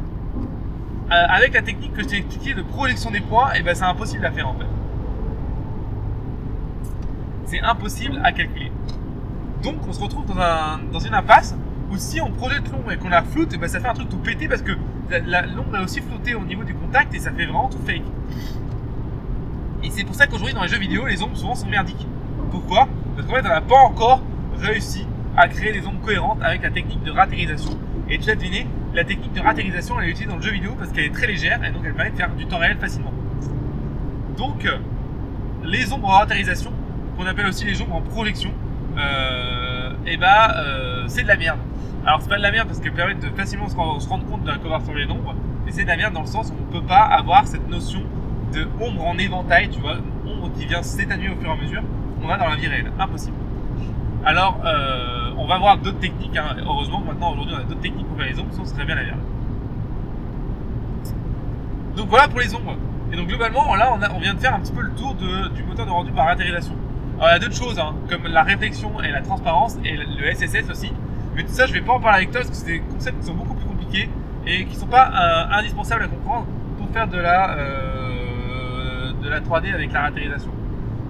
euh, 1.10 1.26
avec 1.28 1.54
la 1.54 1.62
technique 1.62 1.94
que 1.94 2.02
je 2.02 2.08
t'ai 2.08 2.16
expliquée 2.18 2.54
de 2.54 2.62
projection 2.62 3.12
des 3.12 3.20
points, 3.20 3.52
et 3.52 3.62
ben 3.62 3.74
c'est 3.74 3.84
impossible 3.84 4.26
à 4.26 4.32
faire 4.32 4.48
en 4.48 4.54
fait. 4.54 4.66
C'est 7.44 7.60
impossible 7.60 8.20
à 8.24 8.32
calculer. 8.32 8.72
Donc 9.62 9.76
on 9.88 9.92
se 9.92 10.00
retrouve 10.00 10.26
dans, 10.26 10.38
un- 10.38 10.78
dans 10.92 10.98
une 11.00 11.14
impasse 11.14 11.56
où 11.90 11.96
si 11.96 12.20
on 12.20 12.30
projette 12.30 12.70
l'ombre 12.72 12.92
et 12.92 12.96
qu'on 12.96 13.08
la 13.08 13.22
floute, 13.22 13.52
et 13.54 13.58
ben 13.58 13.68
ça 13.68 13.80
fait 13.80 13.88
un 13.88 13.94
truc 13.94 14.08
tout 14.08 14.18
pété 14.18 14.48
parce 14.48 14.62
que 14.62 14.72
l'ombre 15.12 15.76
est 15.76 15.82
aussi 15.84 16.00
flottée 16.00 16.34
au 16.34 16.44
niveau 16.44 16.64
du 16.64 16.74
contact 16.74 17.14
et 17.14 17.18
ça 17.18 17.30
fait 17.30 17.44
vraiment 17.44 17.68
tout 17.68 17.78
fake. 17.86 18.02
Et 19.82 19.90
c'est 19.90 20.04
pour 20.04 20.14
ça 20.14 20.26
qu'aujourd'hui 20.26 20.54
dans 20.54 20.62
les 20.62 20.68
jeux 20.68 20.78
vidéo, 20.78 21.06
les 21.06 21.22
ombres 21.22 21.36
souvent 21.36 21.54
sont 21.54 21.68
merdiques. 21.68 22.06
Pourquoi? 22.50 22.88
Parce 23.14 23.26
qu'en 23.28 23.34
fait 23.34 23.44
on 23.44 23.48
n'a 23.48 23.60
pas 23.60 23.78
encore 23.78 24.22
réussi 24.58 25.06
à 25.36 25.48
créer 25.48 25.72
des 25.72 25.86
ombres 25.86 26.00
cohérentes 26.04 26.38
avec 26.42 26.62
la 26.62 26.70
technique 26.70 27.02
de 27.02 27.10
ratérisation. 27.10 27.72
Et 28.08 28.18
tu 28.18 28.30
as 28.30 28.34
deviné, 28.36 28.66
la 28.94 29.04
technique 29.04 29.32
de 29.32 29.40
ratérisation 29.40 30.00
elle 30.00 30.08
est 30.08 30.10
utilisée 30.10 30.30
dans 30.30 30.36
le 30.36 30.42
jeu 30.42 30.50
vidéo 30.52 30.72
parce 30.78 30.90
qu'elle 30.92 31.04
est 31.04 31.14
très 31.14 31.26
légère 31.26 31.62
et 31.64 31.70
donc 31.70 31.82
elle 31.84 31.94
permet 31.94 32.10
de 32.10 32.16
faire 32.16 32.30
du 32.34 32.46
temps 32.46 32.58
réel 32.58 32.78
facilement. 32.78 33.12
Donc 34.36 34.64
euh, 34.64 34.78
les 35.64 35.92
ombres 35.92 36.08
en 36.08 36.12
ratérisation, 36.18 36.72
qu'on 37.16 37.26
appelle 37.26 37.46
aussi 37.46 37.64
les 37.64 37.80
ombres 37.80 37.94
en 37.96 38.00
projection, 38.00 38.50
et 40.06 40.16
bah 40.16 40.54
euh, 40.56 41.04
c'est 41.08 41.22
de 41.22 41.28
la 41.28 41.36
merde. 41.36 41.58
Alors 42.06 42.22
c'est 42.22 42.28
pas 42.28 42.36
de 42.36 42.42
la 42.42 42.52
merde 42.52 42.68
parce 42.68 42.80
qu'elles 42.80 42.92
permettent 42.92 43.20
de 43.20 43.30
facilement 43.36 43.68
se 43.68 43.76
rendre, 43.76 44.26
compte 44.26 44.44
de 44.44 44.48
la 44.48 44.58
couverture 44.58 44.94
des 44.94 45.06
nombres, 45.06 45.34
mais 45.64 45.72
c'est 45.72 45.82
de 45.82 45.88
la 45.88 45.96
merde 45.96 46.14
dans 46.14 46.20
le 46.20 46.26
sens 46.26 46.50
où 46.50 46.54
on 46.60 46.72
peut 46.72 46.86
pas 46.86 47.00
avoir 47.02 47.46
cette 47.46 47.68
notion 47.68 48.02
de 48.52 48.66
ombre 48.80 49.04
en 49.06 49.18
éventail, 49.18 49.68
tu 49.70 49.80
vois, 49.80 49.96
ombre 50.26 50.50
qui 50.56 50.66
vient 50.66 50.82
s'étanuer 50.82 51.30
au 51.30 51.36
fur 51.40 51.50
et 51.50 51.52
à 51.52 51.56
mesure 51.56 51.82
qu'on 52.22 52.28
a 52.30 52.38
dans 52.38 52.48
la 52.48 52.56
vie 52.56 52.68
réelle. 52.68 52.92
Impossible. 52.98 53.36
Alors, 54.24 54.60
euh, 54.64 55.30
on 55.36 55.46
va 55.46 55.58
voir 55.58 55.78
d'autres 55.78 55.98
techniques. 55.98 56.36
hein. 56.36 56.56
Heureusement 56.64 57.00
maintenant, 57.00 57.32
aujourd'hui, 57.32 57.54
on 57.56 57.60
a 57.60 57.64
d'autres 57.64 57.80
techniques 57.80 58.06
pour 58.06 58.16
faire 58.16 58.26
les 58.26 58.38
ombres, 58.38 58.52
sinon 58.52 58.64
ce 58.64 58.74
serait 58.74 58.84
bien 58.84 58.94
la 58.94 59.02
merde. 59.02 59.20
Donc 61.96 62.08
voilà 62.08 62.28
pour 62.28 62.40
les 62.40 62.54
ombres. 62.54 62.76
Et 63.12 63.16
donc 63.16 63.26
globalement, 63.28 63.74
là, 63.74 63.92
on, 63.92 64.16
on 64.16 64.20
vient 64.20 64.34
de 64.34 64.40
faire 64.40 64.54
un 64.54 64.60
petit 64.60 64.72
peu 64.72 64.82
le 64.82 64.92
tour 64.92 65.14
du 65.14 65.62
moteur 65.64 65.86
de 65.86 65.90
rendu 65.90 66.12
par 66.12 66.26
ratérisation. 66.26 66.74
Alors 67.18 67.30
il 67.30 67.32
y 67.32 67.36
a 67.36 67.38
d'autres 67.38 67.56
choses, 67.56 67.78
hein, 67.78 67.94
comme 68.10 68.26
la 68.26 68.42
réflexion 68.42 69.00
et 69.02 69.10
la 69.10 69.22
transparence, 69.22 69.78
et 69.84 69.96
le 69.96 70.34
SSS 70.34 70.70
aussi. 70.70 70.92
Mais 71.34 71.44
tout 71.44 71.52
ça, 71.52 71.66
je 71.66 71.72
vais 71.72 71.80
pas 71.80 71.94
en 71.94 72.00
parler 72.00 72.18
avec 72.18 72.30
toi 72.30 72.40
parce 72.42 72.50
que 72.50 72.56
c'est 72.56 72.72
des 72.72 72.80
concepts 72.80 73.20
qui 73.20 73.26
sont 73.26 73.34
beaucoup 73.34 73.54
plus 73.54 73.66
compliqués 73.66 74.10
et 74.46 74.64
qui 74.66 74.76
sont 74.76 74.86
pas 74.86 75.10
euh, 75.10 75.58
indispensables 75.58 76.04
à 76.04 76.08
comprendre 76.08 76.46
pour 76.78 76.88
faire 76.90 77.08
de 77.08 77.18
la, 77.18 77.56
euh, 77.56 79.12
de 79.22 79.28
la 79.28 79.40
3D 79.40 79.72
avec 79.72 79.92
la 79.92 80.02
ratérisation. 80.02 80.50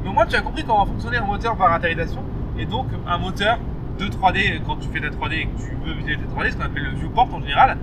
Mais 0.03 0.11
au 0.11 0.13
moins, 0.13 0.27
tu 0.27 0.37
as 0.37 0.43
compris 0.43 0.65
comment 0.65 0.87
fonctionnait 0.87 1.19
un 1.19 1.25
moteur 1.27 1.57
par 1.57 1.71
ratérisation 1.71 2.23
et 2.59 2.67
donc 2.67 2.87
un 3.07 3.19
moteur 3.19 3.59
de 3.99 4.07
3D 4.07 4.63
quand 4.65 4.77
tu 4.77 4.89
fais 4.89 5.01
de 5.01 5.07
la 5.07 5.11
3D 5.11 5.33
et 5.33 5.47
que 5.47 5.59
tu 5.59 5.77
veux 5.85 5.95
visualiser 5.95 6.25
ta 6.27 6.41
3D, 6.41 6.51
ce 6.53 6.57
qu'on 6.57 6.65
appelle 6.65 6.85
le 6.85 6.91
viewport 6.91 7.29
en 7.35 7.41
général, 7.41 7.79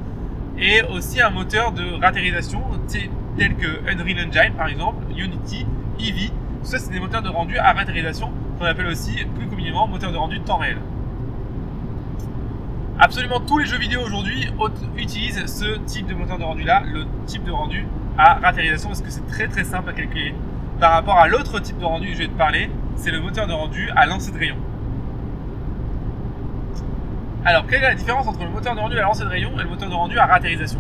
et 0.58 0.82
aussi 0.84 1.22
un 1.22 1.30
moteur 1.30 1.72
de 1.72 2.00
ratérisation 2.02 2.62
tel 3.38 3.56
que 3.56 3.80
Unreal 3.90 4.28
Engine 4.28 4.54
par 4.56 4.68
exemple, 4.68 5.04
Unity, 5.18 5.66
Eevee. 6.00 6.32
Ça, 6.64 6.80
c'est 6.80 6.92
des 6.92 7.00
moteurs 7.00 7.22
de 7.22 7.30
rendu 7.30 7.58
à 7.58 7.74
ratérisation 7.74 8.32
qu'on 8.58 8.66
appelle 8.66 8.88
aussi 8.88 9.26
plus 9.38 9.48
communément 9.48 9.88
moteur 9.88 10.12
de 10.12 10.18
rendu 10.18 10.40
temps 10.42 10.58
réel. 10.58 10.78
Absolument 13.00 13.40
tous 13.42 13.58
les 13.58 13.66
jeux 13.66 13.78
vidéo 13.78 14.02
aujourd'hui 14.06 14.48
au- 14.60 14.70
utilisent 14.98 15.46
ce 15.46 15.78
type 15.80 16.08
de 16.08 16.14
moteur 16.14 16.38
de 16.38 16.44
rendu 16.44 16.64
là, 16.64 16.84
le 16.86 17.06
type 17.26 17.44
de 17.44 17.52
rendu 17.52 17.86
à 18.18 18.36
ratérisation 18.36 18.90
parce 18.90 19.02
que 19.02 19.10
c'est 19.10 19.28
très 19.28 19.48
très 19.48 19.64
simple 19.64 19.90
à 19.90 19.94
calculer. 19.94 20.34
Par 20.80 20.92
rapport 20.94 21.18
à 21.20 21.28
l'autre 21.28 21.60
type 21.60 21.78
de 21.80 21.86
rendu 21.86 22.08
que 22.08 22.14
je 22.14 22.20
vais 22.20 22.28
te 22.28 22.38
parler, 22.38 22.70
c'est 22.96 23.12
le 23.12 23.20
moteur 23.20 23.48
de 23.48 23.54
rendu 23.54 23.90
à 23.96 24.06
lancer 24.06 24.32
de 24.32 24.38
rayon. 24.38 24.56
Alors, 27.46 27.68
quelle 27.68 27.80
est 27.84 27.88
la 27.90 27.96
différence 27.96 28.26
entre 28.28 28.44
le 28.44 28.50
moteur 28.50 28.74
de 28.76 28.80
rendu 28.80 28.98
à 28.98 29.02
lancer 29.04 29.24
de 29.26 29.30
rayon 29.30 29.52
et 29.60 29.64
le 29.64 29.70
moteur 29.70 29.90
de 29.90 29.96
rendu 29.96 30.18
à 30.18 30.26
ratérisation 30.28 30.80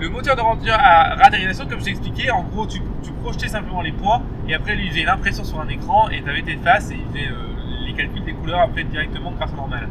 Le 0.00 0.08
moteur 0.08 0.34
de 0.34 0.40
rendu 0.40 0.70
à 0.70 1.14
ratérisation, 1.14 1.66
comme 1.66 1.78
je 1.80 1.84
t'ai 1.84 1.90
expliqué, 1.90 2.30
en 2.30 2.42
gros, 2.44 2.66
tu, 2.66 2.80
projetais 3.22 3.48
simplement 3.48 3.82
les 3.82 3.92
points 3.92 4.22
et 4.48 4.54
après, 4.54 4.74
il 4.78 4.88
faisait 4.88 5.04
l'impression 5.04 5.44
sur 5.44 5.60
un 5.60 5.68
écran 5.68 6.08
et 6.08 6.22
tu 6.22 6.30
avais 6.30 6.40
tes 6.40 6.56
faces 6.56 6.90
et 6.90 6.94
il 6.94 7.04
faisait 7.12 7.30
euh, 7.30 7.84
les 7.86 7.92
calculs 7.92 8.24
des 8.24 8.32
couleurs 8.32 8.60
après 8.60 8.84
directement 8.84 9.32
grâce 9.32 9.52
à 9.52 9.56
normal. 9.56 9.90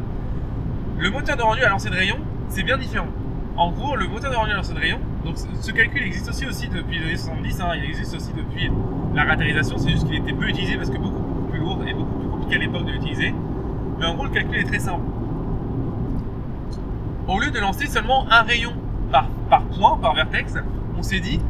Le 0.98 1.10
moteur 1.10 1.36
de 1.36 1.42
rendu 1.42 1.62
à 1.62 1.68
lancer 1.68 1.90
de 1.90 1.94
rayon, 1.94 2.16
c'est 2.48 2.64
bien 2.64 2.76
différent. 2.76 3.06
En 3.56 3.70
gros, 3.70 3.94
le 3.94 4.08
moteur 4.08 4.32
de 4.32 4.36
rendu 4.36 4.50
à 4.50 4.56
lancer 4.56 4.74
de 4.74 4.80
rayon, 4.80 4.98
donc 5.24 5.36
ce 5.38 5.70
calcul 5.70 6.02
existe 6.02 6.28
aussi, 6.28 6.44
aussi 6.44 6.66
depuis 6.66 6.98
les 6.98 7.04
années 7.04 7.16
70, 7.16 7.60
hein, 7.60 7.68
il 7.76 7.84
existe 7.84 8.16
aussi 8.16 8.32
depuis 8.32 8.68
la 9.14 9.22
ratérisation, 9.22 9.78
c'est 9.78 9.90
juste 9.90 10.08
qu'il 10.08 10.16
était 10.16 10.32
peu 10.32 10.48
utilisé 10.48 10.76
parce 10.76 10.90
que 10.90 10.98
beaucoup 10.98 11.22
plus 11.52 11.60
lourd 11.60 11.84
et 11.86 11.94
beaucoup 11.94 12.18
plus 12.18 12.28
compliqué 12.28 12.56
à 12.56 12.58
l'époque 12.58 12.84
de 12.84 12.92
l'utiliser. 12.92 13.32
Mais 14.00 14.06
en 14.06 14.14
gros, 14.16 14.24
le 14.24 14.30
calcul 14.30 14.58
est 14.58 14.64
très 14.64 14.80
simple 14.80 15.04
au 17.28 17.38
lieu 17.38 17.52
de 17.52 17.60
lancer 17.60 17.86
seulement 17.86 18.26
un 18.28 18.42
rayon 18.42 18.72
par, 19.50 19.62
point, 19.64 19.98
par 19.98 20.14
vertex, 20.14 20.54
on 20.96 21.02
s'est 21.02 21.20
dit 21.20 21.40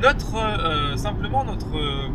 notre 0.00 0.36
euh, 0.36 0.96
simplement 0.96 1.44
notre 1.44 1.76
euh, 1.76 2.08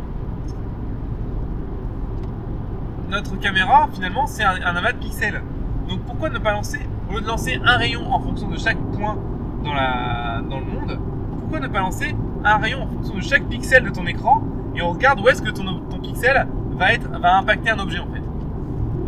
notre 3.10 3.38
caméra 3.38 3.88
finalement 3.92 4.26
c'est 4.26 4.42
un, 4.42 4.54
amas 4.62 4.92
de 4.92 4.98
pixels. 4.98 5.42
Donc 5.88 6.00
pourquoi 6.00 6.30
ne 6.30 6.38
pas 6.38 6.52
lancer 6.52 6.80
au 7.10 7.14
lieu 7.14 7.20
de 7.20 7.26
lancer 7.26 7.60
un 7.62 7.76
rayon 7.76 8.10
en 8.12 8.20
fonction 8.20 8.48
de 8.48 8.56
chaque 8.58 8.78
point 8.96 9.18
dans 9.62 9.74
la 9.74 10.40
dans 10.48 10.60
le 10.60 10.64
monde, 10.64 10.98
pourquoi 11.38 11.60
ne 11.60 11.68
pas 11.68 11.80
lancer 11.80 12.16
un 12.44 12.56
rayon 12.56 12.82
en 12.82 12.86
fonction 12.86 13.16
de 13.16 13.22
chaque 13.22 13.44
pixel 13.44 13.84
de 13.84 13.90
ton 13.90 14.06
écran 14.06 14.42
et 14.74 14.82
on 14.82 14.90
regarde 14.90 15.20
où 15.20 15.28
est-ce 15.28 15.42
que 15.42 15.50
ton, 15.50 15.80
ton 15.90 15.98
pixel 15.98 16.46
va 16.72 16.92
être 16.92 17.08
va 17.20 17.36
impacter 17.36 17.70
un 17.70 17.78
objet 17.78 17.98
en 17.98 18.06
fait. 18.06 18.22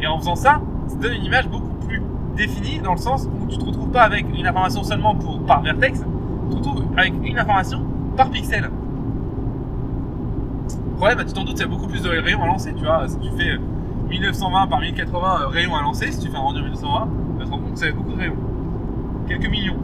Et 0.00 0.06
en 0.06 0.18
faisant 0.18 0.36
ça, 0.36 0.60
ça 0.88 0.96
donne 0.96 1.14
une 1.14 1.24
image 1.24 1.48
beaucoup 1.48 1.76
défini 2.36 2.78
dans 2.78 2.92
le 2.92 2.98
sens 2.98 3.26
où 3.40 3.46
tu 3.46 3.58
te 3.58 3.64
retrouves 3.64 3.90
pas 3.90 4.02
avec 4.02 4.26
une 4.38 4.46
information 4.46 4.84
seulement 4.84 5.14
pour, 5.14 5.44
par 5.44 5.62
vertex, 5.62 6.00
te 6.50 6.54
retrouves 6.56 6.84
avec 6.96 7.14
une 7.22 7.38
information 7.38 7.82
par 8.16 8.30
pixel. 8.30 8.70
Le 10.96 10.96
problème, 10.96 11.26
tu 11.26 11.32
t'en 11.32 11.44
doutes, 11.44 11.58
il 11.58 11.60
y 11.60 11.64
a 11.64 11.66
beaucoup 11.66 11.88
plus 11.88 12.02
de 12.02 12.08
rayons 12.08 12.42
à 12.42 12.46
lancer, 12.46 12.72
tu 12.74 12.84
vois. 12.84 13.06
Si 13.06 13.18
tu 13.18 13.28
fais 13.36 13.58
1920 14.08 14.66
par 14.68 14.80
1080 14.80 15.40
euh, 15.42 15.48
rayons 15.48 15.76
à 15.76 15.82
lancer, 15.82 16.10
si 16.10 16.20
tu 16.20 16.30
fais 16.30 16.36
un 16.36 16.40
rendu 16.40 16.62
1920, 16.62 17.08
tu 17.38 17.44
te 17.44 17.50
rends 17.50 17.58
compte 17.58 17.72
que 17.72 17.78
ça 17.78 17.86
fait 17.86 17.92
beaucoup 17.92 18.12
de 18.12 18.18
rayons. 18.18 18.36
Quelques 19.28 19.50
millions. 19.50 19.76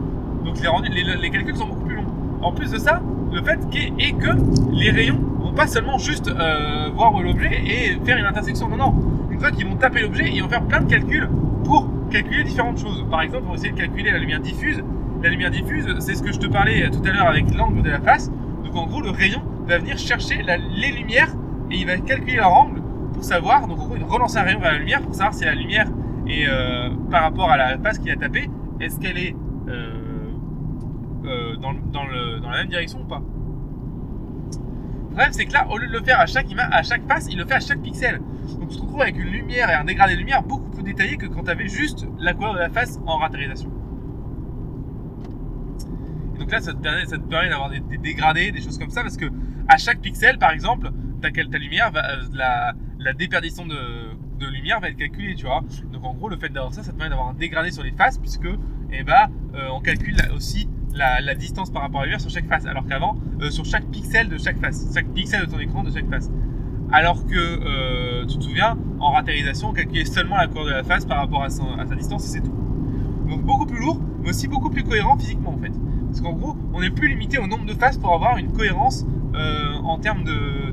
Donc 0.43 0.57
les, 0.59 1.29
calculs 1.29 1.55
sont 1.55 1.67
beaucoup 1.67 1.85
plus 1.85 1.95
longs. 1.95 2.05
En 2.41 2.51
plus 2.51 2.71
de 2.71 2.77
ça, 2.77 3.01
le 3.31 3.41
fait 3.41 3.59
est, 3.99 4.13
que 4.13 4.29
les 4.71 4.91
rayons 4.91 5.19
vont 5.39 5.53
pas 5.53 5.67
seulement 5.67 5.97
juste 5.97 6.27
euh, 6.27 6.89
voir 6.95 7.21
l'objet 7.21 7.61
et 7.65 7.99
faire 8.03 8.17
une 8.17 8.25
intersection. 8.25 8.67
Non, 8.69 8.77
non. 8.77 8.95
Une 9.29 9.39
fois 9.39 9.51
qu'ils 9.51 9.67
vont 9.67 9.75
taper 9.75 10.01
l'objet, 10.01 10.31
ils 10.33 10.41
vont 10.41 10.49
faire 10.49 10.63
plein 10.63 10.81
de 10.81 10.89
calculs 10.89 11.29
pour 11.63 11.87
calculer 12.09 12.43
différentes 12.43 12.79
choses. 12.79 13.05
Par 13.09 13.21
exemple, 13.21 13.43
on 13.47 13.49
va 13.51 13.55
essayer 13.55 13.71
de 13.71 13.77
calculer 13.77 14.11
la 14.11 14.19
lumière 14.19 14.39
diffuse. 14.39 14.83
La 15.23 15.29
lumière 15.29 15.51
diffuse, 15.51 15.87
c'est 15.99 16.15
ce 16.15 16.21
que 16.21 16.33
je 16.33 16.37
te 16.37 16.47
parlais 16.47 16.89
tout 16.89 17.01
à 17.05 17.11
l'heure 17.13 17.27
avec 17.27 17.49
l'angle 17.55 17.81
de 17.81 17.89
la 17.89 18.01
face. 18.01 18.29
Donc 18.65 18.75
en 18.75 18.85
gros, 18.87 18.99
le 18.99 19.09
rayon 19.09 19.41
va 19.65 19.77
venir 19.77 19.97
chercher 19.97 20.43
les 20.43 20.91
lumières 20.91 21.33
et 21.71 21.77
il 21.77 21.87
va 21.87 21.97
calculer 21.97 22.35
leur 22.35 22.51
angle 22.51 22.81
pour 23.13 23.23
savoir. 23.23 23.65
Donc 23.67 23.79
en 23.79 23.85
gros, 23.85 23.95
il 23.95 24.03
relance 24.03 24.35
un 24.35 24.41
rayon 24.41 24.59
vers 24.59 24.73
la 24.73 24.79
lumière 24.79 25.01
pour 25.01 25.15
savoir 25.15 25.33
si 25.33 25.45
la 25.45 25.55
lumière 25.55 25.87
est 26.27 26.45
euh, 26.45 26.89
par 27.09 27.23
rapport 27.23 27.49
à 27.49 27.55
la 27.55 27.77
face 27.77 27.99
qu'il 27.99 28.11
a 28.11 28.17
tapée, 28.17 28.49
est-ce 28.81 28.99
qu'elle 28.99 29.17
est, 29.17 29.33
euh, 29.69 30.31
euh, 31.23 31.55
dans, 31.55 31.71
la 31.71 32.57
même 32.57 32.67
direction 32.67 32.99
ou 32.99 33.05
pas. 33.05 33.21
Le 35.15 35.31
c'est 35.31 35.45
que 35.45 35.53
là, 35.53 35.67
au 35.69 35.77
lieu 35.77 35.87
de 35.87 35.93
le 35.93 36.01
faire 36.01 36.19
à 36.19 36.25
chaque, 36.25 36.47
à 36.57 36.83
chaque 36.83 37.07
face, 37.07 37.27
il 37.31 37.37
le 37.37 37.45
fait 37.45 37.53
à 37.53 37.59
chaque 37.61 37.81
pixel. 37.81 38.19
Donc 38.59 38.67
tu 38.67 38.75
te 38.75 38.81
retrouves 38.81 39.01
avec 39.01 39.15
une 39.15 39.29
lumière 39.29 39.69
et 39.69 39.73
un 39.73 39.85
dégradé 39.85 40.15
de 40.15 40.19
lumière 40.19 40.43
beaucoup 40.43 40.69
plus 40.69 40.83
détaillé 40.83 41.15
que 41.15 41.27
quand 41.27 41.43
tu 41.43 41.51
avais 41.51 41.69
juste 41.69 42.05
la 42.19 42.33
couleur 42.33 42.55
de 42.55 42.59
la 42.59 42.69
face 42.69 42.99
en 43.05 43.19
ratérisation. 43.19 43.69
Donc 46.43 46.51
là, 46.51 46.59
ça 46.59 46.73
te 46.73 46.77
permet, 46.79 47.05
ça 47.05 47.17
permet 47.17 47.47
d'avoir 47.47 47.69
des, 47.69 47.79
dégradés, 47.99 48.51
des 48.51 48.61
choses 48.61 48.77
comme 48.77 48.89
ça, 48.89 49.01
parce 49.01 49.15
que 49.15 49.27
à 49.69 49.77
chaque 49.77 50.01
pixel, 50.01 50.37
par 50.37 50.51
exemple, 50.51 50.91
ta, 51.21 51.29
lumière, 51.57 51.89
va, 51.89 52.05
euh, 52.05 52.23
la, 52.33 52.73
la 52.99 53.13
déperdition 53.13 53.65
de, 53.65 53.77
de, 54.39 54.45
lumière 54.47 54.81
va 54.81 54.89
être 54.89 54.97
calculée, 54.97 55.35
tu 55.35 55.45
vois. 55.45 55.63
Donc 55.93 56.03
en 56.03 56.13
gros, 56.13 56.27
le 56.27 56.35
fait 56.35 56.49
d'avoir 56.49 56.73
ça, 56.73 56.83
ça 56.83 56.91
te 56.91 56.97
permet 56.97 57.11
d'avoir 57.11 57.29
un 57.29 57.33
dégradé 57.33 57.71
sur 57.71 57.81
les 57.81 57.93
faces, 57.93 58.17
puisque 58.17 58.49
eh 58.91 59.03
ben, 59.03 59.29
euh, 59.55 59.69
on 59.71 59.79
calcule 59.79 60.17
aussi 60.35 60.67
la, 60.93 61.33
distance 61.33 61.71
par 61.71 61.83
rapport 61.83 62.01
à 62.01 62.03
la 62.03 62.07
lumière 62.07 62.19
sur 62.19 62.29
chaque 62.29 62.49
face, 62.49 62.65
alors 62.65 62.85
qu'avant, 62.87 63.15
euh, 63.39 63.49
sur 63.49 63.63
chaque 63.63 63.85
pixel 63.89 64.27
de 64.27 64.37
chaque 64.37 64.59
face, 64.59 64.93
chaque 64.93 65.07
pixel 65.13 65.45
de 65.45 65.49
ton 65.49 65.59
écran 65.59 65.83
de 65.83 65.91
chaque 65.91 66.09
face. 66.09 66.29
Alors 66.91 67.25
que, 67.25 68.25
tu 68.25 68.37
te 68.37 68.43
souviens, 68.43 68.77
en 68.99 69.11
ratérisation, 69.11 69.69
on 69.69 69.73
calculait 69.73 70.03
seulement 70.03 70.35
la 70.35 70.47
couleur 70.47 70.65
de 70.65 70.71
la 70.71 70.83
face 70.83 71.05
par 71.05 71.19
rapport 71.19 71.41
à, 71.41 71.49
sa 71.49 71.95
distance 71.95 72.25
et 72.25 72.27
c'est 72.27 72.41
tout. 72.41 72.53
Donc 73.29 73.43
beaucoup 73.43 73.62
aussi 74.33 74.47
beaucoup 74.47 74.69
plus 74.71 74.83
cohérent 74.83 75.15
physiquement 75.17 75.51
en 75.51 75.57
fait. 75.57 75.71
Parce 76.07 76.21
qu'en 76.21 76.33
gros, 76.33 76.55
on 76.73 76.81
n'est 76.81 76.89
plus 76.89 77.07
limité 77.07 77.37
au 77.37 77.47
nombre 77.47 77.65
de 77.65 77.73
faces 77.73 77.97
pour 77.97 78.13
avoir 78.13 78.37
une 78.37 78.51
cohérence 78.51 79.05
euh, 79.35 79.75
en 79.83 79.97
termes 79.99 80.23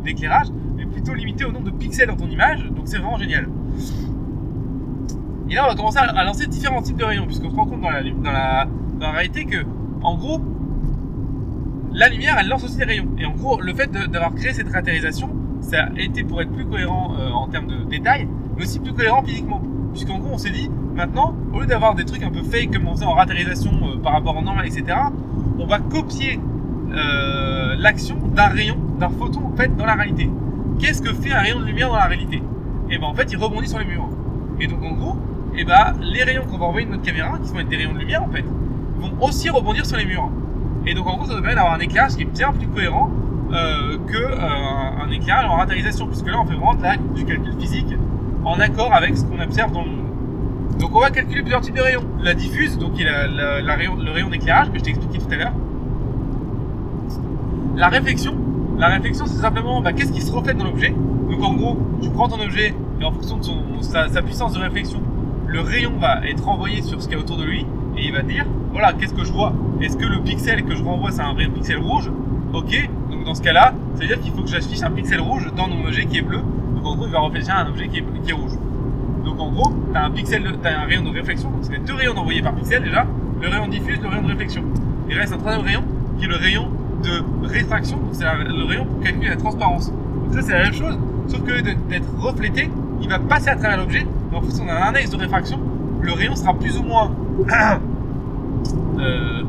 d'éclairage, 0.03 0.49
mais 0.77 0.87
plutôt 0.87 1.15
limité 1.15 1.45
au 1.45 1.53
nombre 1.53 1.67
de 1.67 1.71
pixels 1.71 2.09
dans 2.09 2.17
ton 2.17 2.29
image, 2.29 2.65
donc 2.71 2.85
c'est 2.87 2.99
vraiment 2.99 3.19
génial. 3.19 3.49
Et 5.51 5.55
là, 5.55 5.65
on 5.65 5.69
va 5.69 5.75
commencer 5.75 5.99
à 5.99 6.25
lancer 6.25 6.47
différents 6.47 6.81
types 6.81 6.97
de 6.97 7.05
rayons, 7.05 7.27
puisqu'on 7.27 7.51
se 7.51 7.57
rend 7.57 7.67
compte 7.67 7.81
dans 7.81 7.91
la, 7.91 8.03
dans 8.03 8.33
la, 8.33 8.67
dans 8.99 9.07
la 9.07 9.13
réalité 9.13 9.45
que 9.45 9.65
en 10.03 10.17
gros, 10.17 10.41
la 11.93 12.09
lumière, 12.09 12.37
elle 12.41 12.49
lance 12.49 12.65
aussi 12.65 12.77
des 12.77 12.85
rayons. 12.85 13.09
Et 13.19 13.27
en 13.27 13.33
gros, 13.33 13.61
le 13.61 13.75
fait 13.75 13.91
d'avoir 13.91 14.35
créé 14.35 14.53
cette 14.53 14.73
ratérisation, 14.73 15.31
ça 15.61 15.89
a 15.97 16.01
été 16.01 16.23
pour 16.23 16.41
être 16.41 16.53
plus 16.53 16.65
cohérent 16.65 17.15
euh, 17.19 17.31
en 17.31 17.49
termes 17.49 17.67
de 17.67 17.85
détails, 17.85 18.29
mais 18.57 18.63
aussi 18.63 18.79
plus 18.79 18.95
cohérent 18.95 19.23
physiquement. 19.23 19.61
Puisqu'en 19.93 20.19
gros, 20.19 20.31
on 20.35 20.39
s'est 20.39 20.51
dit, 20.51 20.71
maintenant, 20.95 21.35
au 21.53 21.61
lieu 21.61 21.67
d'avoir 21.67 21.95
des 21.95 22.05
trucs 22.05 22.23
un 22.23 22.31
peu 22.31 22.43
fake 22.43 22.73
comme 22.73 22.87
on 22.87 22.95
faisait 22.95 23.07
en 23.07 23.15
ratérisation 23.15 23.73
euh, 23.83 23.99
par 23.99 24.13
rapport 24.13 24.37
au 24.37 24.43
normal, 24.43 24.67
etc., 24.67 24.85
on 25.59 25.67
va 25.67 25.79
copier 25.79 26.41
euh, 26.93 27.77
l'action 27.79 28.17
d'un 28.35 28.49
rayon, 28.49 28.77
d'un 28.99 29.11
photon 29.11 29.41
en 29.53 29.57
fait 29.57 29.75
dans 29.77 29.87
la 29.87 29.95
réalité. 29.95 30.31
Qu'est-ce 30.79 31.03
que 31.03 31.13
fait 31.13 31.33
un 31.33 31.41
rayon 31.41 31.61
de 31.61 31.65
lumière 31.65 31.89
dans 31.89 31.97
la 31.97 32.07
réalité? 32.07 32.37
Et 32.37 32.95
eh 32.95 32.99
ben 32.99 33.07
en 33.07 33.15
fait, 33.15 33.31
il 33.31 33.37
rebondit 33.37 33.69
sur 33.69 33.79
les 33.79 33.85
murs. 33.85 34.09
Et 34.59 34.67
donc 34.67 34.83
en 34.83 34.93
gros, 34.93 35.17
et 35.55 35.61
eh 35.61 35.65
ben, 35.65 35.95
les 36.01 36.23
rayons 36.23 36.45
qu'on 36.45 36.59
va 36.59 36.67
envoyer 36.67 36.87
de 36.87 36.93
notre 36.93 37.05
caméra, 37.05 37.39
qui 37.43 37.53
vont 37.53 37.61
être 37.61 37.69
des 37.69 37.77
rayons 37.77 37.93
de 37.93 37.99
lumière 37.99 38.23
en 38.23 38.29
fait, 38.29 38.45
vont 38.99 39.13
aussi 39.21 39.51
rebondir 39.51 39.87
sur 39.87 39.97
les 39.97 40.05
murs. 40.05 40.31
Et 40.87 40.95
donc 40.95 41.07
en 41.07 41.17
gros, 41.17 41.27
ça 41.27 41.35
devrait 41.35 41.55
d'avoir 41.55 41.75
un 41.75 41.81
éclairage 41.81 42.17
qui 42.17 42.23
est 42.23 42.33
bien 42.33 42.53
plus 42.53 42.67
cohérent 42.67 43.11
euh, 43.53 43.99
que 44.07 44.17
euh, 44.17 45.11
éclairage 45.13 45.47
en 45.47 45.57
ratérisation, 45.57 46.07
puisque 46.07 46.27
là 46.27 46.41
on 46.41 46.47
fait 46.47 46.55
vraiment 46.55 46.75
du 47.15 47.25
calcul 47.25 47.55
physique 47.59 47.95
en 48.45 48.59
accord 48.61 48.93
avec 48.95 49.17
ce 49.17 49.25
qu'on 49.25 49.41
observe 49.41 49.73
dans 49.73 49.83
le 49.83 49.91
monde. 49.91 50.79
Donc 50.79 50.95
on 50.95 51.01
va 51.01 51.11
calculer 51.11 51.43
plusieurs 51.43 51.61
types 51.61 51.75
de 51.75 51.83
rayons. 51.83 52.05
La 52.23 52.35
diffuse, 52.35 52.79
donc 52.79 52.93
rayon, 52.97 53.97
le 53.97 54.11
rayon 54.11 54.31
d'éclairage 54.31 54.71
que 54.71 54.79
je 54.79 54.85
t'ai 54.85 54.91
expliqué 54.91 55.19
tout 55.19 55.33
à 55.33 55.37
l'heure. 55.37 55.53
La 57.77 57.89
réflexion, 57.89 58.35
la 58.79 58.89
réflexion 58.89 59.27
c'est 59.27 59.41
simplement 59.41 59.81
bah, 59.81 59.93
qu'est-ce 59.93 60.13
qui 60.13 60.23
se 60.23 60.33
reflète 60.33 60.57
dans 60.57 60.65
l'objet? 60.65 60.95
Donc 61.31 61.43
en 61.43 61.55
gros, 61.55 61.79
tu 62.03 62.11
prends 62.11 62.29
ton 62.29 62.41
objet 62.41 62.75
et 63.01 63.05
en 63.05 63.13
fonction 63.13 63.37
de 63.39 63.83
sa, 63.83 64.09
sa 64.09 64.23
puissance 64.23 64.53
de 64.53 64.59
réflexion, 64.59 65.01
le 65.47 65.61
rayon 65.61 65.93
va 65.99 66.27
être 66.27 66.45
renvoyé 66.45 66.83
sur 66.83 67.01
ce 67.01 67.09
qu'il 67.09 67.17
y 67.17 67.21
a 67.21 67.23
autour 67.23 67.37
de 67.37 67.45
lui 67.45 67.67
et 67.97 68.07
il 68.07 68.13
va 68.13 68.23
dire 68.23 68.47
voilà, 68.73 68.93
qu'est-ce 68.93 69.15
que 69.15 69.25
je 69.25 69.33
vois? 69.33 69.53
Est-ce 69.81 69.97
que 69.97 70.07
le 70.07 70.21
pixel 70.21 70.65
que 70.65 70.75
je 70.75 70.83
renvoie, 70.83 71.11
c'est 71.11 71.23
un 71.23 71.35
vrai 71.35 71.47
pixel 71.47 71.79
rouge? 71.79 72.11
Ok, 72.53 72.89
donc 73.11 73.25
dans 73.25 73.35
ce 73.35 73.43
cas-là, 73.43 73.75
ça 73.95 74.01
veut 74.01 74.07
dire 74.07 74.21
qu'il 74.21 74.33
faut 74.33 74.43
que 74.43 74.49
j'affiche 74.49 74.83
un 74.83 74.91
pixel 74.91 75.21
rouge 75.21 75.51
dans 75.57 75.69
mon 75.69 75.87
objet 75.87 76.07
qui 76.07 76.19
est 76.19 76.23
bleu. 76.23 76.41
Donc 76.83 76.93
en 76.93 76.97
gros, 76.97 77.07
il 77.07 77.13
va 77.13 77.21
réfléchir 77.21 77.55
un 77.57 77.69
objet 77.69 77.89
qui 77.89 77.99
est, 77.99 78.33
rouge. 78.33 78.53
Donc 79.25 79.39
en 79.39 79.51
gros, 79.51 79.73
tu 79.93 79.97
as 79.97 80.05
un 80.05 80.11
un 80.11 80.87
rayon 80.87 81.03
de 81.03 81.11
réflexion. 81.11 81.51
Donc 81.51 81.61
c'est 81.63 81.85
deux 81.85 81.95
rayons 81.95 82.17
envoyés 82.17 82.43
par 82.43 82.55
pixel 82.55 82.83
déjà. 82.83 83.07
Le 83.41 83.49
rayon 83.49 83.69
diffuse, 83.69 84.01
le 84.01 84.09
rayon 84.09 84.23
de 84.23 84.29
réflexion. 84.29 84.63
Il 85.09 85.19
reste 85.19 85.33
un 85.33 85.39
troisième 85.39 85.65
rayon 85.65 85.83
qui 86.19 86.25
est 86.25 86.29
le 86.29 86.37
rayon 86.37 86.69
de 87.03 87.47
réfraction. 87.47 87.99
C'est 88.13 88.25
le 88.25 88.65
rayon 88.65 88.87
pour 88.87 89.01
calculer 89.01 89.29
la 89.29 89.37
transparence. 89.37 89.91
Donc 89.91 90.35
ça 90.35 90.43
c'est 90.43 90.53
la 90.53 90.65
même 90.65 90.73
chose, 90.73 90.99
sauf 91.29 91.43
que 91.43 91.61
d'être 91.61 92.09
reflété, 92.19 92.71
il 93.03 93.09
va 93.09 93.19
passer 93.19 93.49
à 93.49 93.57
travers 93.57 93.79
l'objet. 93.79 94.07
En 94.33 94.41
fonction 94.41 94.65
d'un 94.65 94.77
index 94.77 95.11
de 95.11 95.17
réfraction, 95.17 95.59
le 96.01 96.13
rayon 96.13 96.37
sera 96.37 96.55
plus 96.55 96.79
ou 96.79 96.83
moins 96.83 97.11
Euh, 98.99 99.43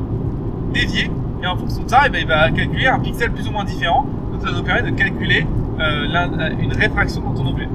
dévié. 0.72 1.10
Et 1.42 1.46
en 1.46 1.56
fonction 1.56 1.82
de 1.82 1.90
ça, 1.90 2.02
eh 2.06 2.08
ben, 2.08 2.20
il 2.20 2.26
va 2.26 2.50
calculer 2.50 2.86
un 2.86 2.98
pixel 2.98 3.30
plus 3.32 3.46
ou 3.46 3.50
moins 3.50 3.64
différent. 3.64 4.06
Donc 4.32 4.42
ça 4.42 4.50
nous 4.50 4.62
permet 4.62 4.90
de 4.90 4.96
calculer 4.96 5.46
euh, 5.80 6.50
une 6.60 6.72
réfraction 6.72 7.22
dans 7.22 7.34
ton 7.34 7.48
objet. 7.48 7.68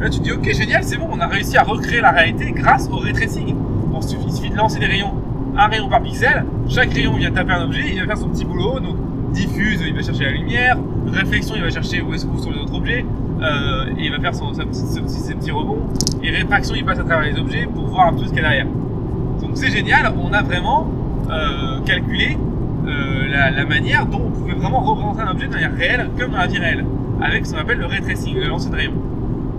Là, 0.00 0.10
tu 0.10 0.18
te 0.18 0.24
dis, 0.24 0.32
ok, 0.32 0.52
génial, 0.52 0.84
c'est 0.84 0.96
bon, 0.98 1.08
on 1.10 1.20
a 1.20 1.26
réussi 1.26 1.56
à 1.56 1.62
recréer 1.62 2.00
la 2.00 2.10
réalité 2.10 2.52
grâce 2.52 2.88
au 2.90 2.96
ray 2.96 3.12
tracing. 3.12 3.54
il 3.94 4.32
suffit 4.32 4.50
de 4.50 4.56
lancer 4.56 4.78
des 4.78 4.86
rayons, 4.86 5.14
un 5.56 5.66
rayon 5.66 5.88
par 5.88 6.02
pixel. 6.02 6.44
Chaque 6.68 6.92
rayon 6.92 7.14
vient 7.14 7.30
taper 7.30 7.52
un 7.52 7.64
objet, 7.64 7.84
il 7.92 8.00
va 8.00 8.06
faire 8.06 8.18
son 8.18 8.28
petit 8.28 8.44
boulot. 8.44 8.80
Donc, 8.80 8.96
diffuse, 9.32 9.82
il 9.86 9.94
va 9.94 10.02
chercher 10.02 10.24
la 10.24 10.32
lumière. 10.32 10.76
Réflexion, 11.06 11.54
il 11.56 11.62
va 11.62 11.70
chercher 11.70 12.02
où 12.02 12.12
est-ce 12.12 12.26
qu'on 12.26 12.38
sur 12.38 12.52
les 12.52 12.58
autres 12.58 12.74
objets. 12.74 13.04
Euh, 13.40 13.86
et 13.98 14.06
il 14.06 14.10
va 14.10 14.18
faire 14.18 14.34
son, 14.34 14.52
ses, 14.54 14.64
petits, 14.64 15.50
rebonds. 15.50 15.88
Et 16.22 16.30
réfraction, 16.30 16.74
il 16.74 16.84
passe 16.84 16.98
à 16.98 17.04
travers 17.04 17.32
les 17.32 17.38
objets 17.38 17.66
pour 17.66 17.86
voir 17.86 18.08
un 18.08 18.12
peu 18.12 18.24
ce 18.24 18.28
qu'il 18.28 18.36
y 18.36 18.40
a 18.40 18.42
derrière. 18.42 18.66
Donc 18.66 19.50
c'est 19.54 19.70
génial, 19.70 20.12
on 20.18 20.32
a 20.32 20.42
vraiment 20.42 20.88
euh, 21.30 21.80
calculé 21.84 22.38
euh, 22.86 23.28
la, 23.28 23.64
manière 23.66 24.06
dont 24.06 24.32
on 24.34 24.45
vraiment 24.56 24.80
représenter 24.80 25.22
un 25.22 25.30
objet 25.30 25.46
de 25.46 25.52
manière 25.52 25.74
réelle, 25.74 26.10
comme 26.18 26.32
dans 26.32 26.38
la 26.38 26.46
vie 26.46 26.58
réelle, 26.58 26.84
avec 27.20 27.46
ce 27.46 27.52
qu'on 27.52 27.60
appelle 27.60 27.78
le 27.78 27.86
ray 27.86 28.00
tracing, 28.00 28.34
le 28.36 28.48
lancer 28.48 28.70
de 28.70 28.76
rayon. 28.76 28.92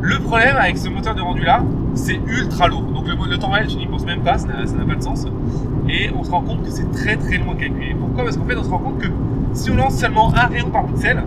Le 0.02 0.20
problème 0.20 0.56
avec 0.58 0.78
ce 0.78 0.90
moteur 0.90 1.16
de 1.16 1.22
rendu 1.22 1.44
là, 1.44 1.64
c'est 1.96 2.20
ultra 2.28 2.68
lourd. 2.68 2.84
Donc 2.84 3.08
le, 3.08 3.38
temps 3.38 3.50
réel, 3.50 3.70
je 3.70 3.78
n'y 3.78 3.88
pense 3.88 4.06
même 4.06 4.22
pas, 4.22 4.38
ça 4.38 4.48
n'a 4.48 4.86
pas 4.86 4.96
de 4.96 5.02
sens. 5.02 5.26
Et 5.90 6.10
on 6.18 6.24
se 6.24 6.32
rend 6.32 6.42
compte 6.42 6.64
que 6.64 6.70
c'est 6.70 6.92
très 6.92 7.18
très 7.18 7.38
loin 7.38 7.54
à 7.54 7.58
calculer. 7.58 7.96
Pourquoi? 8.00 8.24
Parce 8.26 8.38
qu'en 8.38 8.46
fait, 8.46 8.58
on 8.58 8.64
se 8.64 8.70
rend 8.70 8.80
compte 8.80 9.00
que 9.00 9.08
si 9.54 9.72
on 9.72 9.76
lance 9.76 9.98
seulement 9.98 10.34
un 10.36 10.48
rayon 10.48 10.70
par 10.70 10.86
pixel, 10.86 11.24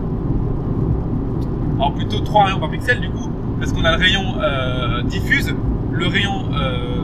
alors 1.75 1.93
plutôt 1.93 2.19
trois 2.19 2.45
rayons 2.45 2.59
par 2.59 2.69
pixel 2.69 2.99
du 3.01 3.09
coup, 3.09 3.29
parce 3.59 3.73
qu'on 3.73 3.83
a 3.83 3.91
le 3.91 4.01
rayon 4.01 4.35
euh, 4.41 5.03
diffuse, 5.03 5.53
le 5.91 6.07
rayon 6.07 6.45
euh, 6.53 7.03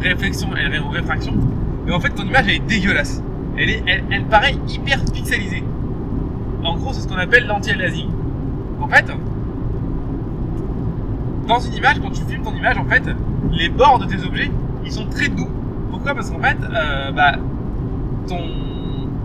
réflexion 0.00 0.48
et 0.56 0.64
le 0.64 0.70
rayon 0.70 0.88
réfraction. 0.90 1.34
Mais 1.86 1.92
en 1.92 2.00
fait, 2.00 2.10
ton 2.10 2.24
image 2.24 2.44
elle 2.48 2.54
est 2.56 2.66
dégueulasse. 2.66 3.22
Elle, 4.10 4.24
paraît 4.24 4.54
hyper 4.68 4.98
pixelisée. 5.12 5.62
En 6.64 6.76
gros, 6.76 6.92
c'est 6.92 7.00
ce 7.02 7.08
qu'on 7.08 7.16
appelle 7.18 7.46
l'anti-aliasing. 7.46 8.08
En 8.80 8.88
fait, 8.88 9.04
dans 11.48 11.58
une 11.60 11.74
image, 11.74 12.00
quand 12.00 12.10
tu 12.10 12.22
filmes 12.24 12.42
ton 12.42 12.54
image, 12.54 12.78
en 12.78 12.84
fait, 12.84 13.02
les 13.52 13.68
bords 13.68 13.98
de 13.98 14.06
tes 14.06 14.24
objets, 14.24 14.50
ils 14.84 14.92
sont 14.92 15.06
très 15.06 15.28
doux. 15.28 15.48
Pourquoi? 15.90 16.14
Parce 16.14 16.30
qu'en 16.30 16.40
fait, 16.40 16.56
euh, 16.72 17.10
bah, 17.12 17.32
ton, 18.28 18.38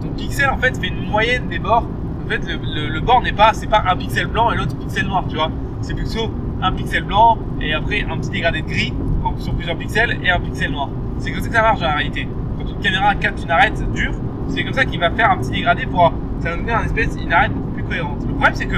ton 0.01 0.07
pixel 0.15 0.49
en 0.49 0.57
fait 0.57 0.77
fait 0.77 0.87
une 0.87 1.09
moyenne 1.09 1.47
des 1.47 1.59
bords. 1.59 1.85
En 2.25 2.29
fait, 2.29 2.41
le, 2.47 2.57
le- 2.75 2.89
le 2.89 2.99
bord 3.01 3.21
n'est 3.21 3.31
pas, 3.31 3.53
c'est 3.53 3.67
pas 3.67 3.83
un 3.89 3.95
pixel 3.95 4.27
blanc 4.27 4.51
et 4.51 4.57
l'autre 4.57 4.75
pixel 4.75 5.05
noir, 5.07 5.23
tu 5.29 5.35
vois. 5.35 5.49
C'est 5.81 5.93
plutôt 5.93 6.29
un 6.61 6.71
pixel 6.71 7.03
blanc 7.03 7.37
et 7.61 7.73
après 7.73 8.03
un 8.09 8.17
petit 8.17 8.29
dégradé 8.31 8.61
de 8.61 8.67
gris 8.67 8.93
en- 9.23 9.37
sur 9.37 9.53
plusieurs 9.53 9.77
pixels 9.77 10.17
et 10.23 10.29
un 10.29 10.39
pixel 10.39 10.71
noir. 10.71 10.89
C'est 11.19 11.31
comme 11.31 11.41
ça 11.41 11.47
que 11.49 11.55
ça 11.55 11.61
marche 11.61 11.79
la 11.79 11.93
réalité. 11.93 12.27
Quand 12.57 12.69
une 12.69 12.79
caméra 12.79 13.15
capte 13.15 13.41
une 13.43 13.51
arête 13.51 13.91
dure, 13.93 14.13
c'est 14.49 14.63
comme 14.63 14.73
ça 14.73 14.85
qu'il 14.85 14.99
va 14.99 15.11
faire 15.11 15.31
un 15.31 15.37
petit 15.37 15.51
dégradé 15.51 15.85
pour 15.85 16.11
ça 16.39 16.51
va 16.51 16.57
donner 16.57 16.71
un 16.71 16.83
espèce 16.83 17.15
une 17.21 17.33
arête 17.33 17.51
beaucoup 17.51 17.71
plus 17.71 17.83
cohérente. 17.83 18.21
Le 18.27 18.33
problème 18.33 18.53
c'est 18.55 18.65
que 18.67 18.77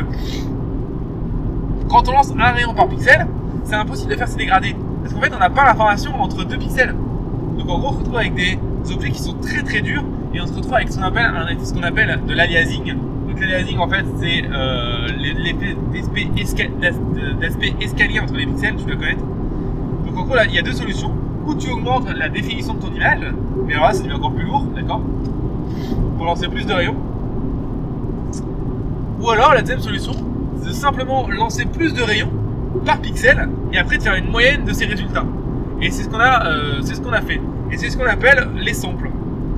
quand 1.90 2.08
on 2.08 2.12
lance 2.12 2.34
un 2.40 2.52
rayon 2.52 2.74
par 2.74 2.88
pixel, 2.88 3.26
c'est 3.64 3.76
impossible 3.76 4.12
de 4.12 4.18
faire 4.18 4.28
ces 4.28 4.38
dégradés. 4.38 4.76
Parce 5.02 5.14
qu'en 5.14 5.22
fait, 5.22 5.32
on 5.36 5.40
n'a 5.40 5.50
pas 5.50 5.66
l'information 5.66 6.12
entre 6.22 6.44
deux 6.46 6.58
pixels. 6.58 6.94
Donc 7.58 7.70
en 7.70 7.80
gros, 7.80 7.90
on 7.90 7.94
se 7.94 7.98
retrouve 8.00 8.18
avec 8.18 8.36
des 8.36 8.60
objets 8.94 9.10
qui 9.10 9.20
sont 9.22 9.34
très 9.34 9.64
très 9.64 9.82
durs 9.82 10.04
et 10.34 10.42
on 10.42 10.46
se 10.46 10.54
retrouve 10.54 10.74
avec 10.76 10.90
ce 10.92 10.98
qu'on 10.98 11.84
appelle, 11.84 12.20
de 12.28 12.34
l'aliasing. 12.34 12.94
Donc 13.28 13.40
l'aliasing, 13.40 13.80
en 13.80 13.88
fait, 13.88 14.06
c'est 14.20 14.44
euh, 14.52 15.08
l'effet 15.18 15.76
d'aspect 15.94 16.28
esca- 16.38 16.80
d'as- 16.80 17.34
d'aspect 17.42 17.74
escalier 17.82 18.20
entre 18.20 18.36
les 18.36 18.46
pixels, 18.46 18.76
tu 18.76 18.86
dois 18.86 18.96
connaître. 18.96 19.24
Donc 20.06 20.18
en 20.18 20.24
gros, 20.24 20.36
là, 20.36 20.46
il 20.46 20.54
y 20.54 20.60
a 20.60 20.62
deux 20.62 20.74
solutions. 20.74 21.12
Ou 21.48 21.56
tu 21.56 21.72
augmentes 21.72 22.08
la 22.16 22.30
définition 22.30 22.76
de 22.76 22.82
ton 22.82 22.94
image, 22.94 23.22
mais 23.66 23.74
alors 23.74 23.88
là, 23.88 23.94
c'est 23.94 24.04
devient 24.04 24.14
encore 24.16 24.34
plus 24.34 24.46
lourd, 24.46 24.66
d'accord? 24.76 25.02
Pour 26.20 26.26
lancer 26.26 26.50
plus 26.50 26.66
de 26.66 26.74
rayons. 26.74 26.98
Ou 29.22 29.30
alors, 29.30 29.54
la 29.54 29.62
deuxième 29.62 29.80
solution, 29.80 30.12
c'est 30.62 30.68
de 30.68 30.74
simplement 30.74 31.30
lancer 31.30 31.64
plus 31.64 31.94
de 31.94 32.02
rayons 32.02 32.30
par 32.86 33.00
pixel 33.00 33.48
et 33.72 33.78
après 33.78 34.00
de 34.00 34.04
faire 34.04 34.16
une 34.16 34.30
moyenne 34.30 34.66
de 34.66 34.74
ces 34.74 34.86
résultats. 34.86 35.24
Et 35.82 35.90
c'est 35.90 36.04
ce 36.04 36.10
qu'on 36.10 36.20
a, 36.20 36.46
euh, 36.46 36.82
ce 36.82 36.92
a 37.14 37.22
fait. 37.22 37.40
Et 37.72 37.78
c'est 37.78 37.90
ce 37.90 37.96
qu'on 37.96 38.06
appelle 38.06 38.50
les 38.58 38.74
samples. 38.74 39.10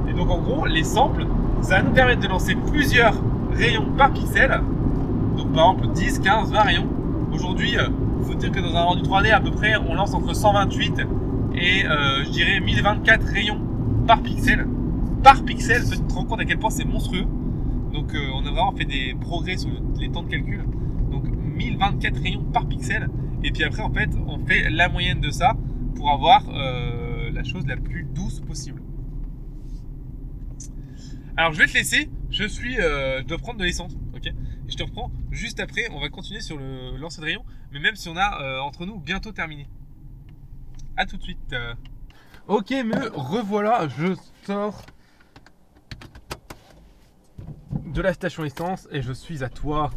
Et 0.08 0.14
donc 0.14 0.30
en 0.30 0.38
gros, 0.38 0.68
les 0.68 0.84
samples, 0.84 1.26
ça 1.62 1.78
va 1.78 1.82
nous 1.82 1.94
permettre 1.94 2.22
de 2.22 2.28
lancer 2.28 2.54
plusieurs 2.54 3.16
rayons 3.56 3.88
par 3.98 4.12
pixel. 4.12 4.62
Donc 5.38 5.52
par 5.54 5.72
exemple 5.72 5.88
10, 5.96 6.20
15, 6.20 6.52
20 6.52 6.60
rayons. 6.62 6.88
Aujourd'hui, 7.34 7.76
euh, 7.76 7.88
il 8.20 8.28
faut 8.28 8.36
dire 8.36 8.52
que 8.52 8.60
dans 8.60 8.76
un 8.76 8.84
rendu 8.84 9.02
3D 9.02 9.32
à 9.32 9.40
peu 9.40 9.50
près, 9.50 9.74
on 9.90 9.96
lance 9.96 10.14
entre 10.14 10.36
128 10.36 11.02
et 11.56 11.86
euh, 11.88 12.24
je 12.24 12.30
dirais 12.30 12.60
1024 12.60 13.26
rayons 13.34 13.58
par 14.06 14.22
pixel. 14.22 14.68
Par 15.24 15.44
pixel, 15.46 15.84
tu 15.90 15.98
te 16.00 16.14
rends 16.14 16.26
compte 16.26 16.40
à 16.40 16.46
quel 16.46 16.58
point 16.58 16.70
c'est 16.70 16.86
monstrueux. 16.86 17.26
Donc 17.94 18.14
euh, 18.16 18.30
on 18.34 18.46
a 18.46 18.52
vraiment 18.52 18.72
fait 18.76 18.86
des 18.86 19.16
progrès 19.20 19.58
sur 19.58 19.70
le- 19.70 20.00
les 20.00 20.10
temps 20.10 20.24
de 20.24 20.30
calcul. 20.30 20.64
Donc 21.12 21.26
1024 21.26 22.22
rayons 22.22 22.44
par 22.46 22.68
pixel. 22.68 23.08
Et 23.44 23.52
puis 23.52 23.64
après, 23.64 23.82
en 23.82 23.92
fait, 23.94 24.10
on 24.28 24.44
fait 24.46 24.70
la 24.70 24.90
moyenne 24.90 25.20
de 25.20 25.30
ça 25.30 25.54
pour 25.96 26.10
avoir 26.12 26.44
euh, 26.50 27.32
la 27.32 27.44
chose 27.44 27.66
la 27.68 27.78
plus 27.78 28.04
douce 28.06 28.40
possible. 28.40 28.82
Alors 31.38 31.54
je 31.54 31.60
vais 31.60 31.68
te 31.68 31.74
laisser, 31.74 32.10
je 32.30 32.44
suis, 32.44 32.80
euh, 32.80 33.22
je 33.22 33.26
dois 33.26 33.38
prendre 33.38 33.60
de 33.60 33.64
l'essence, 33.64 33.94
ok? 34.16 34.32
Je 34.68 34.76
te 34.76 34.84
reprends 34.84 35.12
juste 35.32 35.60
après, 35.60 35.84
on 35.94 36.00
va 36.00 36.10
continuer 36.10 36.42
sur 36.42 36.58
le 36.58 36.98
lancer 36.98 37.20
de 37.22 37.26
rayon, 37.26 37.44
mais 37.72 37.80
même 37.80 37.96
si 37.96 38.10
on 38.10 38.18
a 38.18 38.62
entre 38.62 38.86
nous 38.86 39.00
bientôt 39.00 39.32
terminé. 39.32 39.68
A 40.98 41.06
tout 41.06 41.18
de 41.18 41.24
suite. 41.24 41.56
Ok, 42.48 42.72
me 42.72 43.10
revoilà, 43.18 43.88
je 43.88 44.14
sors 44.46 44.86
de 47.92 48.02
la 48.02 48.14
station 48.14 48.44
essence 48.44 48.88
et 48.92 49.02
je 49.02 49.14
suis 49.14 49.44
à 49.44 49.50
toi. 49.50 49.92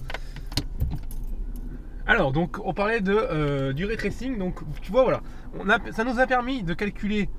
Alors, 2.07 2.33
donc, 2.33 2.59
on 2.65 2.75
parlait 2.75 3.01
de, 3.01 3.17
euh, 3.17 3.73
du 3.73 3.87
ray 3.87 3.97
tracing. 3.97 4.39
Donc, 4.39 4.61
tu 4.83 4.93
vois, 4.93 5.05
voilà, 5.05 5.23
on 5.59 5.69
a, 5.71 5.79
ça 5.93 6.05
nous 6.05 6.19
a 6.19 6.27
permis 6.27 6.63
de 6.63 6.75
calculer 6.75 7.31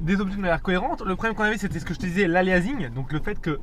des 0.00 0.20
objets 0.20 0.36
de 0.36 0.40
manière 0.42 0.62
cohérente. 0.62 1.02
Le 1.02 1.14
problème 1.14 1.34
qu'on 1.34 1.44
avait, 1.44 1.58
c'était 1.58 1.78
ce 1.78 1.84
que 1.84 1.94
je 1.94 1.98
te 1.98 2.06
disais, 2.06 2.26
l'aliasing. 2.26 2.90
Donc, 2.90 3.12
le 3.12 3.20
fait 3.20 3.40
que 3.40 3.58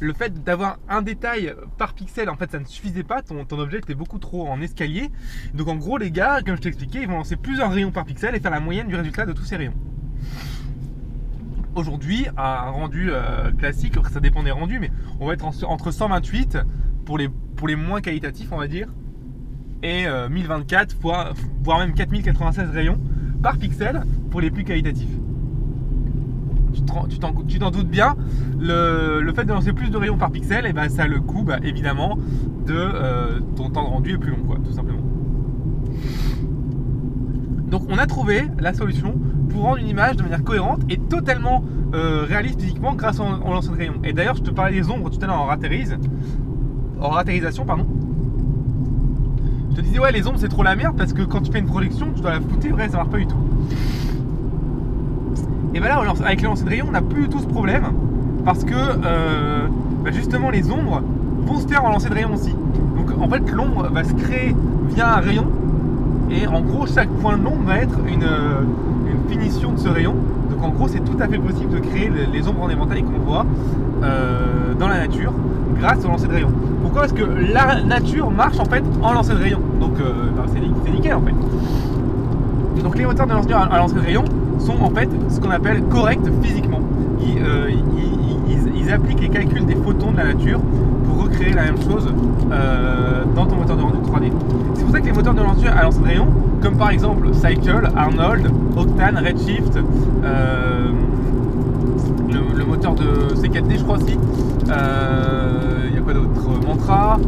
le 0.00 0.12
fait 0.12 0.42
d'avoir 0.42 0.78
un 0.88 1.02
détail 1.02 1.54
par 1.78 1.94
pixel, 1.94 2.28
en 2.28 2.36
fait, 2.36 2.50
ça 2.50 2.58
ne 2.58 2.64
suffisait 2.64 3.04
pas. 3.04 3.22
Ton, 3.22 3.44
ton 3.44 3.58
objet 3.58 3.78
était 3.78 3.94
beaucoup 3.94 4.18
trop 4.18 4.48
en 4.48 4.60
escalier. 4.60 5.10
Donc, 5.54 5.68
en 5.68 5.76
gros, 5.76 5.96
les 5.96 6.10
gars, 6.10 6.40
comme 6.44 6.56
je 6.56 6.62
t'ai 6.62 6.68
expliqué, 6.68 7.02
ils 7.02 7.08
vont 7.08 7.18
lancer 7.18 7.36
plusieurs 7.36 7.70
rayons 7.70 7.92
par 7.92 8.04
pixel 8.04 8.34
et 8.34 8.40
faire 8.40 8.50
la 8.50 8.60
moyenne 8.60 8.88
du 8.88 8.96
résultat 8.96 9.26
de 9.26 9.32
tous 9.32 9.44
ces 9.44 9.56
rayons. 9.56 9.74
Aujourd'hui, 11.76 12.26
un 12.36 12.70
rendu 12.70 13.08
euh, 13.10 13.50
classique, 13.52 13.94
ça 14.12 14.20
dépend 14.20 14.42
des 14.44 14.52
rendus, 14.52 14.78
mais 14.80 14.90
on 15.18 15.26
va 15.26 15.32
être 15.34 15.44
en- 15.44 15.52
entre 15.68 15.90
128 15.90 16.58
pour 17.04 17.18
les, 17.18 17.28
pour 17.28 17.66
les 17.66 17.74
moins 17.76 18.00
qualitatifs, 18.00 18.48
on 18.52 18.58
va 18.58 18.68
dire, 18.68 18.88
et 19.82 20.06
euh, 20.06 20.28
1024, 20.28 20.96
voire, 21.00 21.34
voire 21.64 21.78
même 21.80 21.92
4096 21.94 22.70
rayons 22.70 22.98
par 23.42 23.58
pixel 23.58 24.04
pour 24.30 24.40
les 24.40 24.50
plus 24.52 24.62
qualitatifs. 24.64 25.10
Tu 27.08 27.18
t'en- 27.18 27.70
doutes 27.70 27.88
bien, 27.90 28.16
le, 28.58 29.20
le 29.20 29.32
fait 29.32 29.44
de 29.44 29.52
lancer 29.52 29.72
plus 29.72 29.90
de 29.90 29.96
rayons 29.96 30.16
par 30.16 30.30
pixel, 30.30 30.66
et 30.66 30.72
ben, 30.72 30.88
ça 30.88 31.02
a 31.04 31.06
le 31.08 31.20
coût 31.20 31.42
bah, 31.42 31.58
évidemment 31.62 32.16
de 32.66 32.72
euh, 32.74 33.40
ton 33.56 33.70
temps 33.70 33.82
de 33.84 33.88
rendu 33.88 34.14
est 34.14 34.18
plus 34.18 34.30
long, 34.30 34.44
quoi, 34.46 34.58
tout 34.64 34.72
simplement. 34.72 35.02
Donc 37.68 37.82
on 37.90 37.98
a 37.98 38.06
trouvé 38.06 38.44
la 38.60 38.72
solution 38.74 39.14
pour 39.50 39.62
rendre 39.62 39.78
une 39.78 39.88
image 39.88 40.16
de 40.16 40.22
manière 40.22 40.42
cohérente 40.42 40.80
et 40.88 40.98
totalement 40.98 41.64
euh, 41.94 42.24
réaliste 42.28 42.60
physiquement 42.60 42.94
grâce 42.94 43.20
au, 43.20 43.24
au 43.24 43.60
de 43.60 43.76
rayon. 43.76 43.94
Et 44.04 44.12
d'ailleurs, 44.12 44.36
je 44.36 44.42
te 44.42 44.50
parlais 44.50 44.74
des 44.74 44.90
ombres 44.90 45.10
tout 45.10 45.18
à 45.22 45.26
l'heure 45.26 45.40
en 45.40 45.46
ratérise, 45.46 45.96
en 47.00 47.08
ratérisation, 47.08 47.64
pardon. 47.64 47.86
Je 49.70 49.76
te 49.76 49.80
disais 49.80 49.98
ouais, 49.98 50.12
les 50.12 50.26
ombres 50.26 50.38
c'est 50.38 50.48
trop 50.48 50.62
la 50.62 50.76
merde 50.76 50.96
parce 50.96 51.12
que 51.12 51.22
quand 51.22 51.40
tu 51.40 51.50
fais 51.50 51.58
une 51.58 51.66
projection, 51.66 52.08
tu 52.14 52.20
dois 52.20 52.32
la 52.32 52.40
flouter, 52.40 52.68
vrai, 52.68 52.88
ça 52.88 52.98
marche 52.98 53.10
pas 53.10 53.18
du 53.18 53.26
tout. 53.26 53.36
Et 55.74 55.80
ben 55.80 55.88
là, 55.88 56.00
avec 56.24 56.42
le 56.42 56.46
lancer 56.46 56.64
de 56.64 56.68
rayon, 56.68 56.86
on 56.88 56.92
n'a 56.92 57.02
plus 57.02 57.22
du 57.22 57.28
tout 57.28 57.40
ce 57.40 57.46
problème 57.46 57.84
parce 58.44 58.62
que 58.62 58.74
euh, 58.74 59.66
bah, 60.04 60.10
justement 60.12 60.50
les 60.50 60.70
ombres 60.70 61.02
vont 61.46 61.58
se 61.58 61.66
faire 61.66 61.84
en 61.84 61.90
lancer 61.90 62.08
de 62.08 62.14
rayon 62.14 62.34
aussi. 62.34 62.54
Donc 62.96 63.10
en 63.20 63.28
fait, 63.28 63.50
l'ombre 63.50 63.88
va 63.88 64.04
se 64.04 64.12
créer 64.14 64.54
via 64.90 65.16
un 65.16 65.20
rayon 65.20 65.46
et 66.30 66.46
en 66.46 66.60
gros, 66.62 66.86
chaque 66.86 67.08
point 67.20 67.36
de 67.36 67.44
l'ombre 67.44 67.64
va 67.64 67.78
être 67.78 67.98
une, 68.06 68.24
euh, 68.24 68.62
une 69.06 69.30
finition 69.30 69.72
de 69.72 69.78
ce 69.78 69.88
rayon. 69.88 70.14
Donc 70.50 70.62
en 70.62 70.68
gros, 70.70 70.88
c'est 70.88 71.00
tout 71.04 71.16
à 71.20 71.26
fait 71.28 71.38
possible 71.38 71.72
de 71.74 71.78
créer 71.80 72.10
les, 72.32 72.48
ombres 72.48 72.62
en 72.62 72.68
éventail 72.68 73.02
qu'on 73.02 73.18
voit 73.24 73.44
euh, 74.02 74.74
dans 74.78 74.88
la 74.88 74.98
nature 74.98 75.32
grâce 75.78 76.04
au 76.04 76.08
lancer 76.08 76.26
de 76.28 76.32
rayon. 76.32 76.48
Pourquoi 76.82 77.02
Parce 77.02 77.12
que 77.12 77.24
la 77.24 77.82
nature 77.82 78.30
marche 78.30 78.58
en 78.60 78.64
fait 78.64 78.82
en 79.02 79.12
lancer 79.12 79.32
de 79.34 79.38
rayon. 79.42 79.60
Donc 79.80 79.92
euh, 80.00 80.12
bah, 80.36 80.44
c'est 80.52 80.60
ni- 80.60 80.72
c'est 80.84 80.92
nickel 80.92 81.14
en 81.14 81.20
fait. 81.22 81.34
Donc 82.82 82.96
les 82.98 83.04
moteurs 83.06 83.26
de 83.26 83.32
lancer 83.32 83.52
à 83.52 83.78
lancer 83.78 83.94
de 83.94 84.00
rayon 84.00 84.24
sont 84.58 84.74
en 84.80 84.90
fait 84.90 85.08
ce 85.30 85.40
qu'on 85.40 85.50
appelle 85.50 85.82
corrects 85.84 86.20
physiquement. 86.42 86.80
Ils, 87.20 87.38
euh, 87.42 87.70
ils- 87.70 87.84
appliquent 88.92 89.22
les 89.22 89.28
calculs 89.30 89.64
des 89.64 89.74
photons 89.74 90.12
de 90.12 90.18
la 90.18 90.24
nature 90.26 90.60
pour 91.08 91.24
recréer 91.24 91.52
la 91.52 91.62
même 91.64 91.78
chose 91.90 92.06
dans 93.34 93.46
ton 93.46 93.56
moteur 93.56 93.76
de 93.76 93.82
rendu 93.82 93.96
3D. 93.96 94.30
C'est 94.74 94.84
pour 94.84 94.92
ça 94.92 95.00
que 95.00 95.06
les 95.06 95.12
moteurs 95.12 95.34
de 95.34 95.40
rendu 95.40 95.66
à 95.66 95.82
lancer 95.82 95.98
de 96.00 96.04
rayon, 96.04 96.26
comme 96.64 96.78
par 96.78 96.90
exemple 96.90 97.28
Cycle, 97.34 97.90
Arnold, 97.94 98.50
Octane, 98.74 99.18
Redshift, 99.18 99.78
euh, 100.24 100.88
le, 102.56 102.64
moteur 102.64 102.94
de 102.94 103.34
C4D 103.34 103.78
je 103.78 103.82
crois 103.84 103.98
aussi, 103.98 104.18
euh, 104.70 105.88
il 105.90 105.94
y 105.94 105.98
a 105.98 106.00
quoi 106.00 106.14
d'autre? 106.14 106.66
Mantra, 106.66 107.18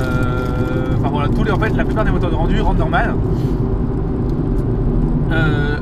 euh, 0.00 0.94
enfin 0.98 1.10
voilà, 1.10 1.28
tous 1.28 1.44
les, 1.44 1.50
en 1.50 1.58
fait 1.58 1.76
la 1.76 1.84
plupart 1.84 2.06
des 2.06 2.10
moteurs 2.10 2.30
de 2.30 2.34
rendu, 2.34 2.58
Renderman, 2.58 3.16
euh, 5.30 5.76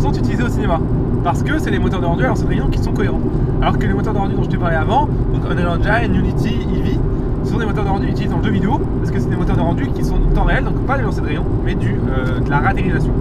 sont 0.00 0.12
utilisés 0.12 0.44
au 0.44 0.48
cinéma. 0.48 0.78
Parce 1.24 1.42
que 1.42 1.58
c'est 1.58 1.70
les 1.70 1.80
moteurs 1.80 2.00
de 2.00 2.06
rendu 2.06 2.24
à 2.24 2.28
lancer 2.28 2.44
de 2.44 2.48
rayon 2.48 2.68
qui 2.68 2.78
sont 2.78 2.92
cohérents. 2.92 3.20
Alors 3.60 3.76
que 3.76 3.86
les 3.86 3.92
moteurs 3.92 4.14
de 4.14 4.18
rendu 4.18 4.34
dont 4.34 4.44
je 4.44 4.50
t'ai 4.50 4.56
parlé 4.56 4.76
avant, 4.76 5.08
donc 5.32 5.42
Unreal 5.50 5.80
Engine, 5.80 6.14
Unity, 6.14 6.58
Eevee, 6.76 6.98
ce 7.44 7.50
sont 7.50 7.58
des 7.58 7.66
moteurs 7.66 7.84
de 7.84 7.90
rendu 7.90 8.08
utilisés 8.08 8.34
en 8.34 8.42
jeu 8.42 8.50
vidéo, 8.50 8.80
parce 8.98 9.10
que 9.10 9.18
c'est 9.18 9.28
des 9.28 9.36
moteurs 9.36 9.56
de 9.56 9.60
rendu 9.62 9.86
qui 9.88 10.04
sont 10.04 10.18
du 10.18 10.28
temps 10.34 10.44
réel, 10.44 10.64
donc 10.64 10.78
pas 10.86 10.96
des 10.96 11.02
lancers 11.02 11.22
de 11.22 11.28
rayon, 11.28 11.44
mais 11.64 11.74
du, 11.74 11.94
euh, 12.08 12.40
de 12.40 12.50
la 12.50 12.58
ratérisation. 12.60 13.12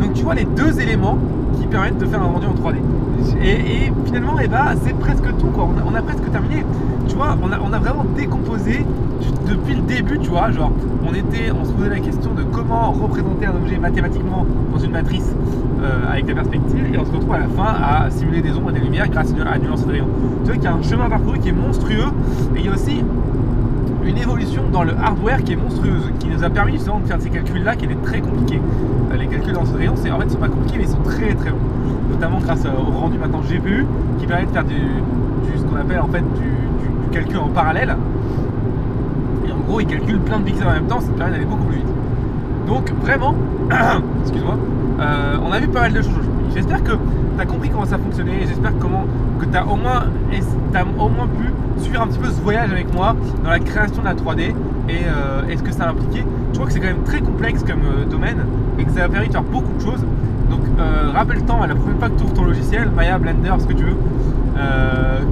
Donc 0.00 0.12
tu 0.14 0.22
vois 0.22 0.34
les 0.34 0.44
deux 0.44 0.80
éléments 0.80 1.18
qui 1.56 1.66
permettent 1.66 1.98
de 1.98 2.06
faire 2.06 2.22
un 2.22 2.26
rendu 2.26 2.46
en 2.46 2.54
3D. 2.54 2.76
Et, 3.42 3.92
finalement, 4.04 4.34
eh 4.42 4.48
ben, 4.48 4.74
c'est 4.82 4.96
presque 4.98 5.36
tout. 5.38 5.46
Quoi. 5.46 5.68
On, 5.86 5.94
a, 5.94 6.02
presque 6.02 6.30
terminé. 6.30 6.64
Tu 7.08 7.16
vois, 7.16 7.36
on 7.42 7.52
a, 7.52 7.58
on 7.60 7.72
a 7.72 7.78
vraiment 7.78 8.04
décomposé 8.16 8.84
depuis 9.48 9.74
le 9.74 9.82
début, 9.82 10.18
tu 10.18 10.30
vois. 10.30 10.50
Genre, 10.50 10.70
on, 11.06 11.14
était, 11.14 11.50
on 11.50 11.64
se 11.64 11.72
posait 11.72 11.90
la 11.90 12.00
question 12.00 12.34
de 12.34 12.42
comment 12.42 12.92
représenter 12.92 13.46
un 13.46 13.56
objet 13.56 13.78
mathématiquement 13.78 14.46
dans 14.72 14.78
une 14.78 14.92
matrice 14.92 15.34
euh, 15.82 16.10
avec 16.10 16.28
la 16.28 16.34
perspective. 16.34 16.94
Et 16.94 16.98
on 16.98 17.04
se 17.04 17.12
retrouve 17.12 17.34
à 17.34 17.38
la 17.38 17.48
fin 17.48 17.74
à 17.82 18.10
simuler 18.10 18.42
des 18.42 18.52
ombres 18.52 18.70
et 18.70 18.74
des 18.74 18.80
lumières 18.80 19.08
grâce 19.08 19.30
à 19.30 19.58
du 19.58 19.66
lancer 19.66 19.86
de 19.86 19.92
rayon. 19.92 20.08
Tu 20.44 20.46
vois 20.46 20.54
qu'il 20.54 20.64
y 20.64 20.66
a 20.66 20.74
un 20.74 20.82
chemin 20.82 21.08
parcouru 21.08 21.38
qui 21.38 21.48
est 21.48 21.52
monstrueux. 21.52 22.08
Et 22.54 22.60
il 22.60 22.66
y 22.66 22.68
a 22.68 22.72
aussi 22.72 23.02
une 24.06 24.18
évolution 24.18 24.62
dans 24.72 24.84
le 24.84 24.92
hardware 24.92 25.42
qui 25.42 25.52
est 25.52 25.56
monstrueuse, 25.56 26.12
qui 26.20 26.28
nous 26.28 26.44
a 26.44 26.50
permis 26.50 26.72
justement 26.72 27.00
de 27.00 27.06
faire 27.06 27.20
ces 27.20 27.30
calculs-là 27.30 27.76
qui 27.76 27.86
étaient 27.86 27.94
très 27.96 28.20
compliqués. 28.20 28.60
Euh, 29.12 29.16
les 29.16 29.26
calculs 29.26 29.52
dans 29.52 29.64
ce 29.64 29.74
rayon, 29.74 29.94
c'est 29.96 30.10
en 30.10 30.18
fait, 30.20 30.30
sont 30.30 30.38
pas 30.38 30.48
compliqués, 30.48 30.78
mais 30.78 30.84
ils 30.84 30.90
sont 30.90 31.02
très 31.02 31.34
très 31.34 31.50
longs. 31.50 31.56
Notamment 32.10 32.38
grâce 32.38 32.64
au 32.64 32.98
rendu 32.98 33.18
maintenant 33.18 33.40
GPU, 33.40 33.86
qui 34.18 34.26
permet 34.26 34.46
de 34.46 34.50
faire 34.52 34.64
du, 34.64 34.76
ce 35.56 35.62
qu'on 35.62 35.76
appelle 35.76 36.00
en 36.00 36.08
fait 36.08 36.20
du, 36.20 36.52
calcul 37.12 37.38
en 37.38 37.48
parallèle. 37.48 37.96
Et 39.46 39.52
en 39.52 39.58
gros, 39.58 39.80
il 39.80 39.86
calcule 39.86 40.20
plein 40.20 40.38
de 40.38 40.44
pixels 40.44 40.66
en 40.66 40.72
même 40.72 40.86
temps, 40.86 41.00
ça 41.00 41.10
permet 41.12 41.32
d'aller 41.32 41.44
beaucoup 41.44 41.64
plus 41.64 41.76
vite. 41.76 41.86
Donc 42.66 42.92
vraiment, 43.00 43.34
excuse-moi, 44.22 44.56
euh, 45.00 45.36
on 45.44 45.52
a 45.52 45.58
vu 45.58 45.68
pas 45.68 45.82
mal 45.82 45.92
de 45.92 46.02
choses 46.02 46.10
aujourd'hui. 46.10 46.44
J'espère 46.54 46.82
que 46.82 46.92
tu 47.36 47.42
as 47.42 47.46
compris 47.46 47.68
comment 47.68 47.84
ça 47.84 47.98
fonctionnait, 47.98 48.46
j'espère 48.46 48.72
comment 48.78 49.04
que 49.38 49.44
tu 49.44 49.56
as 49.56 49.66
au 49.66 49.76
moins 49.76 50.04
au 50.98 51.08
moins 51.08 51.26
pu 51.26 51.82
suivre 51.82 52.02
un 52.02 52.06
petit 52.06 52.18
peu 52.18 52.28
ce 52.28 52.40
voyage 52.40 52.70
avec 52.70 52.92
moi 52.92 53.14
dans 53.44 53.50
la 53.50 53.58
création 53.58 54.02
de 54.02 54.06
la 54.06 54.14
3D 54.14 54.40
et, 54.40 54.52
euh, 55.06 55.56
ce 55.56 55.62
que 55.62 55.72
ça 55.72 55.84
a 55.84 55.90
impliqué. 55.90 56.24
Je 56.52 56.54
crois 56.54 56.66
que 56.66 56.72
c'est 56.72 56.80
quand 56.80 56.86
même 56.86 57.04
très 57.04 57.20
complexe 57.20 57.62
comme 57.62 57.80
euh, 57.84 58.04
domaine 58.04 58.44
et 58.78 58.84
que 58.84 58.90
ça 58.92 59.04
a 59.04 59.08
permis 59.08 59.28
de 59.28 59.32
faire 59.32 59.42
beaucoup 59.42 59.72
de 59.74 59.80
choses. 59.80 60.04
Donc 60.50 60.60
euh, 60.78 61.10
rappelle-toi 61.12 61.66
la 61.66 61.74
prochaine 61.74 61.98
fois 61.98 62.08
que 62.08 62.18
tu 62.18 62.24
ouvres 62.24 62.34
ton 62.34 62.44
logiciel, 62.44 62.90
Maya, 62.94 63.18
Blender, 63.18 63.54
ce 63.58 63.66
que 63.66 63.72
tu 63.72 63.84
veux, 63.84 63.96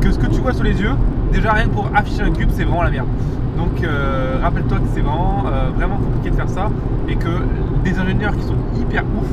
que 0.01 0.11
ce 0.11 0.19
que 0.19 0.27
tu 0.27 0.41
vois 0.41 0.53
sous 0.53 0.63
les 0.63 0.81
yeux, 0.81 0.93
déjà 1.33 1.53
rien 1.53 1.65
que 1.65 1.71
pour 1.71 1.89
afficher 1.95 2.23
un 2.23 2.31
cube, 2.31 2.51
c'est 2.53 2.65
vraiment 2.65 2.83
la 2.83 2.91
merde. 2.91 3.09
Donc 3.57 3.87
rappelle-toi 4.43 4.79
que 4.79 4.89
c'est 4.93 5.01
vraiment, 5.01 5.45
vraiment 5.77 5.97
compliqué 5.97 6.31
de 6.31 6.35
faire 6.37 6.49
ça 6.49 6.69
et 7.09 7.15
que 7.17 7.29
des 7.85 7.99
ingénieurs 7.99 8.37
qui 8.37 8.43
sont 8.43 8.57
hyper 8.79 9.03
ouf 9.03 9.29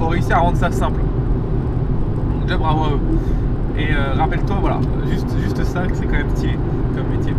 ont 0.00 0.08
réussi 0.08 0.32
à 0.32 0.38
rendre 0.38 0.56
ça 0.56 0.70
simple. 0.70 1.00
Bravo 2.56 2.84
à 2.84 2.88
eux. 2.88 3.00
Et 3.78 3.92
euh, 3.92 4.14
rappelle-toi, 4.16 4.56
voilà, 4.60 4.80
juste, 5.10 5.28
juste 5.40 5.62
ça, 5.64 5.86
que 5.86 5.94
c'est 5.94 6.06
quand 6.06 6.16
même 6.16 6.30
stylé 6.34 6.54
comme 6.96 7.06
métier. 7.16 7.32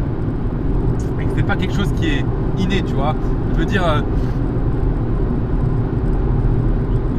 Et 1.19 1.25
que 1.25 1.29
c'est 1.35 1.43
pas 1.43 1.55
quelque 1.55 1.73
chose 1.73 1.91
qui 1.99 2.09
est 2.09 2.25
inné, 2.57 2.83
tu 2.83 2.93
vois. 2.93 3.15
Je 3.53 3.59
veux 3.59 3.65
dire, 3.65 3.83
euh, 3.85 4.01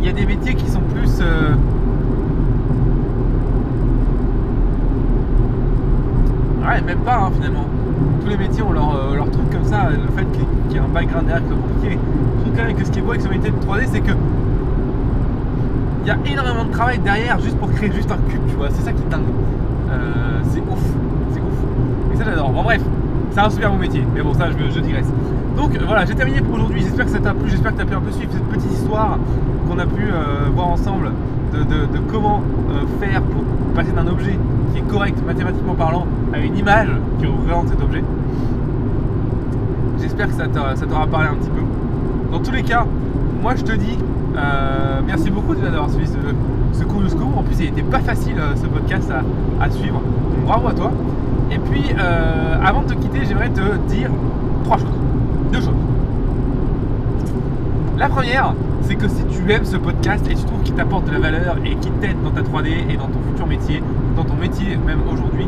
il 0.00 0.06
y 0.06 0.08
a 0.08 0.12
des 0.12 0.24
métiers 0.24 0.54
qui 0.54 0.70
sont 0.70 0.80
plus. 0.80 1.18
Euh, 1.20 1.54
ouais, 6.62 6.80
même 6.82 7.00
pas 7.00 7.16
hein, 7.16 7.30
finalement. 7.34 7.66
Tous 8.22 8.28
les 8.28 8.36
métiers 8.36 8.62
ont 8.62 8.72
leur, 8.72 9.14
leur 9.14 9.30
truc 9.30 9.50
comme 9.50 9.64
ça. 9.64 9.90
Le 9.90 10.16
fait 10.16 10.26
qu'il 10.32 10.72
y 10.72 10.76
ait 10.76 10.80
un 10.80 10.88
background 10.88 11.26
derrière 11.26 11.42
qui 11.42 11.48
soit 11.48 11.62
compliqué. 11.62 11.98
Le 12.46 12.74
truc 12.74 12.86
ce 12.86 12.90
qui 12.90 12.98
est 13.00 13.02
beau 13.02 13.10
avec 13.10 13.22
ce 13.22 13.28
métier 13.28 13.50
de 13.50 13.56
3D, 13.56 13.88
c'est 13.90 14.00
que 14.00 14.12
y 16.10 16.12
a 16.12 16.32
énormément 16.32 16.64
de 16.64 16.72
travail 16.72 16.98
derrière 16.98 17.38
juste 17.38 17.56
pour 17.56 17.70
créer 17.70 17.92
juste 17.92 18.10
un 18.10 18.18
cube, 18.28 18.42
tu 18.48 18.56
vois. 18.56 18.68
C'est 18.70 18.82
ça 18.82 18.92
qui 18.92 19.02
est 19.02 19.10
dingue. 19.10 19.22
Euh, 19.90 20.40
c'est 20.50 20.60
ouf, 20.60 20.82
c'est 21.32 21.40
ouf. 21.40 22.12
Et 22.12 22.16
ça 22.16 22.24
j'adore. 22.24 22.50
Bon 22.50 22.62
bref, 22.62 22.82
c'est 23.30 23.40
un 23.40 23.50
super 23.50 23.70
bon 23.70 23.78
métier. 23.78 24.04
Mais 24.14 24.22
bon, 24.22 24.34
ça 24.34 24.48
je, 24.50 24.74
je 24.74 24.80
digresse. 24.80 25.10
Donc 25.56 25.78
voilà, 25.86 26.04
j'ai 26.04 26.14
terminé 26.14 26.40
pour 26.40 26.54
aujourd'hui. 26.54 26.82
J'espère 26.82 27.06
que 27.06 27.12
ça 27.12 27.20
t'a 27.20 27.32
plu. 27.32 27.48
J'espère 27.48 27.72
que 27.72 27.76
tu 27.76 27.82
as 27.82 27.86
pu 27.86 27.94
un 27.94 28.00
peu 28.00 28.10
suivre 28.10 28.32
cette 28.32 28.48
petite 28.48 28.72
histoire 28.72 29.18
qu'on 29.68 29.78
a 29.78 29.86
pu 29.86 30.02
euh, 30.02 30.48
voir 30.54 30.68
ensemble 30.68 31.12
de, 31.52 31.98
comment 32.10 32.42
euh, 32.70 32.84
faire 33.04 33.22
pour 33.22 33.42
passer 33.74 33.92
d'un 33.92 34.06
objet 34.06 34.38
qui 34.72 34.78
est 34.78 34.88
correct 34.88 35.16
mathématiquement 35.26 35.74
parlant 35.74 36.06
à 36.32 36.38
une 36.38 36.56
image 36.56 36.88
qui 37.18 37.26
représente 37.26 37.68
cet 37.68 37.82
objet. 37.82 38.02
J'espère 40.00 40.28
que 40.28 40.34
ça 40.34 40.46
t'aura 40.48 41.06
parlé 41.06 41.28
un 41.28 41.34
petit 41.34 41.50
peu. 41.50 41.62
Dans 42.32 42.40
tous 42.40 42.52
les 42.52 42.62
cas, 42.62 42.86
moi 43.42 43.54
je 43.56 43.62
te 43.62 43.72
dis 43.72 43.98
euh, 44.36 45.00
merci 45.04 45.30
beaucoup 45.30 45.54
d'avoir 45.54 45.90
suivi 45.90 46.06
ce, 46.06 46.78
ce 46.78 46.84
cours 46.84 47.02
jusqu'au 47.02 47.24
En 47.36 47.42
plus, 47.42 47.56
il 47.60 47.66
n'était 47.66 47.82
pas 47.82 47.98
facile 48.00 48.36
euh, 48.38 48.54
ce 48.54 48.66
podcast 48.66 49.10
à, 49.60 49.70
suivre. 49.70 50.00
Donc, 50.00 50.44
bravo 50.46 50.68
à 50.68 50.72
toi. 50.72 50.92
Et 51.50 51.58
puis, 51.58 51.84
euh, 51.98 52.56
avant 52.64 52.82
de 52.82 52.88
te 52.88 52.94
quitter, 52.94 53.20
j'aimerais 53.26 53.48
te 53.50 53.76
dire 53.88 54.10
trois 54.64 54.78
choses. 54.78 54.88
Deux 55.52 55.60
choses. 55.60 55.74
La 57.98 58.08
première, 58.08 58.54
c'est 58.82 58.94
que 58.94 59.08
si 59.08 59.24
tu 59.24 59.50
aimes 59.52 59.64
ce 59.64 59.76
podcast 59.76 60.24
et 60.30 60.34
tu 60.34 60.44
trouves 60.44 60.62
qu'il 60.62 60.74
t'apporte 60.74 61.06
de 61.06 61.12
la 61.12 61.18
valeur 61.18 61.56
et 61.64 61.74
qu'il 61.76 61.92
t'aide 61.94 62.22
dans 62.22 62.30
ta 62.30 62.42
3D 62.42 62.68
et 62.88 62.96
dans 62.96 63.08
ton 63.08 63.20
futur 63.28 63.46
métier, 63.46 63.82
dans 64.16 64.24
ton 64.24 64.36
métier 64.36 64.78
même 64.86 65.00
aujourd'hui, 65.12 65.46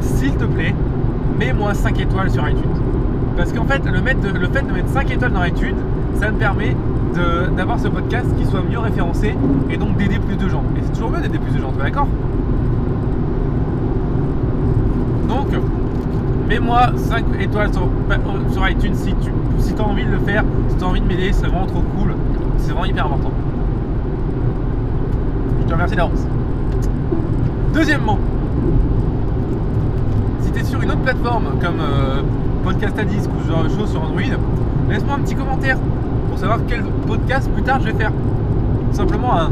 s'il 0.00 0.34
te 0.36 0.44
plaît, 0.44 0.74
mets-moi 1.38 1.74
5 1.74 2.00
étoiles 2.00 2.30
sur 2.30 2.48
iTunes. 2.48 2.62
Parce 3.36 3.52
qu'en 3.52 3.64
fait, 3.64 3.84
le, 3.84 3.92
le 3.92 4.48
fait 4.48 4.62
de 4.66 4.72
mettre 4.72 4.88
5 4.88 5.10
étoiles 5.10 5.32
dans 5.32 5.44
iTunes, 5.44 5.76
ça 6.18 6.30
me 6.30 6.38
permet 6.38 6.74
d'avoir 7.56 7.78
ce 7.78 7.88
podcast 7.88 8.26
qui 8.38 8.44
soit 8.46 8.62
mieux 8.62 8.78
référencé 8.78 9.34
et 9.70 9.76
donc 9.76 9.96
d'aider 9.96 10.18
plus 10.18 10.36
de 10.36 10.48
gens. 10.48 10.62
Et 10.76 10.80
c'est 10.82 10.92
toujours 10.92 11.10
mieux 11.10 11.20
d'aider 11.20 11.38
plus 11.38 11.52
de 11.52 11.60
gens, 11.60 11.72
tu 11.72 11.80
es 11.80 11.82
d'accord? 11.82 12.06
Donc, 15.28 15.48
mets-moi 16.48 16.92
5 16.96 17.24
étoiles 17.40 17.70
sur, 17.72 18.68
iTunes 18.68 18.94
si 18.94 19.14
tu 19.14 19.30
si 19.58 19.74
as 19.78 19.82
envie 19.82 20.04
de 20.04 20.10
le 20.10 20.18
faire, 20.18 20.44
si 20.68 20.76
tu 20.76 20.84
as 20.84 20.86
envie 20.86 21.00
de 21.00 21.06
m'aider, 21.06 21.32
c'est 21.32 21.46
vraiment 21.46 21.66
trop 21.66 21.82
cool. 21.96 22.14
C'est 22.58 22.72
vraiment 22.72 22.86
hyper 22.86 23.06
important. 23.06 23.30
Je 25.60 25.66
te 25.66 25.72
remercie 25.72 25.96
d'avance. 25.96 26.26
Deuxièmement, 27.72 28.18
si 30.40 30.50
tu 30.50 30.58
es 30.60 30.64
sur 30.64 30.82
une 30.82 30.90
autre 30.90 31.02
plateforme 31.02 31.44
comme 31.60 31.80
euh, 31.80 32.22
Podcast 32.64 33.00
disque 33.06 33.30
ou 33.30 33.46
ce 33.46 33.52
genre 33.52 33.64
de 33.64 33.68
choses 33.68 33.90
sur 33.90 34.02
Android, 34.02 34.20
laisse-moi 34.90 35.14
un 35.14 35.20
petit 35.20 35.34
commentaire 35.34 35.78
savoir 36.40 36.60
quel 36.66 36.82
podcast 37.06 37.50
plus 37.52 37.62
tard 37.62 37.80
je 37.80 37.90
vais 37.90 37.98
faire. 37.98 38.12
simplement 38.92 39.38
un, 39.38 39.50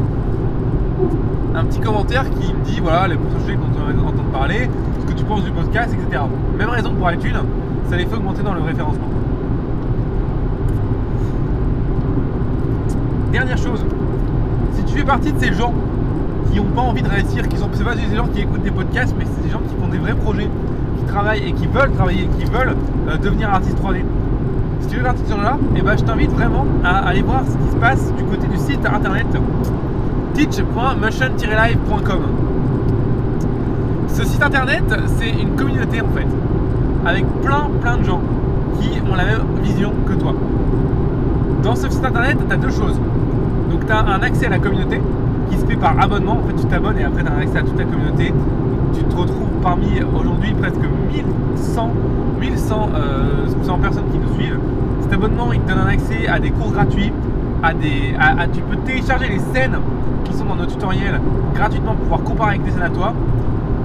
un 1.53 1.63
petit 1.65 1.79
commentaire 1.79 2.25
qui 2.31 2.51
me 2.51 2.65
dit 2.65 2.79
voilà 2.81 3.07
les 3.07 3.15
sujets 3.39 3.55
dont 3.55 3.67
tu 3.71 3.99
entendre 3.99 4.31
parler, 4.31 4.67
ce 5.01 5.13
que 5.13 5.15
tu 5.15 5.23
penses 5.23 5.43
du 5.43 5.51
podcast, 5.51 5.93
etc. 5.93 6.23
Même 6.57 6.69
raison 6.69 6.91
pour 6.95 7.11
iTunes, 7.11 7.37
ça 7.89 7.95
les 7.95 8.07
fait 8.07 8.15
augmenter 8.15 8.41
dans 8.41 8.55
le 8.55 8.61
référencement. 8.61 9.07
Dernière 13.31 13.57
chose, 13.57 13.85
si 14.73 14.83
tu 14.85 14.97
fais 14.97 15.05
partie 15.05 15.31
de 15.31 15.39
ces 15.39 15.53
gens 15.53 15.73
qui 16.51 16.57
n'ont 16.57 16.71
pas 16.71 16.81
envie 16.81 17.03
de 17.03 17.09
réussir, 17.09 17.47
qui 17.47 17.57
sont 17.57 17.67
pas 17.67 17.93
des 17.93 18.15
gens 18.15 18.25
qui 18.33 18.41
écoutent 18.41 18.63
des 18.63 18.71
podcasts, 18.71 19.13
mais 19.15 19.25
c'est 19.25 19.43
des 19.43 19.51
gens 19.51 19.59
qui 19.59 19.75
font 19.79 19.89
des 19.89 19.99
vrais 19.99 20.15
projets, 20.15 20.49
qui 20.97 21.05
travaillent 21.05 21.49
et 21.49 21.53
qui 21.53 21.67
veulent 21.67 21.91
travailler, 21.91 22.27
qui 22.39 22.45
veulent 22.45 22.75
euh, 23.07 23.17
devenir 23.17 23.51
artiste 23.51 23.77
3D 23.79 24.01
si 24.81 24.87
tu 24.87 24.97
veux 24.97 25.03
partir 25.03 25.25
sur 25.27 25.41
là, 25.41 25.57
et 25.75 25.79
eh 25.79 25.81
ben, 25.81 25.97
je 25.97 26.03
t'invite 26.03 26.31
vraiment 26.31 26.65
à 26.83 27.07
aller 27.07 27.21
voir 27.21 27.43
ce 27.45 27.57
qui 27.57 27.71
se 27.71 27.75
passe 27.75 28.13
du 28.13 28.23
côté 28.23 28.47
du 28.47 28.57
site 28.57 28.85
internet 28.85 29.27
teach.motion-live.com. 30.33 32.21
Ce 34.07 34.23
site 34.25 34.43
internet, 34.43 34.83
c'est 35.17 35.29
une 35.29 35.55
communauté 35.55 36.01
en 36.01 36.07
fait, 36.09 36.27
avec 37.05 37.25
plein 37.41 37.69
plein 37.81 37.97
de 37.97 38.03
gens 38.03 38.21
qui 38.79 39.01
ont 39.09 39.15
la 39.15 39.25
même 39.25 39.41
vision 39.61 39.93
que 40.07 40.13
toi. 40.13 40.33
Dans 41.63 41.75
ce 41.75 41.89
site 41.89 42.05
internet, 42.05 42.37
tu 42.47 42.53
as 42.53 42.57
deux 42.57 42.71
choses. 42.71 42.99
Donc 43.69 43.85
tu 43.85 43.91
as 43.91 43.99
un 43.99 44.21
accès 44.21 44.47
à 44.47 44.49
la 44.49 44.59
communauté 44.59 45.01
qui 45.49 45.57
se 45.57 45.65
fait 45.65 45.75
par 45.75 45.99
abonnement. 45.99 46.39
En 46.43 46.47
fait, 46.47 46.55
tu 46.61 46.65
t'abonnes 46.67 46.97
et 46.97 47.03
après 47.03 47.23
tu 47.23 47.29
as 47.29 47.33
un 47.33 47.39
accès 47.39 47.57
à 47.57 47.61
toute 47.61 47.77
la 47.77 47.85
communauté. 47.85 48.33
Tu 48.93 49.03
te 49.03 49.15
retrouves 49.15 49.49
parmi 49.61 50.01
aujourd'hui 50.01 50.53
presque 50.53 50.77
1100 50.77 51.91
1100 52.39 52.89
euh, 52.95 53.77
personnes 53.81 54.09
qui 54.11 54.17
nous 54.17 54.33
suivent. 54.35 54.59
Cet 55.01 55.13
abonnement, 55.13 55.51
il 55.53 55.59
te 55.61 55.69
donne 55.69 55.79
un 55.79 55.87
accès 55.87 56.27
à 56.27 56.39
des 56.39 56.51
cours 56.51 56.71
gratuits, 56.71 57.11
à 57.61 57.73
des, 57.73 58.15
tu 58.53 58.61
peux 58.61 58.77
télécharger 58.77 59.27
les 59.29 59.39
scènes 59.39 59.77
qui 60.23 60.33
sont 60.33 60.45
dans 60.45 60.55
nos 60.55 60.65
tutoriels 60.65 61.19
gratuitement 61.53 61.93
pour 61.93 62.01
pouvoir 62.01 62.23
comparer 62.23 62.49
avec 62.55 62.63
tes 62.63 62.71
scènes 62.71 62.83
à 62.83 62.89
toi. 62.89 63.13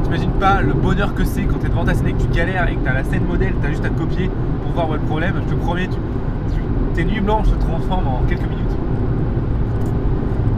T'imagines 0.05 0.31
pas 0.33 0.61
le 0.61 0.73
bonheur 0.73 1.15
que 1.15 1.25
c'est 1.25 1.43
quand 1.43 1.59
tu 1.59 1.67
es 1.67 1.69
devant 1.69 1.85
ta 1.85 1.95
scène 1.95 2.09
et 2.09 2.13
que 2.13 2.23
tu 2.23 2.29
galères 2.29 2.69
et 2.69 2.77
que 2.77 2.83
tu 2.83 2.89
as 2.89 2.95
la 2.95 3.05
scène 3.05 3.25
modèle, 3.27 3.55
tu 3.61 3.67
as 3.67 3.71
juste 3.71 3.85
à 3.85 3.89
te 3.89 3.99
copier 3.99 4.31
pour 4.63 4.73
voir 4.73 4.91
où 4.91 4.95
est 4.95 4.99
le 4.99 5.03
problème. 5.03 5.35
Je 5.47 5.55
te 5.55 5.59
promets, 5.61 5.89
tu, 5.89 6.61
tes 6.95 7.05
nuits 7.05 7.21
blanches 7.21 7.49
se 7.49 7.55
transforment 7.55 8.09
en 8.09 8.23
quelques 8.29 8.43
minutes. 8.43 8.77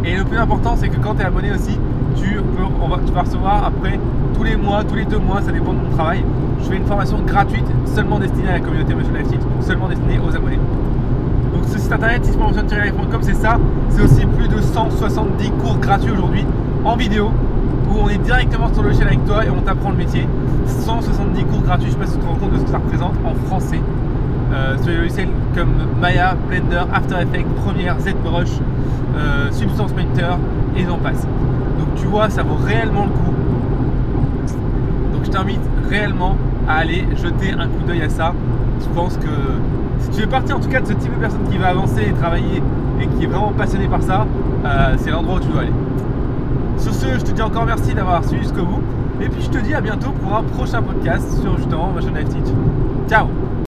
Et 0.05 0.17
le 0.17 0.25
plus 0.25 0.39
important, 0.39 0.77
c'est 0.77 0.89
que 0.89 0.99
quand 0.99 1.15
tu 1.15 1.23
es 1.23 1.25
abonné 1.25 1.53
aussi, 1.53 1.79
tu, 2.17 2.39
tu 3.07 3.13
vas 3.13 3.23
recevoir 3.23 3.65
après 3.65 3.99
tous 4.37 4.45
les 4.45 4.57
mois, 4.57 4.85
tous 4.85 4.95
les 4.95 5.07
deux 5.07 5.19
mois, 5.19 5.41
ça 5.41 5.51
dépend 5.51 5.73
de 5.73 5.79
mon 5.79 5.91
travail, 5.91 6.23
je 6.63 6.67
fais 6.67 6.77
une 6.77 6.85
formation 6.85 7.21
gratuite 7.23 7.65
seulement 7.87 8.19
destinée 8.19 8.49
à 8.49 8.53
la 8.53 8.61
communauté 8.61 8.95
Motion 8.95 9.13
Life 9.15 9.41
seulement 9.61 9.89
destinée 9.89 10.19
aux 10.19 10.35
abonnés. 10.35 10.59
Donc 11.55 11.65
ce 11.67 11.79
site 11.79 11.91
internet, 11.91 12.23
teachmotion-life.com, 12.23 13.21
c'est 13.23 13.35
ça. 13.35 13.59
C'est 13.89 14.03
aussi 14.03 14.27
plus 14.27 14.49
de 14.49 14.61
170 14.61 15.51
cours 15.53 15.79
gratuits 15.79 16.11
aujourd'hui 16.11 16.45
en 16.85 16.97
vidéo 16.97 17.31
où 17.89 17.99
on 18.05 18.09
est 18.09 18.19
directement 18.19 18.69
sur 18.73 18.83
le 18.83 18.89
logiciel 18.89 19.09
avec 19.09 19.25
toi 19.25 19.45
et 19.45 19.49
on 19.51 19.63
t'apprend 19.63 19.91
le 19.91 19.97
métier. 19.97 20.29
170 20.67 21.45
cours 21.45 21.63
gratuits, 21.63 21.87
je 21.87 21.93
sais 21.93 21.99
pas 21.99 22.07
si 22.07 22.13
tu 22.15 22.19
te 22.19 22.27
rends 22.27 22.35
compte 22.35 22.53
de 22.53 22.59
ce 22.59 22.65
que 22.65 22.71
ça 22.71 22.79
représente 22.79 23.15
en 23.25 23.35
français. 23.47 23.81
Euh, 24.53 24.77
sur 24.77 24.89
les 24.89 24.99
logiciels 24.99 25.29
comme 25.55 25.75
Maya, 25.99 26.37
Blender, 26.49 26.83
After 26.93 27.17
Effects, 27.17 27.47
Premiere, 27.65 27.97
ZBrush, 28.01 28.51
euh, 29.17 29.51
Substance 29.51 29.93
Painter 29.93 30.37
et 30.77 30.85
j'en 30.85 30.99
passe. 30.99 31.23
Donc 31.79 31.95
tu 31.97 32.07
vois, 32.07 32.29
ça 32.29 32.43
vaut 32.43 32.59
réellement 32.63 33.05
le 33.05 33.11
coup. 33.11 33.36
Je 35.27 35.31
t'invite 35.33 35.61
réellement 35.91 36.37
à 36.69 36.77
aller 36.77 37.05
jeter 37.17 37.53
un 37.53 37.67
coup 37.67 37.85
d'œil 37.87 38.03
à 38.03 38.09
ça. 38.09 38.33
Je 38.81 38.87
pense 38.95 39.17
que 39.17 39.27
si 39.99 40.11
tu 40.11 40.21
fais 40.21 40.27
partie 40.27 40.53
en 40.53 40.61
tout 40.61 40.69
cas 40.69 40.81
de 40.81 40.87
ce 40.87 40.93
type 40.93 41.13
de 41.13 41.19
personne 41.19 41.43
qui 41.51 41.59
va 41.59 41.69
avancer 41.69 42.03
et 42.09 42.13
travailler 42.13 42.63
et 43.01 43.07
qui 43.09 43.25
est 43.25 43.27
vraiment 43.27 43.53
passionné 43.53 43.89
par 43.89 44.03
ça, 44.03 44.25
euh, 44.65 44.95
c'est 44.99 45.11
l'endroit 45.11 45.37
où 45.37 45.41
tu 45.41 45.49
dois 45.49 45.63
aller. 45.63 45.73
Sur 46.79 46.95
ce, 46.95 47.07
je 47.19 47.25
te 47.25 47.33
dis 47.33 47.43
encore 47.43 47.67
merci 47.67 47.93
d'avoir 47.93 48.25
suivi 48.25 48.43
jusqu'au 48.43 48.65
bout. 48.65 48.83
Et 49.21 49.29
puis 49.29 49.43
je 49.43 49.51
te 49.51 49.59
dis 49.59 49.75
à 49.75 49.81
bientôt 49.81 50.11
pour 50.11 50.37
un 50.37 50.43
prochain 50.43 50.81
podcast 50.81 51.41
sur 51.41 51.57
justement 51.57 51.91
Machine 51.93 52.15
Life 52.15 52.29
Teach. 52.29 52.53
Ciao 53.09 53.46